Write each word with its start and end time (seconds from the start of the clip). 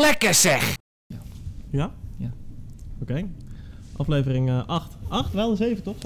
Lekker 0.00 0.34
zeg! 0.34 0.76
Ja? 1.70 1.92
Ja. 2.16 2.30
Oké. 3.00 3.24
Aflevering 3.96 4.50
8. 4.66 4.96
8? 5.08 5.32
Wel 5.32 5.50
een 5.50 5.56
7 5.56 5.82
toch? 5.82 5.96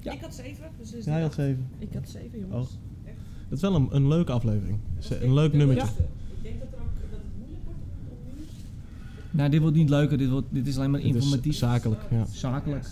Ja. 0.00 0.12
Ik 0.12 0.20
had 0.20 0.34
7, 0.34 0.56
dus 0.78 0.92
is 0.92 1.04
Ja, 1.04 1.12
hij 1.12 1.22
had 1.22 1.34
7. 1.34 1.68
Ik 1.78 1.88
had 1.94 2.08
7, 2.08 2.38
jongens. 2.38 2.68
Oh. 2.68 2.74
Dat 3.48 3.58
is 3.58 3.60
wel 3.60 3.74
een, 3.74 3.88
een 3.90 4.08
leuke 4.08 4.32
aflevering. 4.32 4.78
Een 5.20 5.34
leuk 5.34 5.52
nummertje. 5.52 5.88
Ik 5.88 6.42
denk 6.42 6.58
dat, 6.58 6.68
er 6.72 6.78
ook, 6.78 7.10
dat 7.10 7.10
het 7.10 7.38
moeilijk 7.38 7.64
wordt 7.64 7.80
om, 8.08 8.16
nu... 8.36 8.44
Nou, 9.30 9.50
dit 9.50 9.60
wordt 9.60 9.76
niet 9.76 9.88
leuker. 9.88 10.18
Dit, 10.18 10.28
wordt, 10.28 10.46
dit 10.50 10.66
is 10.66 10.76
alleen 10.76 10.90
maar 10.90 11.00
is 11.00 11.06
informatief. 11.06 11.54
zakelijk, 11.54 12.00
ja. 12.10 12.24
Zakelijk. 12.32 12.86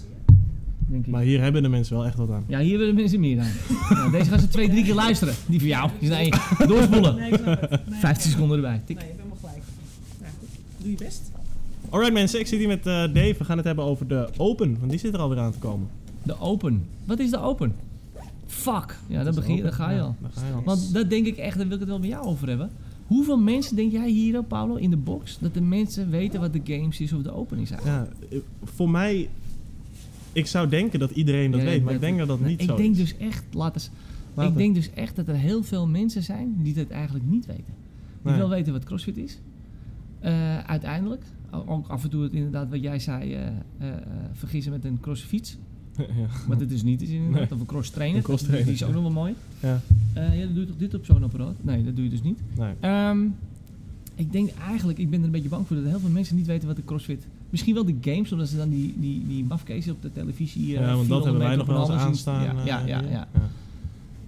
Denk 0.78 1.06
ik. 1.06 1.12
Maar 1.12 1.22
hier 1.22 1.40
hebben 1.40 1.62
de 1.62 1.68
mensen 1.68 1.96
wel 1.96 2.06
echt 2.06 2.16
wat 2.16 2.30
aan. 2.30 2.44
Ja, 2.46 2.58
hier 2.58 2.78
willen 2.78 2.94
mensen 2.94 3.20
meer 3.20 3.40
aan. 3.40 3.52
ja, 3.88 4.08
deze 4.10 4.30
gaan 4.30 4.40
ze 4.40 4.48
twee, 4.48 4.68
drie 4.68 4.84
keer 4.84 4.94
luisteren. 4.94 5.34
Die 5.46 5.58
van 5.58 5.68
jou. 5.68 5.90
Die 6.00 6.08
nee, 6.08 6.30
doorspoelen. 6.66 7.16
Nee. 7.16 7.30
Nee, 7.30 7.98
15 8.00 8.30
seconden 8.30 8.56
erbij. 8.56 8.82
Tik. 8.84 8.96
Nee, 8.96 9.06
je 9.06 9.12
hebt 9.12 9.22
helemaal 9.22 9.38
gelijk. 9.40 9.64
Nou 10.20 10.32
goed, 10.38 10.48
doe 10.86 10.98
je 10.98 11.04
best. 11.04 11.30
Alright 11.90 12.12
mensen, 12.12 12.40
ik 12.40 12.46
zit 12.46 12.58
hier 12.58 12.68
met 12.68 12.78
eh, 12.86 12.92
Dave. 12.94 13.34
We 13.38 13.44
gaan 13.44 13.56
het 13.56 13.66
hebben 13.66 13.84
over 13.84 14.06
de 14.08 14.28
Open, 14.36 14.76
want 14.78 14.90
die 14.90 15.00
zit 15.00 15.14
er 15.14 15.20
alweer 15.20 15.38
aan 15.38 15.52
te 15.52 15.58
komen. 15.58 15.88
De 16.22 16.40
open. 16.40 16.86
Wat 17.04 17.18
is 17.18 17.30
de 17.30 17.38
open? 17.40 17.74
Fuck. 18.46 18.98
Ja, 19.06 19.24
dan, 19.24 19.34
begin, 19.34 19.50
open. 19.52 19.64
dan 19.64 19.72
ga 19.72 19.90
je 19.90 19.96
Ja, 19.96 20.02
al. 20.02 20.14
daar 20.20 20.30
ga 20.34 20.46
je 20.46 20.52
al. 20.52 20.62
Want 20.64 20.92
dat 20.94 21.10
denk 21.10 21.26
ik 21.26 21.36
echt, 21.36 21.56
daar 21.56 21.64
wil 21.66 21.74
ik 21.74 21.80
het 21.80 21.88
wel 21.88 21.98
met 21.98 22.08
jou 22.08 22.26
over 22.26 22.48
hebben. 22.48 22.70
Hoeveel 23.06 23.38
mensen 23.38 23.76
denk 23.76 23.92
jij 23.92 24.10
hier, 24.10 24.42
Paulo, 24.42 24.74
in 24.74 24.90
de 24.90 24.96
box, 24.96 25.38
dat 25.40 25.54
de 25.54 25.60
mensen 25.60 26.10
weten 26.10 26.40
wat 26.40 26.52
de 26.52 26.60
games 26.64 27.00
is 27.00 27.12
of 27.12 27.22
de 27.22 27.32
open 27.32 27.58
is 27.58 27.70
eigenlijk? 27.70 28.10
Ja, 28.30 28.36
eh, 28.36 28.38
voor 28.64 28.90
mij... 28.90 29.28
Ik 30.32 30.46
zou 30.46 30.68
denken 30.68 30.98
dat 30.98 31.10
iedereen 31.10 31.50
dat 31.50 31.60
Ja, 31.60 31.66
weet, 31.66 31.84
maar 31.84 31.94
ik 31.94 32.00
denk 32.00 32.18
dat 32.18 32.28
dat 32.28 32.38
Nou, 32.38 32.50
niet 32.50 32.60
ik 32.60 32.68
zo 32.68 32.76
denk 32.76 32.90
is. 32.90 32.96
dus 32.98 33.16
echt, 33.18 33.44
laat 33.52 33.74
eens, 33.74 33.90
Laat 34.34 34.44
ik 34.46 34.50
het. 34.52 34.60
denk 34.62 34.74
dus 34.74 34.90
echt 34.94 35.16
dat 35.16 35.28
er 35.28 35.34
heel 35.34 35.62
veel 35.62 35.86
mensen 35.86 36.22
zijn 36.22 36.54
die 36.58 36.74
dat 36.74 36.88
eigenlijk 36.88 37.24
niet 37.28 37.46
weten. 37.46 37.64
Die 38.22 38.30
Nee. 38.32 38.36
wel 38.40 38.48
weten 38.48 38.72
wat 38.72 38.84
CrossFit 38.84 39.16
is. 39.16 39.38
Eh, 40.26 40.58
uiteindelijk, 40.58 41.22
ook 41.66 41.88
af 41.88 42.02
en 42.04 42.10
toe 42.10 42.22
het 42.22 42.32
inderdaad 42.32 42.70
wat 42.70 42.82
jij 42.82 42.98
zei, 42.98 43.32
eh, 43.34 43.46
eh, 43.46 43.94
vergissen 44.32 44.72
met 44.72 44.84
een 44.84 45.00
crossfiets. 45.00 45.56
ja. 45.96 46.04
Wat 46.48 46.60
het 46.60 46.68
dus 46.68 46.82
niet 46.82 47.02
is 47.02 47.08
inderdaad, 47.08 47.40
Nee. 47.40 47.52
of 47.52 47.60
een 47.60 47.66
cross 47.66 47.90
trainer. 47.90 48.16
Een 48.18 48.22
cross 48.24 48.42
trainer, 48.42 48.66
Die 48.66 48.74
is 48.74 48.84
ook 48.84 48.92
nog 48.92 49.02
wel 49.02 49.10
mooi. 49.10 49.34
Ja. 49.60 49.80
Ja, 50.14 50.44
dan 50.44 50.54
doe 50.54 50.60
je 50.60 50.66
toch 50.66 50.76
dit 50.76 50.94
op 50.94 51.04
zo'n 51.04 51.22
apparaat? 51.22 51.54
Nee, 51.62 51.84
dat 51.84 51.94
doe 51.96 52.04
je 52.04 52.10
dus 52.10 52.22
niet. 52.22 52.40
Nee. 52.56 52.74
Ehm, 52.80 53.18
ik 54.14 54.32
denk 54.32 54.50
eigenlijk, 54.68 54.98
ik 54.98 55.10
ben 55.10 55.18
er 55.18 55.24
een 55.24 55.30
beetje 55.30 55.48
bang 55.48 55.66
voor 55.66 55.76
dat 55.76 55.84
heel 55.84 55.98
veel 56.00 56.10
mensen 56.10 56.36
niet 56.36 56.46
weten 56.46 56.66
wat 56.66 56.76
de 56.76 56.84
CrossFit... 56.84 57.26
Misschien 57.50 57.74
wel 57.74 57.84
de 57.84 57.96
games, 58.00 58.32
omdat 58.32 58.48
ze 58.48 58.56
dan 58.56 58.68
die, 58.68 58.94
die, 58.98 59.26
die 59.26 59.46
op 59.90 60.02
de 60.02 60.12
televisie... 60.12 60.76
eh, 60.76 60.80
ja, 60.80 60.94
want 60.94 61.08
dat 61.08 61.22
400 61.22 61.24
hebben 61.24 61.46
wij 61.46 61.56
nog 61.56 61.66
wel 61.66 61.78
eens 61.78 61.88
zien- 61.88 61.98
aanstaan. 61.98 62.42
Ja, 62.64 62.64
ja, 62.64 62.86
ja, 62.86 63.00
ja. 63.10 63.28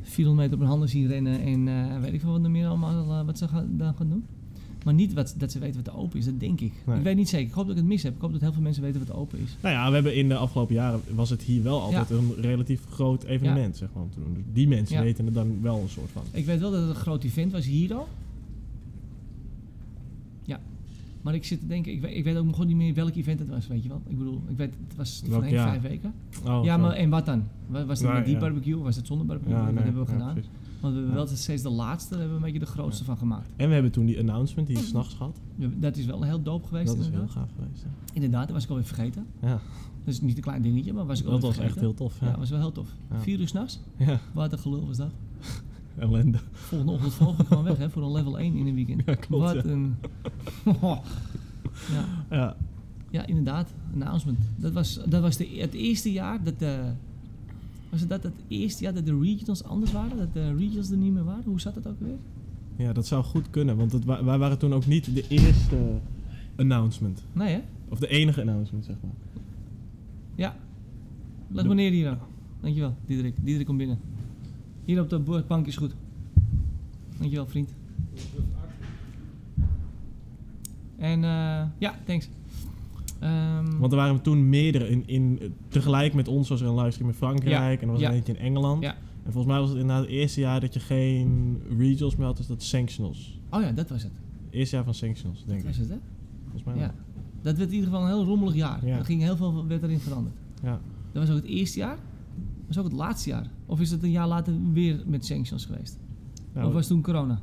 400 0.02 0.36
meter 0.36 0.52
op 0.54 0.58
hun 0.60 0.69
handen 0.69 0.88
zien 0.88 1.06
rennen 1.06 1.41
en 1.41 2.00
weet 2.00 2.12
ik 2.12 2.20
veel 2.20 2.30
wat 2.32 2.44
er 2.44 2.50
meer 2.50 2.66
allemaal 2.66 3.24
wat 3.24 3.38
ze 3.38 3.48
gaan, 3.48 3.69
dan 3.76 3.94
gaan 3.94 4.08
doen. 4.08 4.24
Maar 4.89 4.97
niet 4.97 5.12
wat, 5.12 5.34
dat 5.39 5.53
ze 5.53 5.58
weten 5.58 5.77
wat 5.77 5.84
de 5.94 6.00
open 6.00 6.19
is, 6.19 6.25
dat 6.25 6.41
denk 6.41 6.61
ik. 6.61 6.72
Nee. 6.86 6.97
Ik 6.97 7.03
weet 7.03 7.17
niet 7.17 7.28
zeker. 7.28 7.47
Ik 7.47 7.53
hoop 7.53 7.67
dat 7.67 7.75
ik 7.77 7.81
het 7.81 7.91
mis 7.91 8.03
heb. 8.03 8.14
Ik 8.14 8.20
hoop 8.20 8.33
dat 8.33 8.41
heel 8.41 8.53
veel 8.53 8.62
mensen 8.62 8.83
weten 8.83 8.98
wat 8.98 9.08
de 9.08 9.14
open 9.14 9.39
is. 9.39 9.56
Nou 9.61 9.75
ja, 9.75 9.89
we 9.89 9.94
hebben 9.94 10.14
in 10.17 10.28
de 10.28 10.36
afgelopen 10.36 10.75
jaren 10.75 11.00
was 11.14 11.31
het 11.31 11.42
hier 11.42 11.62
wel 11.62 11.81
altijd 11.81 12.11
een 12.11 12.34
relatief 12.41 12.84
groot 12.91 13.22
evenement, 13.25 13.77
zeg 13.77 13.89
maar. 13.94 14.03
om 14.03 14.11
te 14.11 14.20
doen. 14.20 14.34
Dus 14.34 14.42
die 14.53 14.69
mensen 14.69 14.97
Ja. 14.97 15.03
weten 15.03 15.27
er 15.27 15.33
dan 15.33 15.59
wel 15.62 15.81
een 15.81 15.89
soort 15.89 16.11
van. 16.11 16.22
Ik 16.31 16.44
weet 16.47 16.61
wel 16.61 16.70
dat 16.70 16.81
het 16.81 16.89
een 16.91 16.94
groot 16.97 17.25
event 17.25 17.53
was 17.53 17.66
hier 17.66 17.94
al. 17.94 18.09
Ja. 20.44 20.61
Maar 21.22 21.34
ik 21.34 21.44
zit 21.44 21.61
te 21.61 21.66
denken, 21.66 21.92
ik 21.92 22.00
weet, 22.00 22.16
ik 22.16 22.25
weet 22.25 22.36
ook 22.36 22.50
gewoon 22.50 22.66
niet 22.66 22.77
meer 22.77 22.94
welk 22.94 23.14
event 23.14 23.39
het 23.39 23.48
was, 23.48 23.66
weet 23.66 23.83
je 23.83 23.89
wel. 23.89 24.03
Ik 24.06 24.19
bedoel, 24.19 24.42
ik 24.48 24.56
weet, 24.56 24.72
het 24.89 24.97
was 24.97 25.22
jaar? 25.48 25.69
vijf 25.69 25.83
weken. 25.83 26.12
Oh, 26.47 26.64
ja, 26.64 26.77
zo. 26.77 26.83
maar 26.83 26.92
en 26.92 27.11
wat 27.11 27.27
dan? 27.27 27.44
Wa- 27.66 27.84
Was 27.84 27.98
het 27.98 28.06
Nee, 28.09 28.16
met 28.16 28.25
die 28.27 28.34
ja. 28.34 28.41
barbecue 28.41 28.77
of 28.78 28.83
was 28.83 28.97
het 28.97 29.06
zonder 29.06 29.27
barbecue? 29.27 29.55
Ja, 29.55 29.64
wat 29.64 29.75
nee, 29.75 29.83
hebben 29.83 30.05
we 30.05 30.11
ja, 30.12 30.19
gedaan? 30.19 30.33
precies. 30.33 30.50
Want 30.80 30.94
we 30.94 30.98
hebben 31.00 31.14
wel 31.16 31.26
steeds 31.36 31.62
de 31.62 31.68
laatste, 31.70 32.10
daar 32.10 32.18
hebben 32.20 32.38
we 32.40 32.46
een 32.46 32.52
beetje 32.52 32.66
de 32.66 32.72
grootste 32.72 33.04
van 33.04 33.16
gemaakt. 33.16 33.50
En 33.56 33.68
we 33.68 33.74
hebben 33.74 33.92
toen 33.92 34.06
die 34.06 34.18
announcement, 34.18 34.66
die 34.68 34.78
s'nachts 34.78 35.14
gehad. 35.14 35.40
Dat 35.56 35.96
is 35.96 36.06
wel 36.06 36.22
heel 36.22 36.42
dope 36.42 36.66
geweest 36.66 36.86
Dat 36.86 36.96
is 36.96 37.02
heel 37.04 37.12
inderdaad. 37.12 37.36
gaaf 37.36 37.50
geweest. 37.58 37.82
ja. 37.82 37.88
Inderdaad, 38.14 38.42
dat 38.44 38.52
was 38.54 38.64
ik 38.64 38.68
alweer 38.70 38.84
vergeten. 38.84 39.26
Ja, 39.42 39.48
Dat 40.04 40.14
is 40.14 40.20
niet 40.20 40.36
een 40.36 40.42
klein 40.42 40.62
dingetje, 40.62 40.92
maar 40.92 41.06
was 41.06 41.19
ik 41.19 41.25
dat 41.25 41.32
alweer 41.34 41.47
was 41.48 41.56
vergeten. 41.56 41.76
echt 41.82 41.86
heel 41.86 41.94
tof. 42.08 42.20
Ja, 42.20 42.26
Ja, 42.26 42.38
was 42.38 42.50
wel 42.50 42.58
heel 42.58 42.72
tof. 42.72 42.88
Vier 43.14 43.41
uur 43.41 43.48
s'nachts. 43.48 43.80
ja. 43.97 44.20
Wat 44.32 44.53
een 44.53 44.58
gelul 44.58 44.86
was 44.86 44.97
dat. 44.97 45.10
ellende. 45.98 46.38
Volgende 46.53 46.92
ochtend 46.92 47.12
vloog 47.14 47.38
ik 47.38 47.47
gewoon 47.47 47.64
weg 47.64 47.76
hè, 47.78 47.91
voor 47.91 48.03
een 48.03 48.12
level 48.12 48.38
1 48.38 48.54
in 48.56 48.66
een 48.66 48.74
weekend. 48.74 49.03
Ja, 49.06 49.14
klopt, 49.14 49.54
Wat 49.54 49.64
een... 49.64 49.97
ja. 51.92 52.04
Ja, 52.30 52.56
ja, 53.10 53.26
inderdaad. 53.26 53.74
Announcement. 53.94 54.38
Dat 54.56 54.72
was, 54.72 55.00
dat 55.08 55.22
was 55.22 55.36
de, 55.36 55.47
het 55.56 55.72
eerste 55.74 56.12
jaar 56.12 56.42
dat 56.44 56.58
de... 56.58 56.92
Was 57.91 58.00
het 58.00 58.09
dat 58.09 58.22
het 58.22 58.32
eerste 58.49 58.82
jaar 58.82 58.94
dat 58.94 59.06
de 59.06 59.19
regionals 59.19 59.65
anders 59.65 59.93
waren? 59.93 60.16
Dat 60.16 60.32
de 60.32 60.54
regionals 60.54 60.91
er 60.91 60.97
niet 60.97 61.12
meer 61.12 61.25
waren? 61.25 61.44
Hoe 61.44 61.60
zat 61.60 61.75
dat 61.75 61.87
ook 61.87 62.00
weer? 62.00 62.16
ja, 62.76 62.93
dat 62.93 63.06
zou 63.06 63.25
goed 63.25 63.50
kunnen, 63.50 63.76
want 63.76 63.93
het, 63.93 64.04
wa- 64.04 64.25
wij 64.25 64.38
waren 64.38 64.59
toen 64.59 64.72
ook 64.75 64.87
niet 64.87 65.15
de 65.15 65.25
eerste 65.28 65.76
announcement. 66.56 67.22
Nee 67.32 67.54
hè? 67.54 67.60
Of 67.88 67.98
de 67.98 68.09
enige 68.09 68.41
announcement, 68.41 68.84
zeg 68.84 68.97
maar. 69.03 69.12
Ja. 70.34 70.56
De- 71.48 71.65
maar 71.65 71.75
neer 71.75 71.91
hier 71.91 72.10
ook. 72.10 72.27
Dankjewel, 72.60 72.97
Diederik. 73.06 73.34
Diederik 73.43 73.66
komt 73.66 73.78
binnen. 73.78 73.98
Hier 74.84 75.00
op 75.00 75.09
de 75.10 75.43
bank 75.48 75.66
is 75.66 75.77
goed. 75.77 75.94
Dankjewel, 77.19 77.47
vriend. 77.47 77.75
En 80.97 81.25
eh, 81.25 81.62
ja, 81.78 81.94
thanks. 82.04 82.28
Ehm, 83.18 83.78
Want 83.78 83.92
er 83.92 83.98
waren 83.98 84.22
toen 84.22 84.48
meerdere. 84.48 84.88
In, 84.88 85.02
in, 85.06 85.54
tegelijk 85.68 86.14
met 86.14 86.28
ons 86.28 86.48
was 86.48 86.60
er 86.60 86.66
een 86.66 86.74
livestream 86.74 87.10
in 87.10 87.16
Frankrijk 87.16 87.80
en 87.82 87.86
er 87.86 87.92
was 87.92 88.02
er 88.02 88.10
eentje 88.10 88.32
in 88.32 88.38
Engeland. 88.38 88.82
En 88.84 89.32
volgens 89.34 89.46
mij 89.52 89.60
was 89.62 89.68
het 89.70 89.78
inderdaad 89.78 90.04
het 90.04 90.12
eerste 90.14 90.40
jaar 90.40 90.60
dat 90.60 90.74
je 90.74 90.80
geen 90.80 91.58
regionals 91.78 92.16
meer 92.16 92.26
had, 92.26 92.36
dus 92.36 92.46
dat 92.46 92.62
sanctionals. 92.62 93.40
oh 93.50 93.60
ja, 93.62 93.72
dat 93.72 93.88
was 93.88 94.02
het. 94.02 94.12
Eerste 94.50 94.74
jaar 94.76 94.84
van 94.84 94.94
sanctionals, 94.94 95.44
denk 95.44 95.48
Dat 95.48 95.58
ik. 95.58 95.66
was 95.66 95.76
het, 95.76 95.88
hè? 95.88 95.96
Volgens 96.42 96.64
mij 96.64 96.74
Ja. 96.74 96.80
wel. 96.80 96.90
Dat 97.42 97.56
werd 97.56 97.68
in 97.68 97.74
ieder 97.74 97.90
geval 97.90 98.04
een 98.06 98.12
heel 98.14 98.24
rommelig 98.24 98.54
jaar. 98.54 98.86
Ja. 98.86 98.96
Er 98.98 99.04
ging 99.04 99.22
heel 99.22 99.36
veel 99.36 99.66
werd 99.66 99.82
erin 99.82 99.98
veranderd. 100.00 100.34
Ja. 100.62 100.80
Dat 101.12 101.26
was 101.26 101.30
ook 101.36 101.42
het 101.42 101.50
eerste 101.50 101.78
jaar. 101.78 101.96
Dat 101.96 102.66
was 102.66 102.78
ook 102.78 102.84
het 102.84 102.92
laatste 102.92 103.28
jaar. 103.28 103.50
Of 103.66 103.80
is 103.80 103.90
het 103.90 104.02
een 104.02 104.10
jaar 104.10 104.28
later 104.28 104.54
weer 104.72 105.02
met 105.06 105.24
sanctions 105.26 105.64
geweest? 105.64 105.98
Nou, 106.54 106.66
of 106.66 106.72
was 106.72 106.86
toen 106.86 107.02
corona? 107.02 107.40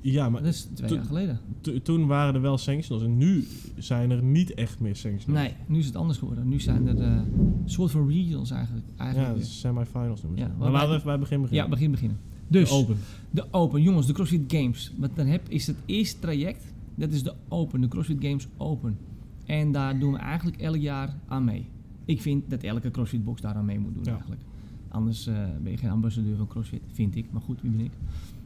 Ja, 0.00 0.28
maar 0.28 0.42
Dat 0.42 0.52
is 0.52 0.62
twee 0.74 0.88
toen- 0.88 0.96
jaar 0.96 1.06
geleden. 1.06 1.40
to- 1.60 1.82
toen 1.82 2.06
waren 2.06 2.34
er 2.34 2.40
wel 2.40 2.58
sanctionals 2.58 3.04
en 3.04 3.16
nu 3.16 3.46
zijn 3.76 4.10
er 4.10 4.22
niet 4.22 4.54
echt 4.54 4.80
meer 4.80 4.96
sanctionals. 4.96 5.42
Nee, 5.44 5.54
nu 5.66 5.78
is 5.78 5.86
het 5.86 5.96
anders 5.96 6.18
geworden. 6.18 6.48
Nu 6.48 6.60
zijn 6.60 6.86
er 6.86 6.98
eh, 7.00 7.06
een 7.06 7.62
soort 7.64 7.90
van 7.90 8.08
regionals 8.08 8.50
eigenlijk. 8.50 8.86
eigenlijk 8.96 9.36
Ja, 9.38 9.44
semi-finals 9.44 10.22
noemen 10.22 10.40
ze. 10.40 10.46
Ja, 10.46 10.52
maar 10.58 10.70
laten 10.70 10.88
we 10.88 10.94
even 10.94 11.04
bij 11.04 11.12
het 11.12 11.20
begin 11.22 11.40
beginnen. 11.40 11.64
ja, 11.64 11.70
begin 11.70 11.90
beginnen. 11.90 12.18
Dus, 12.48 12.68
De 12.68 12.74
open. 12.74 12.96
de 13.30 13.44
Open. 13.50 13.82
Jongens, 13.82 14.06
de 14.06 14.12
CrossFit 14.12 14.42
Games. 14.52 14.92
Wat 14.98 15.10
dan 15.16 15.26
heb, 15.26 15.48
is 15.48 15.66
het 15.66 15.76
eerste 15.86 16.18
traject. 16.18 16.64
Dat 16.94 17.12
is 17.12 17.22
de 17.22 17.34
Open, 17.48 17.80
de 17.80 17.88
CrossFit 17.88 18.16
Games 18.20 18.48
Open. 18.56 18.98
En 19.46 19.72
daar 19.72 19.98
doen 19.98 20.12
we 20.12 20.18
eigenlijk 20.18 20.56
elk 20.60 20.76
jaar 20.76 21.14
aan 21.28 21.44
mee. 21.44 21.64
Ik 22.04 22.20
vind 22.20 22.50
dat 22.50 22.62
elke 22.62 22.90
CrossFit 22.90 23.24
box 23.24 23.40
daar 23.40 23.54
aan 23.54 23.64
mee 23.64 23.78
moet 23.78 23.94
doen 23.94 24.04
Ja. 24.04 24.10
eigenlijk. 24.12 24.40
Anders 24.90 25.26
eh, 25.26 25.34
ben 25.62 25.72
je 25.72 25.78
geen 25.78 25.90
ambassadeur 25.90 26.36
van 26.36 26.46
CrossFit, 26.46 26.80
vind 26.92 27.16
ik. 27.16 27.26
Maar 27.32 27.40
goed, 27.42 27.60
wie 27.62 27.70
ben 27.70 27.80
ik? 27.84 27.90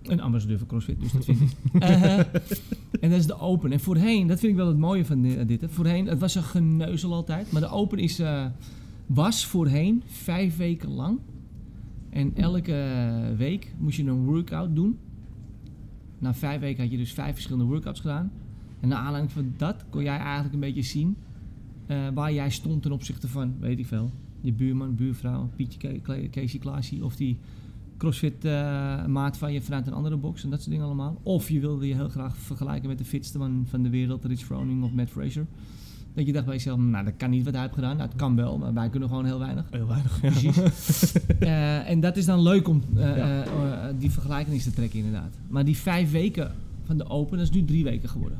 Een 0.02 0.20
ambassadeur 0.20 0.58
van 0.58 0.66
CrossFit, 0.66 1.00
dus 1.00 1.12
dat 1.12 1.24
vind 1.24 1.40
ik. 1.40 1.50
Eh, 1.82 2.18
en 3.00 3.10
dat 3.10 3.18
is 3.18 3.26
de 3.26 3.38
Open. 3.38 3.72
En 3.72 3.80
voorheen, 3.80 4.26
dat 4.26 4.38
vind 4.38 4.52
ik 4.52 4.58
wel 4.58 4.68
het 4.68 4.78
mooie 4.78 5.04
van 5.04 5.22
di- 5.22 5.44
dit. 5.44 5.60
hè. 5.60 5.68
Voorheen, 5.68 6.06
het 6.06 6.18
was 6.18 6.34
een 6.34 6.42
geneuzel 6.42 7.12
altijd. 7.12 7.52
Maar 7.52 7.60
de 7.60 7.68
Open 7.68 7.98
is, 7.98 8.18
eh, 8.18 8.46
was 9.06 9.46
voorheen 9.46 10.02
vijf 10.06 10.56
weken 10.56 10.90
lang. 10.90 11.18
En 12.10 12.36
elke 12.36 13.32
week 13.36 13.74
moest 13.78 13.96
je 13.96 14.04
een 14.04 14.24
workout 14.24 14.74
doen. 14.74 14.98
Na 16.18 16.34
vijf 16.34 16.60
weken 16.60 16.82
had 16.82 16.90
je 16.92 16.96
dus 16.98 17.12
vijf 17.12 17.32
verschillende 17.34 17.64
workouts 17.64 18.00
gedaan. 18.00 18.32
En 18.80 18.88
naar 18.88 18.98
aanleiding 18.98 19.32
van 19.32 19.52
dat 19.56 19.84
kon 19.90 20.02
jij 20.02 20.16
eigenlijk 20.18 20.54
een 20.54 20.60
beetje 20.60 20.82
zien 20.82 21.16
eh, 21.86 22.08
waar 22.14 22.32
jij 22.32 22.50
stond 22.50 22.82
ten 22.82 22.92
opzichte 22.92 23.28
van, 23.28 23.54
weet 23.60 23.78
ik 23.78 23.86
veel, 23.86 24.10
je 24.44 24.52
buurman, 24.52 24.94
buurvrouw, 24.94 25.48
Pietje, 25.56 25.78
Ke- 26.02 26.28
Casey, 26.30 26.58
Klaasie 26.58 27.04
of 27.04 27.16
die 27.16 27.38
crossfit 27.98 28.44
eh, 28.44 29.06
maat 29.06 29.36
van 29.36 29.52
je 29.52 29.62
vanuit 29.62 29.86
een 29.86 29.92
andere 29.92 30.16
box 30.16 30.44
en 30.44 30.50
dat 30.50 30.58
soort 30.58 30.70
dingen 30.70 30.86
allemaal. 30.86 31.20
Of 31.22 31.48
je 31.48 31.60
wilde 31.60 31.86
je 31.88 31.94
heel 31.94 32.08
graag 32.08 32.36
vergelijken 32.36 32.88
met 32.88 32.98
de 32.98 33.04
fitste 33.04 33.38
man 33.38 33.64
van 33.68 33.82
de 33.82 33.88
wereld, 33.90 34.24
Rich 34.24 34.40
Froning 34.40 34.84
of 34.84 34.92
Matt 34.92 35.10
Fraser. 35.10 35.46
Dat 36.14 36.26
je 36.26 36.32
dacht 36.32 36.44
bij 36.44 36.54
jezelf, 36.54 36.78
nou 36.78 37.04
dat 37.04 37.14
kan 37.16 37.30
niet 37.30 37.44
wat 37.44 37.52
hij 37.52 37.62
heeft 37.62 37.74
gedaan. 37.74 37.96
Nou, 37.96 38.08
het 38.08 38.18
kan 38.18 38.36
wel, 38.36 38.58
maar 38.58 38.74
wij 38.74 38.88
kunnen 38.88 39.08
gewoon 39.08 39.24
heel 39.24 39.38
weinig. 39.38 39.64
Heel 39.70 39.86
weinig. 39.86 40.22
Ja. 40.22 40.30
Precies. 40.30 41.12
Eh, 41.38 41.90
en 41.90 42.00
dat 42.00 42.16
is 42.16 42.24
dan 42.24 42.42
leuk 42.42 42.68
om 42.68 42.82
eh, 42.96 43.16
Ja. 43.16 43.44
eh, 43.44 43.94
die 43.98 44.10
vergelijking 44.10 44.62
te 44.62 44.70
trekken, 44.72 44.98
inderdaad. 44.98 45.36
Maar 45.48 45.64
die 45.64 45.76
vijf 45.76 46.10
weken 46.10 46.52
van 46.84 46.96
de 46.96 47.08
Open, 47.08 47.38
dat 47.38 47.46
is 47.46 47.52
nu 47.54 47.64
drie 47.64 47.84
weken 47.84 48.08
geworden. 48.08 48.38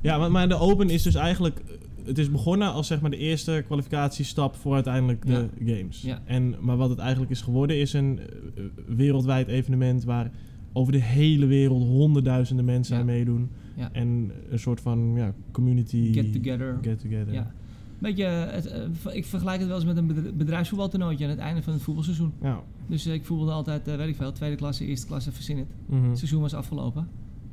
Ja, 0.00 0.18
maar, 0.18 0.30
maar 0.30 0.48
de 0.48 0.58
Open 0.58 0.90
is 0.90 1.02
dus 1.02 1.14
eigenlijk... 1.14 1.62
Het 2.06 2.18
is 2.18 2.30
begonnen 2.30 2.72
als 2.72 2.86
zeg 2.86 3.00
maar 3.00 3.10
de 3.10 3.16
eerste 3.16 3.62
kwalificatiestap 3.66 4.56
voor 4.56 4.74
uiteindelijk 4.74 5.26
de 5.26 5.48
games. 5.64 6.02
Ja. 6.02 6.22
En, 6.24 6.54
maar 6.60 6.76
wat 6.76 6.90
het 6.90 6.98
eigenlijk 6.98 7.30
is 7.30 7.40
geworden 7.40 7.78
is 7.80 7.92
een 7.92 8.18
eh, 8.20 8.64
wereldwijd 8.86 9.46
evenement 9.48 10.04
waar 10.04 10.30
over 10.72 10.92
de 10.92 11.02
hele 11.02 11.46
wereld 11.46 11.82
honderdduizenden 11.82 12.64
mensen 12.64 12.94
Ja. 12.94 13.00
aan 13.00 13.06
meedoen. 13.06 13.50
En 13.92 14.30
een 14.50 14.58
soort 14.58 14.80
van 14.80 15.12
ja, 15.16 15.34
community... 15.50 16.12
Get 16.12 16.32
together. 16.32 16.78
Get 16.82 16.98
together. 17.00 17.32
Ja. 17.32 17.52
Beetje, 17.98 18.24
eh, 18.24 18.52
het, 18.52 18.66
eh, 18.66 19.14
ik 19.16 19.24
vergelijk 19.24 19.58
het 19.58 19.66
wel 19.68 19.76
eens 19.76 19.86
met 19.86 19.96
een 19.96 20.06
bedr- 20.06 20.34
bedrijfsvoetbaltoernooitje 20.36 21.24
aan 21.24 21.30
het 21.30 21.38
einde 21.40 21.62
van 21.62 21.72
het 21.72 21.82
voetbalseizoen. 21.82 22.32
Ja. 22.42 22.62
Dus 22.86 23.06
ik 23.06 23.24
voetbalde 23.24 23.52
altijd, 23.52 23.86
weet 23.96 24.08
ik 24.08 24.16
veel, 24.16 24.32
tweede 24.32 24.56
klasse, 24.56 24.84
eerste 24.84 25.06
klasse, 25.06 25.32
verzin 25.32 25.58
het. 25.58 25.66
Mhm. 25.86 26.08
Het 26.08 26.18
seizoen 26.18 26.40
was 26.40 26.54
afgelopen. 26.54 27.08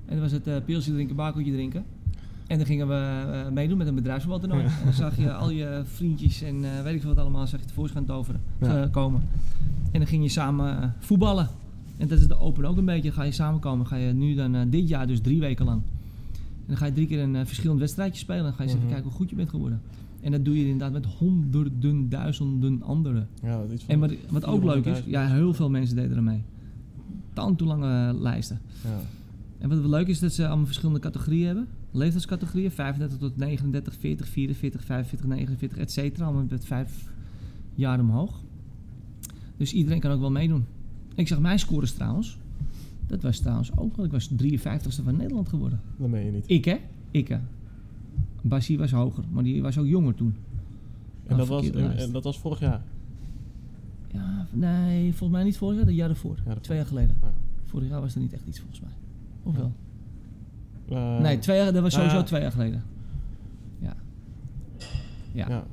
En 0.05 0.19
dan 0.19 0.19
was 0.19 0.31
het 0.31 0.65
pilsje 0.65 0.91
drinken, 0.91 1.15
bakeltje 1.15 1.51
drinken. 1.51 1.85
En 2.47 2.57
dan 2.57 2.65
gingen 2.67 2.87
we 2.87 2.93
eh, 3.31 3.51
meedoen 3.51 3.77
met 3.77 3.87
een 3.87 3.95
bedrijfsvoetbaltoernooi. 3.95 4.63
En 4.65 4.71
dan 4.83 4.93
zag 4.93 5.17
je 5.17 5.33
al 5.33 5.49
je 5.49 5.81
vriendjes 5.85 6.41
en 6.41 6.63
eh, 6.63 6.81
weet 6.83 6.93
ik 6.95 7.01
veel 7.01 7.09
wat 7.13 7.19
allemaal, 7.23 7.47
zag 7.47 7.59
je 7.59 7.65
tevoorschijn 7.65 8.05
toveren, 8.05 8.41
Ja. 8.61 8.81
eh, 8.83 8.91
komen. 8.91 9.21
En 9.91 9.99
dan 9.99 10.07
ging 10.07 10.23
je 10.23 10.29
samen 10.29 10.93
voetballen. 10.99 11.49
En 11.97 12.07
dat 12.07 12.19
is 12.19 12.27
de 12.27 12.39
Open 12.39 12.65
ook 12.65 12.77
een 12.77 12.85
beetje. 12.85 13.01
Dan 13.03 13.11
ga 13.13 13.23
je 13.23 13.31
samenkomen. 13.31 13.87
Ga 13.87 13.95
je 13.95 14.13
nu 14.13 14.35
dan 14.35 14.69
dit 14.69 14.87
jaar 14.89 15.07
dus 15.07 15.21
drie 15.21 15.39
weken 15.39 15.65
lang. 15.65 15.81
En 16.31 16.67
dan 16.67 16.77
ga 16.77 16.85
je 16.85 16.91
drie 16.93 17.07
keer 17.07 17.19
een 17.21 17.47
verschillend 17.47 17.79
wedstrijdje 17.79 18.19
spelen. 18.19 18.43
Dan 18.43 18.53
ga 18.53 18.63
je 18.63 18.69
eens 18.69 18.71
Mhm. 18.73 18.81
even 18.81 18.93
kijken 18.93 19.09
hoe 19.09 19.19
goed 19.19 19.29
je 19.29 19.35
bent 19.35 19.49
geworden. 19.49 19.81
En 20.21 20.31
dat 20.31 20.45
doe 20.45 20.57
je 20.57 20.63
inderdaad 20.63 20.91
met 20.91 21.05
honderden, 21.05 22.09
duizenden 22.09 22.83
anderen. 22.83 23.27
Ja, 23.41 23.57
dat 23.57 23.69
is 23.71 23.85
En 23.87 23.99
wat, 23.99 24.11
wat 24.29 24.45
ook 24.45 24.63
leuk 24.63 24.85
is, 24.85 24.97
400.000. 24.99 25.09
ja, 25.11 25.27
heel 25.27 25.53
veel 25.53 25.69
mensen 25.69 25.95
deden 25.95 26.17
er 26.17 26.23
mee. 26.23 26.43
Tanto 27.33 27.65
lange 27.65 28.13
lijsten. 28.13 28.59
Ja. 28.83 28.89
En 29.59 29.69
wat 29.69 29.85
leuk 29.85 30.07
is, 30.07 30.19
dat 30.19 30.33
ze 30.33 30.47
allemaal 30.47 30.65
verschillende 30.65 30.99
categorieën 30.99 31.45
hebben. 31.45 31.67
Leeftijdscategorieën, 31.93 32.71
35 32.71 33.17
tot 33.17 33.37
39, 33.37 33.95
40, 33.95 34.27
44, 34.27 34.83
45, 34.83 35.27
49, 35.27 35.77
et 35.77 35.91
cetera. 35.91 36.25
Allemaal 36.25 36.45
met 36.49 36.65
vijf 36.65 37.11
jaar 37.75 37.99
omhoog. 37.99 38.41
Dus 39.57 39.73
iedereen 39.73 39.99
kan 39.99 40.11
ook 40.11 40.19
wel 40.19 40.31
meedoen. 40.31 40.65
Ik 41.15 41.27
zag 41.27 41.39
mijn 41.39 41.59
scores 41.59 41.91
trouwens. 41.91 42.37
Dat 43.07 43.21
was 43.21 43.39
trouwens 43.39 43.77
ook 43.77 43.95
wel. 43.95 44.05
Ik 44.05 44.11
was 44.11 44.29
53ste 44.31 45.03
van 45.03 45.15
Nederland 45.15 45.49
geworden. 45.49 45.81
Dat 45.97 46.09
meen 46.09 46.25
je 46.25 46.31
niet. 46.31 46.43
Ik 46.47 46.65
hè? 46.65 46.77
Ik 47.11 47.27
hè? 47.27 47.39
Basie 48.41 48.77
was 48.77 48.91
hoger, 48.91 49.23
maar 49.31 49.43
die 49.43 49.61
was 49.61 49.77
ook 49.77 49.85
jonger 49.85 50.15
toen. 50.15 50.35
En 51.27 51.37
dat, 51.37 51.47
was, 51.47 51.69
en, 51.69 52.11
dat 52.11 52.23
was 52.23 52.39
vorig 52.39 52.59
jaar. 52.59 52.81
Ja, 54.13 54.47
nee, 54.51 55.09
volgens 55.09 55.31
mij 55.31 55.43
niet 55.43 55.57
vorig 55.57 55.77
jaar, 55.77 55.85
het 55.85 55.95
jaar 55.95 56.09
ervoor. 56.09 56.37
Ja, 56.45 56.55
Twee 56.55 56.77
jaar 56.77 56.85
geleden. 56.87 57.17
Ja. 57.21 57.33
Vorig 57.65 57.89
jaar 57.89 58.01
was 58.01 58.15
er 58.15 58.21
niet 58.21 58.33
echt 58.33 58.47
iets 58.47 58.59
volgens 58.59 58.79
mij. 58.79 58.91
Of 59.43 59.57
Ja. 59.57 59.71
Eh, 60.89 61.19
nee, 61.19 61.39
twee 61.39 61.57
jaar, 61.57 61.73
dat 61.73 61.81
was 61.81 61.93
sowieso 61.93 62.15
ja. 62.15 62.23
twee 62.23 62.41
jaar 62.41 62.51
geleden. 62.51 62.83
Ja. 63.79 63.95
Ja. 65.31 65.49
Ja. 65.49 65.63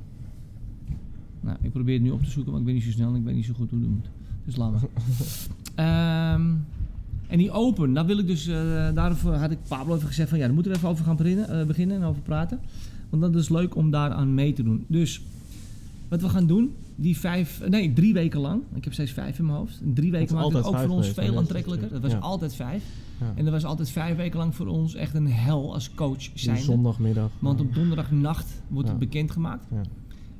Nou, 1.41 1.57
ik 1.61 1.71
probeer 1.71 1.93
het 1.93 2.03
nu 2.03 2.11
op 2.11 2.23
te 2.23 2.29
zoeken, 2.29 2.51
maar 2.51 2.61
ik 2.61 2.65
ben 2.65 2.75
niet 2.75 2.83
zo 2.83 2.91
snel 2.91 3.09
en 3.09 3.15
ik 3.15 3.23
weet 3.23 3.35
niet 3.35 3.45
zo 3.45 3.53
goed 3.53 3.69
hoe 3.69 3.79
het 3.79 3.89
moet. 3.89 4.09
Dus 4.45 4.55
laat 4.55 4.71
maar. 4.71 4.81
En 7.31 7.37
die 7.37 7.51
open, 7.51 7.93
daar 7.93 8.05
wil 8.05 8.17
ik 8.17 8.27
dus, 8.27 8.47
eh 8.47 8.93
daarvoor 8.93 9.33
had 9.33 9.51
ik 9.51 9.57
Pablo 9.67 9.95
even 9.95 10.07
gezegd 10.07 10.29
van 10.29 10.37
ja, 10.37 10.45
daar 10.45 10.53
moeten 10.53 10.71
we 10.71 10.77
even 10.77 10.89
over 10.89 11.05
gaan 11.05 11.15
beginnen, 11.15 11.49
eh, 11.59 11.65
beginnen 11.65 11.97
en 11.97 12.03
over 12.03 12.21
praten. 12.21 12.59
Want 13.09 13.21
dat 13.21 13.35
is 13.35 13.49
leuk 13.49 13.75
om 13.75 13.91
daaraan 13.91 14.33
mee 14.33 14.53
te 14.53 14.63
doen. 14.63 14.85
Dus 14.87 15.21
wat 16.11 16.21
we 16.21 16.29
gaan 16.29 16.47
doen, 16.47 16.73
die 16.95 17.17
vijf, 17.17 17.61
nee, 17.69 17.93
drie 17.93 18.13
weken 18.13 18.39
lang. 18.39 18.63
Ik 18.73 18.83
heb 18.83 18.93
steeds 18.93 19.11
vijf 19.11 19.39
in 19.39 19.45
mijn 19.45 19.57
hoofd. 19.57 19.81
En 19.81 19.93
drie 19.93 20.11
weken 20.11 20.35
maakt 20.35 20.53
het 20.53 20.65
ook 20.65 20.77
voor 20.77 20.89
ons 20.89 21.07
geweest, 21.07 21.27
veel 21.29 21.37
aantrekkelijker. 21.37 21.89
Dat 21.89 22.01
was 22.01 22.11
Ja. 22.11 22.17
altijd 22.17 22.55
vijf. 22.55 22.83
Ja. 23.19 23.33
En 23.35 23.43
dat 23.43 23.53
was 23.53 23.65
altijd 23.65 23.89
vijf 23.89 24.15
weken 24.17 24.39
lang 24.39 24.55
voor 24.55 24.67
ons 24.67 24.95
echt 24.95 25.13
een 25.15 25.27
hel 25.27 25.73
als 25.73 25.93
coach 25.93 26.29
zijn. 26.33 26.57
zondagmiddag. 26.57 27.31
Want 27.39 27.59
ja. 27.59 27.65
op 27.65 27.73
donderdagnacht 27.73 28.61
wordt 28.67 28.89
het 28.89 28.99
bekendgemaakt. 28.99 29.65
Ja. 29.71 29.81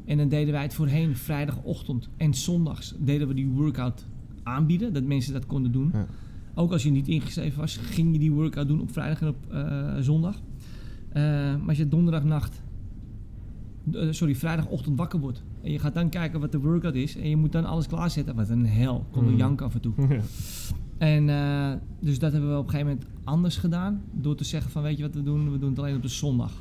En 0.05 0.17
dan 0.17 0.29
deden 0.29 0.53
wij 0.53 0.61
het 0.61 0.73
voorheen 0.73 1.15
vrijdagochtend 1.15 2.09
en 2.17 2.33
zondags 2.33 2.93
deden 2.99 3.27
we 3.27 3.33
die 3.33 3.47
workout 3.47 4.05
aanbieden. 4.43 4.93
Dat 4.93 5.03
mensen 5.03 5.33
dat 5.33 5.45
konden 5.45 5.71
doen. 5.71 5.93
Ook 6.53 6.71
als 6.71 6.83
je 6.83 6.91
niet 6.91 7.07
ingeschreven 7.07 7.59
was, 7.59 7.77
ging 7.77 8.13
je 8.13 8.19
die 8.19 8.31
workout 8.31 8.67
doen 8.67 8.81
op 8.81 8.91
vrijdag 8.91 9.21
en 9.21 9.27
op 9.27 9.51
eh, 9.51 9.95
zondag. 9.99 10.41
Eh, 11.09 11.23
maar 11.23 11.67
als 11.67 11.77
je 11.77 11.87
donderdagnacht, 11.87 12.61
eh, 13.93 14.07
sorry, 14.09 14.35
vrijdagochtend 14.35 14.97
wakker 14.97 15.19
wordt. 15.19 15.43
En 15.63 15.71
je 15.71 15.79
gaat 15.79 15.93
dan 15.93 16.09
kijken 16.09 16.39
wat 16.39 16.51
de 16.51 16.59
workout 16.59 16.95
is. 16.95 17.15
En 17.15 17.29
je 17.29 17.35
moet 17.37 17.51
dan 17.51 17.65
alles 17.65 17.87
klaarzetten. 17.87 18.35
Wat 18.35 18.49
een 18.49 18.65
hel. 18.65 19.05
Kon 19.11 19.25
we 19.25 19.31
Mm. 19.31 19.37
janken 19.37 19.65
af 19.65 19.73
en 19.73 19.81
toe. 19.81 19.93
Ja. 20.09 20.21
En 20.97 21.29
eh, 21.29 21.71
dus 21.99 22.19
dat 22.19 22.31
hebben 22.31 22.49
we 22.51 22.57
op 22.57 22.63
een 22.63 22.69
gegeven 22.71 22.91
moment 22.93 23.09
anders 23.23 23.57
gedaan. 23.57 24.01
Door 24.11 24.35
te 24.35 24.43
zeggen 24.43 24.71
van 24.71 24.81
weet 24.81 24.97
je 24.97 25.03
wat 25.03 25.13
we 25.13 25.23
doen? 25.23 25.51
We 25.51 25.59
doen 25.59 25.69
het 25.69 25.79
alleen 25.79 25.95
op 25.95 26.01
de 26.01 26.07
zondag. 26.07 26.53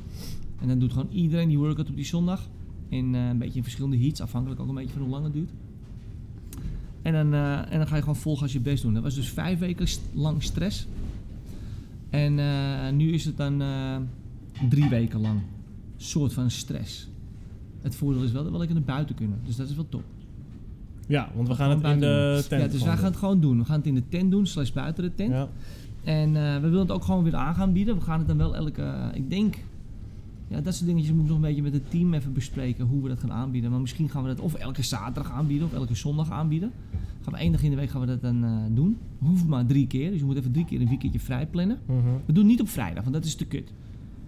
En 0.60 0.68
dan 0.68 0.78
doet 0.78 0.92
gewoon 0.92 1.08
iedereen 1.12 1.48
die 1.48 1.58
workout 1.58 1.88
op 1.88 1.96
die 1.96 2.04
zondag. 2.04 2.48
In 2.88 3.14
eh, 3.14 3.28
een 3.28 3.38
beetje 3.38 3.56
in 3.56 3.62
verschillende 3.62 3.98
heats. 3.98 4.20
Afhankelijk 4.20 4.60
ook 4.60 4.68
een 4.68 4.74
beetje 4.74 4.92
van 4.92 5.02
hoe 5.02 5.10
lang 5.10 5.24
het 5.24 5.32
duurt. 5.32 5.50
En 7.02 7.12
dan, 7.12 7.34
eh, 7.34 7.72
en 7.72 7.78
dan 7.78 7.86
ga 7.86 7.94
je 7.94 8.00
gewoon 8.00 8.16
volgen 8.16 8.42
als 8.42 8.52
je 8.52 8.60
best 8.60 8.82
doen. 8.82 8.94
Dat 8.94 9.02
was 9.02 9.14
dus 9.14 9.28
vijf 9.30 9.58
weken 9.58 9.86
lang 10.12 10.42
stress. 10.42 10.86
En 12.10 12.34
nu 12.96 13.12
is 13.12 13.24
het 13.24 13.36
dan 13.36 13.62
drie 14.68 14.88
weken 14.88 15.20
lang. 15.20 15.40
soort 15.96 16.32
van 16.32 16.50
stress. 16.50 17.08
Het 17.80 17.94
voordeel 17.94 18.22
is 18.22 18.32
wel 18.32 18.42
dat 18.42 18.52
we 18.52 18.58
lekker 18.58 18.76
naar 18.76 18.84
buiten 18.84 19.14
kunnen. 19.14 19.38
Dus 19.44 19.56
dat 19.56 19.68
is 19.68 19.74
wel 19.74 19.88
top. 19.88 20.04
ja, 21.06 21.30
want 21.34 21.48
we 21.48 21.54
gaan 21.54 21.70
het 21.70 21.84
in 21.84 22.00
de 22.00 22.44
tent 22.48 22.62
ja, 22.62 22.68
dus 22.68 22.82
wij 22.82 22.96
gaan 22.96 23.04
het 23.04 23.16
gewoon 23.16 23.40
doen. 23.40 23.58
We 23.58 23.64
gaan 23.64 23.76
het 23.76 23.86
in 23.86 23.94
de 23.94 24.08
tent 24.08 24.30
doen, 24.30 24.46
slash 24.46 24.72
buiten 24.72 25.04
de 25.04 25.14
tent. 25.14 25.30
Ja. 25.30 25.48
En 26.04 26.36
eh, 26.36 26.54
we 26.54 26.60
willen 26.60 26.78
het 26.78 26.90
ook 26.90 27.04
gewoon 27.04 27.24
weer 27.24 27.34
aan 27.34 27.54
gaan 27.54 27.72
bieden. 27.72 27.94
We 27.94 28.00
gaan 28.00 28.18
het 28.18 28.28
dan 28.28 28.36
wel 28.36 28.56
elke, 28.56 29.10
ik 29.14 29.30
denk, 29.30 29.56
ja, 30.48 30.60
dat 30.60 30.74
soort 30.74 30.86
dingetjes 30.86 31.12
moet 31.12 31.22
ik 31.22 31.28
nog 31.28 31.36
een 31.36 31.42
beetje 31.42 31.62
met 31.62 31.72
het 31.72 31.90
team 31.90 32.14
even 32.14 32.32
bespreken 32.32 32.86
hoe 32.86 33.02
we 33.02 33.08
dat 33.08 33.18
gaan 33.18 33.32
aanbieden. 33.32 33.70
Maar 33.70 33.80
misschien 33.80 34.08
gaan 34.08 34.22
we 34.22 34.28
dat 34.28 34.40
of 34.40 34.54
elke 34.54 34.82
zaterdag 34.82 35.32
aanbieden 35.32 35.66
of 35.66 35.72
elke 35.74 35.94
zondag 35.94 36.30
aanbieden. 36.30 36.72
Gaan 37.22 37.32
we 37.32 37.38
één 37.38 37.52
dag 37.52 37.62
in 37.62 37.70
de 37.70 37.76
week 37.76 37.90
gaan 37.90 38.00
we 38.00 38.06
dat 38.06 38.22
dan 38.22 38.44
eh, 38.44 38.50
doen. 38.70 38.96
Hoeft 39.18 39.46
maar 39.46 39.66
drie 39.66 39.86
keer, 39.86 40.10
dus 40.10 40.18
je 40.18 40.24
moet 40.24 40.36
even 40.36 40.52
drie 40.52 40.64
keer 40.64 40.80
een 40.80 40.88
weekendje 40.88 41.20
vrij 41.20 41.46
plannen. 41.46 41.78
Mhm. 41.86 41.96
We 42.26 42.32
doen 42.32 42.42
het 42.42 42.52
niet 42.52 42.60
op 42.60 42.68
vrijdag, 42.68 43.02
want 43.02 43.14
dat 43.14 43.24
is 43.24 43.34
te 43.34 43.46
kut. 43.46 43.72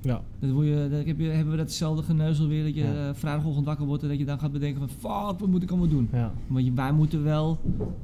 Ja. 0.03 0.23
Word 0.39 0.67
je, 0.67 0.87
dan 0.91 1.03
heb 1.07 1.19
je, 1.19 1.25
hebben 1.25 1.51
we 1.53 1.57
datzelfde 1.59 2.03
geneuzel 2.03 2.47
weer 2.49 2.65
dat 2.65 2.75
je 2.75 2.81
Ja. 2.83 3.09
eh, 3.09 3.15
vrijdagochtend 3.15 3.67
wakker 3.67 3.87
wordt 3.87 4.03
en 4.03 4.09
dat 4.09 4.19
je 4.19 4.25
dan 4.25 4.39
gaat 4.39 4.53
bedenken 4.53 4.81
van 4.81 4.89
fuck, 4.89 5.39
wat 5.41 5.49
moet 5.49 5.63
ik 5.63 5.71
allemaal 5.71 5.89
doen? 5.89 6.09
Ja. 6.13 6.33
Want 6.47 6.65
je- 6.65 6.73
wij 6.73 6.93
moeten 6.93 7.23
wel 7.23 7.59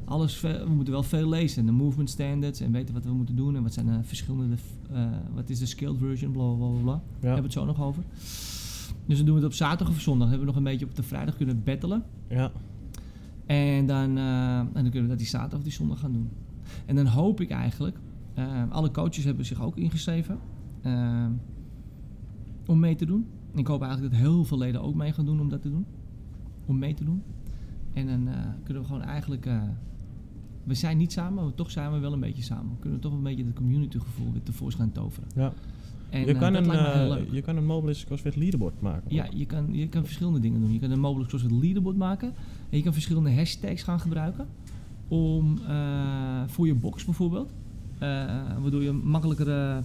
alles, 0.04 0.40
we 0.40 0.64
moeten 0.74 0.92
wel 0.92 1.02
veel 1.02 1.28
lezen. 1.28 1.66
De 1.66 1.72
movement 1.72 2.10
standards 2.10 2.60
en 2.60 2.72
weten 2.72 2.94
wat 2.94 3.04
we 3.04 3.12
moeten 3.12 3.36
doen 3.36 3.56
en 3.56 3.62
wat 3.62 3.72
zijn 3.72 3.86
de 3.86 3.98
verschillende, 4.02 4.56
eh, 4.92 5.02
wat 5.34 5.50
is 5.50 5.58
de 5.58 5.66
skilled 5.66 5.98
version, 5.98 6.32
bla 6.32 6.42
bla 6.54 6.66
bla 6.68 6.80
bla. 6.82 6.92
Ja. 6.92 7.00
hebben 7.20 7.36
we 7.36 7.42
het 7.42 7.52
zo 7.52 7.64
nog 7.64 7.82
over. 7.82 8.02
Dus 9.06 9.16
dan 9.16 9.26
doen 9.26 9.34
we 9.34 9.40
het 9.40 9.50
op 9.50 9.56
zaterdag 9.56 9.94
of 9.94 10.00
zondag. 10.00 10.28
Dan 10.28 10.28
hebben 10.28 10.46
we 10.46 10.52
nog 10.52 10.56
een 10.64 10.70
beetje 10.72 10.86
op 10.86 10.94
de 10.96 11.02
vrijdag 11.02 11.36
kunnen 11.36 11.62
battelen. 11.64 12.02
Ja. 12.28 12.50
En 13.46 13.86
dan, 13.86 14.16
eh, 14.18 14.58
en 14.58 14.68
dan 14.72 14.82
kunnen 14.82 15.02
we 15.02 15.08
dat 15.08 15.18
die 15.18 15.26
zaterdag 15.26 15.58
of 15.58 15.64
die 15.64 15.72
zondag 15.72 15.98
gaan 16.00 16.12
doen. 16.12 16.28
En 16.86 16.96
dan 16.96 17.06
hoop 17.06 17.40
ik 17.40 17.50
eigenlijk, 17.50 17.96
alle 18.70 18.90
coaches 18.90 19.24
hebben 19.24 19.44
zich 19.44 19.62
ook 19.62 19.76
ingeschreven 19.76 20.38
eh, 20.82 21.26
om 22.68 22.78
mee 22.78 22.94
te 22.94 23.06
doen. 23.06 23.26
Ik 23.54 23.66
hoop 23.66 23.82
eigenlijk 23.82 24.12
dat 24.12 24.22
heel 24.22 24.44
veel 24.44 24.58
leden 24.58 24.82
ook 24.82 24.94
mee 24.94 25.12
gaan 25.12 25.24
doen 25.24 25.40
om 25.40 25.48
dat 25.48 25.62
te 25.62 25.70
doen. 25.70 25.86
Om 26.66 26.78
mee 26.78 26.94
te 26.94 27.04
doen. 27.04 27.22
En 27.92 28.06
dan 28.06 28.28
eh, 28.28 28.40
kunnen 28.62 28.82
we 28.82 28.88
gewoon 28.88 29.02
eigenlijk, 29.02 29.46
eh, 29.46 29.62
we 30.64 30.74
zijn 30.74 30.96
niet 30.96 31.12
samen, 31.12 31.44
maar 31.44 31.54
toch 31.54 31.70
zijn 31.70 31.92
we 31.92 31.98
wel 31.98 32.12
een 32.12 32.20
beetje 32.20 32.42
samen. 32.42 32.70
We 32.70 32.80
kunnen 32.80 33.00
toch 33.00 33.12
een 33.12 33.22
beetje 33.22 33.44
het 33.44 33.54
community 33.54 33.98
gevoel 33.98 34.32
weer 34.32 34.42
tevoorschijn 34.42 34.92
toveren. 34.92 35.28
ja. 35.34 35.52
En 36.10 36.20
je, 36.20 36.26
eh, 36.26 36.38
kan 36.38 36.54
een, 36.54 37.26
je 37.30 37.42
kan 37.42 37.56
een 37.56 37.66
Mobilis 37.66 38.04
CrossFit 38.04 38.36
leaderboard 38.36 38.80
maken. 38.80 39.14
Ja, 39.14 39.26
je 39.34 39.46
kan, 39.46 39.74
je 39.74 39.88
kan 39.88 40.04
verschillende 40.04 40.40
dingen 40.40 40.60
doen. 40.60 40.72
Je 40.72 40.78
kan 40.78 40.90
een 40.90 41.00
mogelijk 41.00 41.30
soort 41.30 41.50
leaderboard 41.50 41.96
maken. 41.96 42.28
En 42.70 42.76
je 42.76 42.82
kan 42.82 42.92
verschillende 42.92 43.34
hashtags 43.34 43.82
gaan 43.82 44.00
gebruiken. 44.00 44.46
Om 45.08 45.58
voor 46.46 46.66
je 46.66 46.74
box 46.74 47.04
bijvoorbeeld. 47.04 47.52
waardoor 48.60 48.82
je 48.82 48.92
makkelijkere 48.92 49.82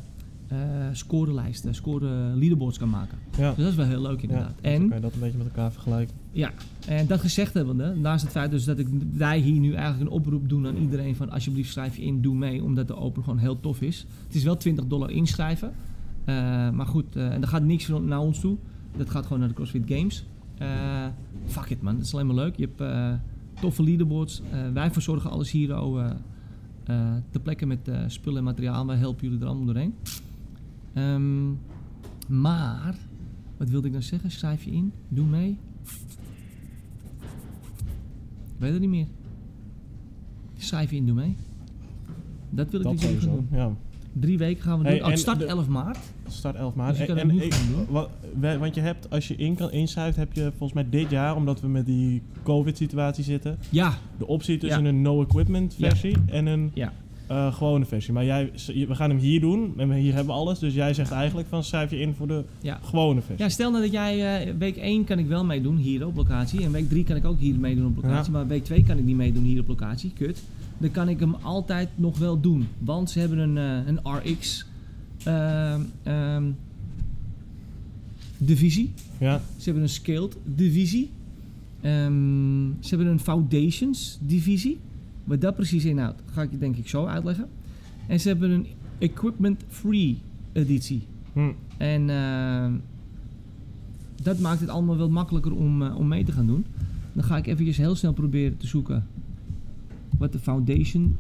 eh 0.54 0.88
scorelijsten, 0.92 1.76
score 1.76 2.06
leaderboards 2.36 2.78
kan 2.78 2.90
maken. 2.90 3.18
Ja. 3.38 3.48
Dus 3.50 3.58
dat 3.58 3.68
is 3.68 3.76
wel 3.76 3.86
heel 3.86 4.02
leuk 4.02 4.22
Ja, 4.22 4.22
inderdaad. 4.22 4.54
dus 4.62 4.62
dan 4.62 4.72
en, 4.72 4.88
kan 4.88 4.98
je 4.98 5.04
dat 5.04 5.14
een 5.14 5.20
beetje 5.20 5.38
met 5.38 5.48
elkaar 5.48 5.72
vergelijken. 5.72 6.16
ja, 6.32 6.52
en 6.88 7.08
dat 7.08 7.20
gezegd 7.20 7.54
hebbende, 7.54 7.96
naast 7.96 8.24
het 8.24 8.32
feit 8.32 8.52
dus 8.52 8.66
dat 8.66 8.80
ik, 8.80 8.88
wij 9.14 9.40
hier 9.40 9.60
nu 9.60 9.74
eigenlijk 9.74 10.10
een 10.10 10.18
oproep 10.18 10.50
doen 10.50 10.68
aan 10.68 10.78
iedereen 10.78 11.16
van 11.16 11.30
alsjeblieft 11.30 11.72
schrijf 11.72 11.96
je 11.96 12.02
in, 12.04 12.22
doe 12.22 12.36
mee, 12.36 12.64
omdat 12.64 12.88
de 12.88 12.96
open 12.96 13.24
gewoon 13.24 13.40
heel 13.40 13.60
tof 13.60 13.82
is. 13.82 14.06
Het 14.26 14.36
is 14.36 14.44
wel 14.44 14.58
20 14.58 14.86
dollar 14.86 15.12
inschrijven. 15.12 15.72
Eh, 16.26 16.36
maar 16.70 16.88
goed, 16.88 17.16
eh, 17.16 17.34
en 17.34 17.42
er 17.42 17.48
gaat 17.48 17.64
niks 17.64 17.88
naar 17.88 18.20
ons 18.20 18.40
toe. 18.40 18.58
Dat 18.98 19.10
gaat 19.10 19.24
gewoon 19.24 19.40
naar 19.40 19.48
de 19.48 19.56
CrossFit 19.56 19.84
Games. 19.86 20.26
Fuck 21.46 21.70
it 21.70 21.82
man, 21.82 21.96
dat 21.96 22.06
is 22.06 22.14
alleen 22.14 22.28
maar 22.28 22.36
leuk. 22.36 22.56
Je 22.56 22.70
hebt 22.76 23.20
toffe 23.60 23.84
leaderboards. 23.84 24.42
Wij 24.74 24.92
verzorgen 24.92 25.30
alles 25.30 25.52
hier 25.52 25.82
oh, 25.82 26.04
eh, 26.04 26.12
eh, 26.84 27.14
ter 27.30 27.42
plekke 27.42 27.66
met 27.66 27.90
spullen 28.08 28.38
en 28.38 28.44
materiaal. 28.44 28.86
Wij 28.86 28.98
helpen 28.98 29.24
jullie 29.24 29.42
er 29.42 29.48
allemaal 29.48 29.66
doorheen. 29.66 29.96
Ehm, 30.94 31.50
maar, 32.28 32.96
wat 33.58 33.70
wilde 33.70 33.86
ik 33.88 33.92
nou 33.94 34.04
zeggen? 34.06 34.32
Schrijf 34.32 34.64
je 34.64 34.72
in, 34.72 34.92
doe 35.08 35.26
mee. 35.26 35.58
Ik 38.56 38.60
weet 38.70 38.72
het 38.72 38.82
niet 38.82 38.90
meer. 38.90 39.08
Schrijf 40.58 40.90
je 40.90 40.96
in, 40.96 41.06
doe 41.06 41.16
mee. 41.16 41.36
Dat 42.50 42.70
wil 42.70 42.80
ik 42.80 42.86
Dat 42.86 43.00
gaan 43.00 43.08
sowieso. 43.10 43.30
doen. 43.30 43.48
Ja. 43.52 43.72
Drie 44.20 44.38
weken 44.38 44.64
gaan 44.64 44.80
we 44.80 44.86
Hey, 44.88 45.00
doen. 45.00 45.08
Oh, 45.08 45.16
start 45.16 45.40
de- 45.40 45.46
11 45.46 45.68
maart. 45.68 45.98
Start 46.28 46.56
11 46.56 46.76
maart. 46.76 46.98
Dus 46.98 47.08
kan 47.08 47.18
en 47.18 47.30
ik- 47.42 47.54
wa- 47.90 48.08
want 48.60 48.76
je 48.76 48.82
hebt, 48.82 49.10
als 49.10 49.28
je 49.28 49.36
in 49.36 49.56
kan 49.56 49.72
inschrijft, 49.72 50.18
heb 50.18 50.34
je 50.34 50.42
volgens 50.58 50.74
mij 50.74 50.90
dit 50.90 51.10
jaar, 51.10 51.36
omdat 51.36 51.62
we 51.62 51.68
met 51.68 51.86
die 51.86 52.22
COVID-situatie 52.44 53.24
zitten, 53.24 53.58
Ja, 53.70 53.94
de 54.18 54.28
optie 54.28 54.58
tussen 54.58 54.84
Ja. 54.84 54.90
een 54.90 55.02
no-equipment 55.02 55.76
Ja. 55.78 55.90
versie 55.90 56.18
en 56.26 56.46
een 56.46 56.72
ja. 56.74 56.94
Eh, 57.34 57.54
gewone 57.54 57.86
versie. 57.86 58.14
Maar 58.14 58.26
jij, 58.26 58.52
we 58.88 58.96
gaan 58.96 59.10
hem 59.10 59.20
hier 59.20 59.40
doen 59.40 59.74
en 59.78 59.90
we- 59.90 59.96
hier 59.98 60.14
hebben 60.14 60.34
we 60.34 60.40
alles. 60.40 60.60
Dus 60.60 60.74
jij 60.74 60.94
zegt 60.94 61.12
eigenlijk 61.12 61.48
van 61.48 61.64
schrijf 61.64 61.90
je 61.92 62.00
in 62.00 62.14
voor 62.14 62.28
de 62.28 62.44
Ja. 62.62 62.80
gewone 62.84 63.22
versie. 63.22 63.44
Ja, 63.44 63.50
stel 63.50 63.72
nou 63.72 63.84
dat 63.84 63.92
jij 63.92 64.46
eh, 64.48 64.54
week 64.58 64.76
1 64.78 65.04
kan 65.04 65.20
ik 65.20 65.28
wel 65.28 65.46
meedoen 65.46 65.78
hier 65.78 66.06
op 66.08 66.16
locatie. 66.16 66.64
En 66.64 66.72
week 66.72 66.90
3 66.90 67.04
kan 67.04 67.16
ik 67.16 67.26
ook 67.26 67.40
hier 67.40 67.56
meedoen 67.56 67.86
op 67.86 67.96
locatie. 67.96 68.32
Ja. 68.32 68.38
Maar 68.38 68.48
week 68.48 68.64
2 68.64 68.84
kan 68.84 68.98
ik 68.98 69.04
niet 69.04 69.16
meedoen 69.16 69.44
hier 69.44 69.60
op 69.62 69.68
locatie. 69.68 70.12
Kut. 70.16 70.44
Dan 70.78 70.92
kan 70.92 71.10
ik 71.10 71.20
hem 71.20 71.36
altijd 71.42 71.90
nog 71.96 72.18
wel 72.18 72.40
doen. 72.40 72.68
Want 72.80 73.10
ze 73.10 73.20
hebben 73.20 73.38
een, 73.38 73.58
eh, 73.58 73.88
een 73.88 74.00
RX. 74.04 74.66
ehm, 75.24 75.82
ehm, 76.04 76.44
divisie. 78.38 78.92
Ja, 79.20 79.42
Ze 79.58 79.64
hebben 79.64 79.84
een 79.84 79.90
scaled 79.90 80.38
divisie. 80.44 81.10
Ehm, 81.82 82.66
ze 82.80 82.90
hebben 82.96 83.08
een 83.08 83.20
foundations 83.20 84.18
divisie. 84.22 84.78
Wat 85.24 85.42
dat 85.42 85.56
precies 85.56 85.86
inhoudt, 85.86 86.22
ga 86.32 86.42
ik 86.42 86.52
je 86.52 86.58
denk 86.58 86.76
ik 86.76 86.88
zo 86.88 87.06
uitleggen. 87.06 87.48
En 88.08 88.20
ze 88.20 88.28
hebben 88.28 88.52
een 88.52 88.68
equipment 88.98 89.64
free 89.68 90.18
editie. 90.52 91.04
hm. 91.34 91.52
En 91.78 92.10
ehm, 92.10 92.74
dat 94.24 94.40
maakt 94.40 94.60
het 94.60 94.70
allemaal 94.70 94.98
wel 94.98 95.10
makkelijker 95.10 95.56
om, 95.56 95.82
eh, 95.82 95.98
om 95.98 96.08
mee 96.08 96.24
te 96.24 96.32
gaan 96.32 96.48
doen. 96.48 96.66
Dan 97.14 97.24
ga 97.24 97.38
ik 97.38 97.48
eventjes 97.48 97.78
heel 97.78 97.96
snel 97.96 98.14
proberen 98.14 98.58
te 98.58 98.68
zoeken 98.68 99.08
wat 100.18 100.32
de 100.32 100.40
foundation 100.40 101.18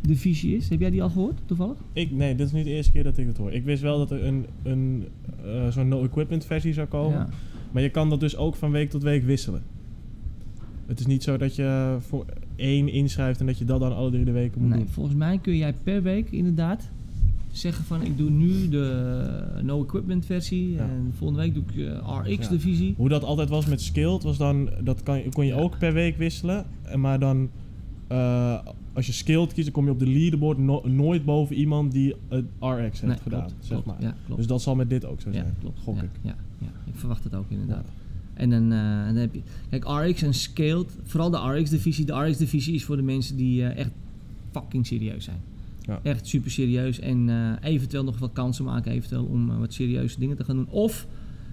divisie 0.00 0.56
is. 0.56 0.68
Heb 0.68 0.80
jij 0.80 0.90
die 0.90 1.02
al 1.02 1.10
gehoord, 1.10 1.40
toevallig? 1.44 1.76
Ik, 1.92 2.10
nee, 2.10 2.34
dit 2.34 2.46
is 2.46 2.52
niet 2.52 2.64
de 2.64 2.70
eerste 2.70 2.92
keer 2.92 3.04
dat 3.04 3.18
ik 3.18 3.26
het 3.26 3.36
hoor. 3.36 3.52
Ik 3.52 3.64
wist 3.64 3.82
wel 3.82 3.98
dat 3.98 4.10
er 4.10 4.24
een, 4.24 4.46
een 4.62 5.06
eh, 5.44 5.68
zo'n 5.68 5.88
no-equipment 5.88 6.44
versie 6.44 6.72
zou 6.72 6.86
komen. 6.86 7.18
Ja. 7.18 7.28
Maar 7.72 7.82
je 7.82 7.90
kan 7.90 8.10
dat 8.10 8.20
dus 8.20 8.36
ook 8.36 8.54
van 8.54 8.70
week 8.70 8.90
tot 8.90 9.02
week 9.02 9.24
wisselen. 9.24 9.62
Het 10.90 11.00
is 11.00 11.06
niet 11.06 11.22
zo 11.22 11.36
dat 11.36 11.54
je 11.54 11.96
voor 12.00 12.24
één 12.56 12.88
inschrijft 12.88 13.40
en 13.40 13.46
dat 13.46 13.58
je 13.58 13.64
dat 13.64 13.80
dan 13.80 13.96
alle 13.96 14.10
drie 14.10 14.24
de 14.24 14.30
weken 14.32 14.60
moet 14.60 14.70
Nee, 14.70 14.78
doen. 14.78 14.88
volgens 14.88 15.16
mij 15.16 15.38
kun 15.38 15.56
jij 15.56 15.74
per 15.82 16.02
week 16.02 16.30
inderdaad 16.30 16.88
zeggen 17.52 17.84
van 17.84 18.02
ik 18.02 18.16
doe 18.18 18.30
nu 18.30 18.68
de 18.68 19.60
no 19.62 19.82
equipment 19.82 20.26
versie 20.26 20.70
Ja. 20.72 20.78
en 20.78 21.12
volgende 21.16 21.42
week 21.42 21.54
doe 21.54 21.62
ik 21.72 21.76
eh, 21.92 22.18
RX 22.24 22.44
Ja. 22.44 22.50
divisie. 22.52 22.94
Hoe 22.96 23.08
dat 23.08 23.24
altijd 23.24 23.48
was 23.48 23.66
met 23.66 23.80
skilled, 23.80 24.22
was 24.22 24.36
dan, 24.38 24.70
dat 24.82 25.02
kan, 25.02 25.22
kon 25.32 25.46
je 25.46 25.54
Ja. 25.54 25.60
ook 25.60 25.78
per 25.78 25.92
week 25.92 26.16
wisselen. 26.16 26.64
En 26.82 27.00
Maar 27.00 27.18
dan, 27.18 27.50
eh, 28.08 28.58
als 28.92 29.06
je 29.06 29.12
skilled 29.12 29.52
kiest, 29.52 29.64
dan 29.64 29.74
kom 29.74 29.84
je 29.84 29.90
op 29.90 29.98
de 29.98 30.06
leaderboard 30.06 30.58
no- 30.58 30.82
nooit 30.86 31.24
boven 31.24 31.56
iemand 31.56 31.92
die 31.92 32.14
het 32.28 32.44
RX 32.58 32.78
heeft 32.80 33.02
Nee, 33.02 33.16
gedaan. 33.22 33.40
klopt, 33.40 33.54
zeg 33.58 33.68
klopt, 33.68 33.86
maar. 33.86 34.02
Ja, 34.08 34.14
klopt. 34.24 34.36
Dus 34.40 34.46
dat 34.48 34.62
zal 34.62 34.74
met 34.74 34.90
dit 34.90 35.04
ook 35.04 35.20
zo 35.20 35.28
ja, 35.30 35.34
zijn. 35.34 35.54
klopt. 35.60 35.78
Gok 35.80 35.96
ja, 35.96 36.02
ik. 36.02 36.10
Ja, 36.22 36.34
ja, 36.58 36.66
ik 36.86 36.94
verwacht 36.94 37.24
het 37.24 37.34
ook 37.34 37.50
inderdaad. 37.50 37.84
En 38.40 38.50
dan, 38.50 38.72
eh, 38.72 39.04
dan 39.06 39.16
heb 39.16 39.34
je, 39.34 39.40
kijk, 39.70 39.84
RX 39.84 40.22
en 40.22 40.34
Scaled, 40.34 40.96
vooral 41.02 41.30
de 41.30 41.58
RX-divisie. 41.58 42.04
De 42.04 42.12
RX-divisie 42.12 42.74
is 42.74 42.84
voor 42.84 42.96
de 42.96 43.02
mensen 43.02 43.36
die 43.36 43.64
eh, 43.64 43.78
echt 43.78 43.90
fucking 44.50 44.86
serieus 44.86 45.24
zijn. 45.24 45.40
Ja. 45.80 46.00
Echt 46.02 46.26
super 46.26 46.50
serieus 46.50 46.98
en 46.98 47.28
eh, 47.28 47.70
eventueel 47.70 48.04
nog 48.04 48.18
wat 48.18 48.32
kansen 48.32 48.64
maken, 48.64 48.92
eventueel 48.92 49.24
om 49.24 49.58
wat 49.58 49.72
serieuze 49.72 50.18
dingen 50.18 50.36
te 50.36 50.44
gaan 50.44 50.56
doen. 50.56 50.68
Of, 50.68 51.06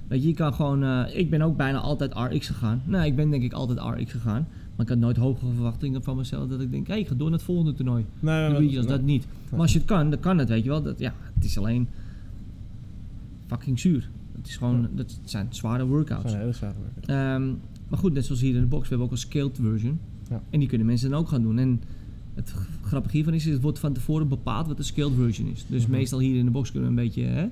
weet 0.08 0.22
je, 0.22 0.27
je 0.27 0.34
kan 0.34 0.53
gewoon, 0.53 1.08
ik 1.13 1.29
ben 1.29 1.41
ook 1.41 1.58
bijna 1.58 1.79
altijd 1.79 2.13
RX 2.13 2.48
gegaan. 2.48 2.82
Nou, 2.86 3.06
ik 3.06 3.15
ben 3.15 3.29
denk 3.29 3.44
ik 3.44 3.53
altijd 3.53 3.79
RX 3.79 4.12
gegaan. 4.12 4.48
Maar 4.75 4.86
ik 4.86 4.91
had 4.91 5.01
nooit 5.01 5.17
hogere 5.17 5.51
verwachtingen 5.53 6.03
van 6.03 6.17
mezelf 6.17 6.50
dat 6.50 6.62
ik 6.62 6.72
denk, 6.72 6.88
hé, 6.88 6.96
ik 6.96 7.08
ga 7.08 7.15
door 7.15 7.29
naar 7.29 7.38
het 7.38 7.48
volgende 7.48 7.74
toernooi. 7.74 8.06
Nee, 8.20 8.50
Dan 8.50 8.62
doe 8.62 8.72
je 8.72 8.77
als 8.77 8.88
dat 8.88 9.01
niet. 9.01 9.27
Maar 9.50 9.60
als 9.60 9.72
je 9.72 9.77
het 9.77 9.88
kan, 9.88 10.10
dan 10.10 10.20
kan 10.20 10.38
het, 10.38 10.50
weet 10.50 10.63
je 10.63 10.70
wel. 10.70 10.82
Dat, 10.82 11.00
ja, 11.00 11.13
het 11.34 11.44
is 11.44 11.58
alleen 11.58 11.88
fucking 13.48 13.79
zuur. 13.79 14.10
Het 14.48 14.56
is 14.56 14.62
gewoon, 14.62 14.88
dat 14.96 15.20
zijn 15.24 15.48
zware 15.50 15.77
dat 15.77 15.88
workouts. 15.88 16.30
zijn 16.30 16.39
hele 16.42 16.54
zware 16.54 16.74
werken. 16.94 17.16
Ehm, 17.44 17.48
maar 17.89 18.00
goed, 18.00 18.13
net 18.13 18.25
zoals 18.25 18.42
hier 18.42 18.56
in 18.56 18.62
de 18.62 18.68
box, 18.68 18.82
we 18.84 18.88
hebben 18.89 19.06
ook 19.06 19.12
een 19.12 19.18
scaled 19.18 19.58
version. 19.62 20.00
Ja. 20.30 20.42
En 20.50 20.60
die 20.60 20.68
kunnen 20.68 20.88
mensen 20.88 21.10
dan 21.10 21.20
ook 21.20 21.27
gaan 21.27 21.42
doen. 21.42 21.58
En 21.60 21.82
het 22.34 22.54
grappige 22.84 23.16
hiervan 23.16 23.34
is, 23.34 23.46
het 23.46 23.62
wordt 23.62 23.80
van 23.80 23.94
tevoren 23.94 24.27
bepaald 24.27 24.68
wat 24.68 24.77
de 24.77 24.84
scaled 24.84 25.13
version 25.16 25.48
is. 25.48 25.66
Dus 25.68 25.82
Mhm. 25.84 25.92
meestal 25.92 26.20
hier 26.20 26.36
in 26.38 26.46
de 26.46 26.51
box 26.51 26.72
kunnen 26.72 26.89
we 26.96 27.01
een 27.01 27.06
beetje, 27.08 27.24
hè, 27.24 27.48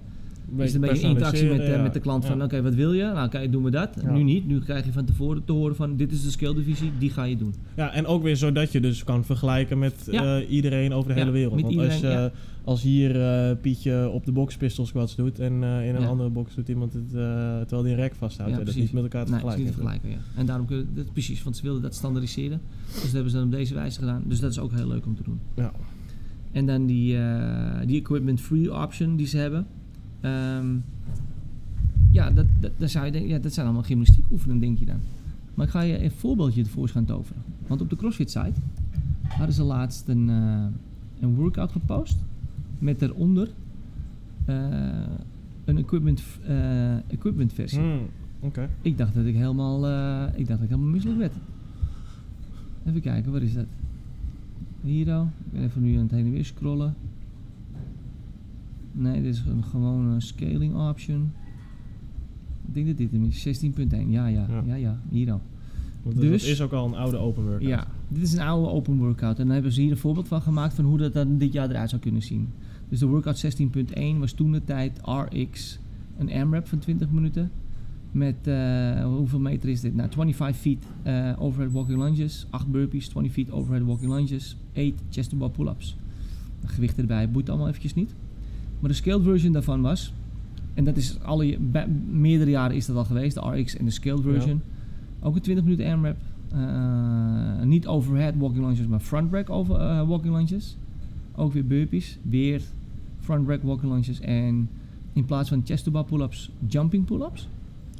is 0.58 0.74
het 0.74 0.84
een 0.84 0.90
beetje 0.90 1.08
interactie 1.08 1.50
met, 1.50 1.60
eh, 1.60 1.82
met 1.82 1.94
de 1.94 2.00
klant 2.00 2.26
van, 2.26 2.44
oké, 2.44 2.62
wat 2.62 2.74
wil 2.74 2.94
je? 2.94 3.04
Nou, 3.04 3.26
oké, 3.26 3.50
doen 3.50 3.64
we 3.64 3.72
dat. 3.72 4.04
Nu 4.04 4.24
niet. 4.24 4.48
Nu 4.48 4.60
krijg 4.60 4.86
je 4.86 4.92
van 4.92 5.06
tevoren 5.06 5.46
te 5.46 5.52
horen 5.52 5.76
van, 5.76 5.96
dit 5.96 6.12
is 6.12 6.24
de 6.24 6.30
scaled 6.30 6.56
divisie, 6.56 6.92
die 7.00 7.10
ga 7.10 7.24
je 7.24 7.38
doen. 7.38 7.54
Ja, 7.76 7.94
en 7.94 8.06
ook 8.06 8.24
weer 8.24 8.38
zodat 8.38 8.72
je 8.72 8.80
dus 8.80 9.04
kan 9.04 9.26
vergelijken 9.26 9.80
met 9.80 10.08
eh, 10.08 10.38
iedereen 10.50 10.94
over 10.94 11.14
de 11.14 11.20
hele 11.20 11.32
wereld. 11.32 11.62
Want 11.62 11.78
als, 11.78 11.96
iedereen, 11.96 12.32
eh, 12.32 12.38
als 12.64 12.82
hier 12.82 13.56
Pietje 13.56 14.10
op 14.10 14.26
de 14.26 14.32
box 14.32 14.58
pistol 14.58 14.86
squats 14.86 15.16
doet 15.16 15.40
en 15.40 15.54
in 15.64 15.96
een 15.96 16.06
andere 16.06 16.30
box 16.30 16.56
doet 16.56 16.70
iemand 16.70 16.94
het 16.94 17.10
terwijl 17.10 17.82
die 17.82 17.92
een 17.92 18.00
rek 18.00 18.16
vasthoudt, 18.16 18.56
dat 18.56 18.68
is 18.68 18.76
niet 18.76 18.94
met 18.94 19.04
elkaar 19.04 19.26
te 19.26 19.32
Nee, 19.32 19.40
is 19.40 19.56
niet 19.56 19.56
te 19.56 19.74
vergelijken. 19.74 20.02
vergelijken, 20.02 20.34
ja. 20.34 20.40
En 20.40 20.46
daarom 20.46 20.66
kunnen 20.66 20.88
dat 20.96 21.14
precies, 21.14 21.44
want 21.44 21.58
ze 21.58 21.64
wilden 21.64 21.82
dat 21.82 21.96
standaardiseren. 21.96 22.62
Dus 22.86 23.02
dat 23.02 23.12
hebben 23.12 23.32
ze 23.32 23.38
dan 23.38 23.46
op 23.46 23.52
deze 23.52 23.74
wijze 23.74 24.00
gedaan. 24.00 24.24
Dus 24.28 24.40
dat 24.40 24.52
is 24.52 24.60
ook 24.60 24.72
heel 24.72 24.88
leuk 24.88 25.06
om 25.06 25.16
te 25.16 25.24
doen. 25.24 25.40
Ja. 25.56 25.72
En 26.52 26.66
dan 26.66 26.86
die, 26.86 27.18
die 27.86 28.00
equipment 28.00 28.42
free 28.42 28.74
option 28.74 29.16
die 29.16 29.28
ze 29.28 29.38
hebben. 29.38 29.68
Ehm, 30.26 30.76
ja, 32.12 32.32
dat, 32.32 32.46
dat, 32.78 32.90
zou 32.90 33.06
je 33.06 33.12
denken, 33.12 33.30
ja, 33.30 33.40
dat 33.40 33.54
zijn 33.54 33.66
allemaal 33.66 33.84
gymnastiek 33.84 34.26
oefenen, 34.32 34.60
denk 34.60 34.80
je 34.80 34.86
dan. 34.86 35.00
Maar 35.54 35.66
ik 35.66 35.72
ga 35.72 35.82
je 35.82 36.04
een 36.04 36.12
voorbeeldje 36.12 36.64
ervoor 36.64 36.90
gaan 36.90 37.06
toveren. 37.06 37.42
Want 37.68 37.82
op 37.82 37.90
de 37.90 37.96
CrossFit 37.96 38.32
site 38.32 38.60
hadden 39.28 39.56
ze 39.56 39.64
laatst 39.64 40.08
een, 40.08 40.30
eh, 40.30 40.66
een 41.20 41.36
workout 41.36 41.72
gepost. 41.72 42.18
Met 42.80 43.00
daaronder 43.00 43.50
eh, 44.46 44.56
een 45.66 45.78
equipment, 45.78 46.24
eh, 46.48 46.96
equipment 46.96 47.54
versie. 47.54 47.82
Oké. 48.40 48.70
Ik 48.82 48.98
dacht 48.98 49.14
dat 49.14 49.26
ik 49.26 49.36
helemaal, 49.36 49.78
ik 50.36 50.48
dacht 50.48 50.60
dat 50.60 50.62
ik 50.62 50.70
helemaal 50.70 50.92
misselijk 50.92 51.20
werd. 51.20 51.34
Even 52.86 53.02
kijken, 53.02 53.32
wat 53.32 53.42
is 53.42 53.54
dat? 53.54 53.66
Hier 54.82 55.12
al. 55.12 55.24
Ik 55.24 55.52
ben 55.52 55.64
even 55.64 55.82
nu 55.82 55.96
aan 55.96 56.02
het 56.02 56.12
heen 56.12 56.26
en 56.26 56.32
weer 56.32 56.46
scrollen. 56.46 56.96
Nee, 58.98 59.22
dit 59.22 59.34
is 59.34 59.44
een 59.48 59.64
gewone 59.64 60.22
scaling 60.22 60.76
option. 60.90 61.32
Ik 62.68 62.74
denk 62.74 62.88
dat 62.88 62.98
dit 62.98 63.12
hem 63.12 63.26
is. 63.26 63.42
16.1. 63.42 64.12
Ja, 64.12 64.28
ja, 64.28 64.46
Ja. 64.50 64.64
ja, 64.66 64.76
ja, 64.76 65.00
hier 65.10 65.32
al. 65.32 65.42
Want 66.04 66.16
Dus- 66.18 66.42
dat 66.42 66.52
is 66.52 66.62
ook 66.62 66.72
al 66.72 66.88
een 66.88 66.96
oude 66.96 67.18
open 67.18 67.44
workout. 67.44 67.68
Ja, 67.70 67.88
dit 68.08 68.22
is 68.24 68.34
een 68.34 68.40
oude 68.40 68.70
open 68.70 68.98
workout. 68.98 69.40
En 69.40 69.46
daar 69.46 69.54
hebben 69.54 69.72
ze 69.72 69.82
hier 69.82 69.92
een 69.92 69.98
voorbeeld 69.98 70.28
van 70.28 70.42
gemaakt 70.42 70.74
van 70.74 70.86
hoe 70.86 70.98
dat 70.98 71.14
dan 71.14 71.38
dit 71.38 71.54
jaar 71.54 71.70
eruit 71.70 71.90
zou 71.90 72.02
kunnen 72.02 72.22
zien. 72.22 72.48
Dus 72.90 73.00
de 73.00 73.06
workout 73.06 73.38
16.1 73.38 74.20
was 74.20 74.32
toen 74.32 74.52
de 74.52 74.64
tijd 74.64 75.00
RX, 75.04 75.80
een 76.18 76.32
AMRAP 76.32 76.68
van 76.68 76.80
20 76.80 77.10
minuten. 77.12 77.52
Met, 78.12 78.36
eh, 78.48 79.06
hoeveel 79.06 79.40
meter 79.40 79.70
is 79.70 79.82
dit? 79.82 79.96
Nou, 79.96 80.10
25 80.12 80.62
feet 80.62 80.86
eh, 81.04 81.32
overhead 81.40 81.72
walking 81.72 82.00
lunges, 82.00 82.48
8 82.50 82.72
burpees, 82.72 83.08
20 83.08 83.34
feet 83.34 83.52
overhead 83.52 83.86
walking 83.86 84.12
lunges, 84.12 84.58
8 84.76 84.94
chest 85.10 85.30
to 85.30 85.38
bar 85.38 85.50
pull-ups. 85.50 85.98
Gewicht 86.66 86.98
erbij 86.98 87.32
boeit 87.32 87.50
allemaal 87.50 87.68
eventjes 87.68 87.94
niet. 87.94 88.16
Maar 88.80 88.90
de 88.90 88.96
scaled 88.96 89.24
version 89.24 89.52
daarvan 89.54 89.82
was, 89.82 90.14
en 90.74 90.84
dat 90.84 90.98
is 90.98 91.20
alle, 91.22 91.58
bij- 91.60 91.88
meerdere 92.12 92.50
jaren 92.50 92.76
is 92.76 92.86
dat 92.86 92.96
al 92.96 93.06
geweest, 93.06 93.36
de 93.36 93.42
RX 93.42 93.78
en 93.78 93.86
de 93.86 93.92
scaled 93.92 94.24
Ja. 94.24 94.32
version. 94.32 94.62
Ook 95.20 95.36
een 95.36 95.42
20 95.42 95.64
minuten 95.64 95.86
AMRAP. 95.92 96.18
Eh, 96.52 97.62
niet 97.66 97.88
overhead 97.88 98.34
walking 98.38 98.66
lunges, 98.66 98.88
maar 98.88 99.00
front 99.00 99.34
rack 99.34 99.50
over, 99.50 99.76
eh, 99.80 100.08
walking 100.08 100.36
lunges. 100.36 100.78
Ook 101.36 101.54
weer 101.54 101.66
burpees. 101.66 102.18
Weer 102.22 102.62
front 103.20 103.48
rack 103.48 103.64
walking 103.64 103.92
lunges. 103.92 104.20
En 104.20 104.70
in 105.14 105.26
plaats 105.26 105.50
van 105.50 105.62
chest 105.66 105.84
to 105.84 105.92
bar 105.92 106.04
pull-ups, 106.06 106.52
jumping 106.68 107.06
pull-ups. 107.06 107.48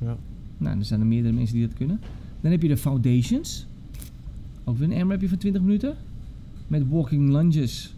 Ja. 0.02 0.18
Nou, 0.58 0.78
er 0.80 0.86
zijn 0.86 1.00
er 1.00 1.06
meerdere 1.06 1.34
mensen 1.34 1.56
die 1.56 1.68
dat 1.68 1.76
kunnen. 1.78 2.00
Dan 2.42 2.52
heb 2.52 2.62
je 2.62 2.68
de 2.68 2.78
foundations. 2.78 3.66
Ook 4.64 4.78
weer 4.78 4.92
een 4.92 5.02
AMRAPje 5.02 5.30
van 5.30 5.38
20 5.38 5.62
minuten. 5.62 5.96
Met 6.68 6.90
walking 6.90 7.30
lunges. 7.30 7.94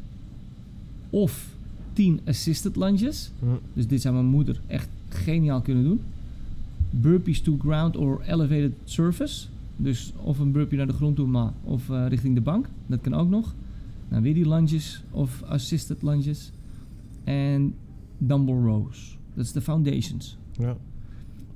Of 1.10 1.56
10 1.98 2.20
assisted 2.26 2.76
lunges. 2.76 3.32
Dus 3.74 3.88
dit 3.88 4.02
zou 4.02 4.14
mijn 4.14 4.26
moeder 4.26 4.62
echt 4.68 4.90
geniaal 5.10 5.62
kunnen 5.62 5.84
doen. 5.84 6.00
Burpees 6.90 7.42
to 7.42 7.58
ground 7.60 7.96
or 7.96 8.22
elevated 8.28 8.72
surface. 8.84 9.48
Dus 9.76 10.14
of 10.18 10.40
een 10.40 10.52
burpee 10.52 10.78
naar 10.78 10.88
de 10.88 10.94
grond 10.94 11.16
toe, 11.16 11.28
maar 11.28 11.52
of 11.64 11.90
eh, 11.90 12.06
richting 12.08 12.36
de 12.36 12.42
bank. 12.42 12.70
Dat 12.88 13.02
kan 13.02 13.14
ook 13.14 13.30
nog. 13.30 13.54
Nou, 14.08 14.24
weer 14.24 14.34
die 14.34 14.50
lunges 14.50 15.04
of 15.12 15.44
assisted 15.44 16.02
lunges. 16.02 16.52
En 17.24 17.74
dumbbell 18.18 18.56
rows. 18.56 19.18
Dat 19.34 19.46
is 19.46 19.52
de 19.52 19.62
foundations. 19.62 20.38
Ja. 20.52 20.78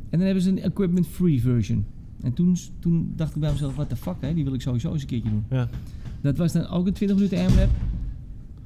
En 0.09 0.17
dan 0.17 0.21
hebben 0.21 0.43
ze 0.43 0.49
een 0.49 0.61
equipment 0.61 1.07
free 1.07 1.41
version. 1.41 1.85
En 2.21 2.33
toen, 2.33 2.57
toen 2.79 3.13
dacht 3.15 3.35
ik 3.35 3.41
bij 3.41 3.51
mezelf, 3.51 3.75
what 3.75 3.89
the 3.89 3.95
fuck, 3.95 4.15
hè? 4.19 4.33
die 4.33 4.43
wil 4.43 4.53
ik 4.53 4.61
sowieso 4.61 4.91
eens 4.91 5.01
een 5.01 5.07
keertje 5.07 5.29
doen. 5.29 5.43
Ja. 5.49 5.69
Dat 6.21 6.37
was 6.37 6.51
dan 6.51 6.67
ook 6.67 6.87
een 6.87 6.93
20 6.93 7.17
minuten 7.17 7.45
AMRAP. 7.45 7.69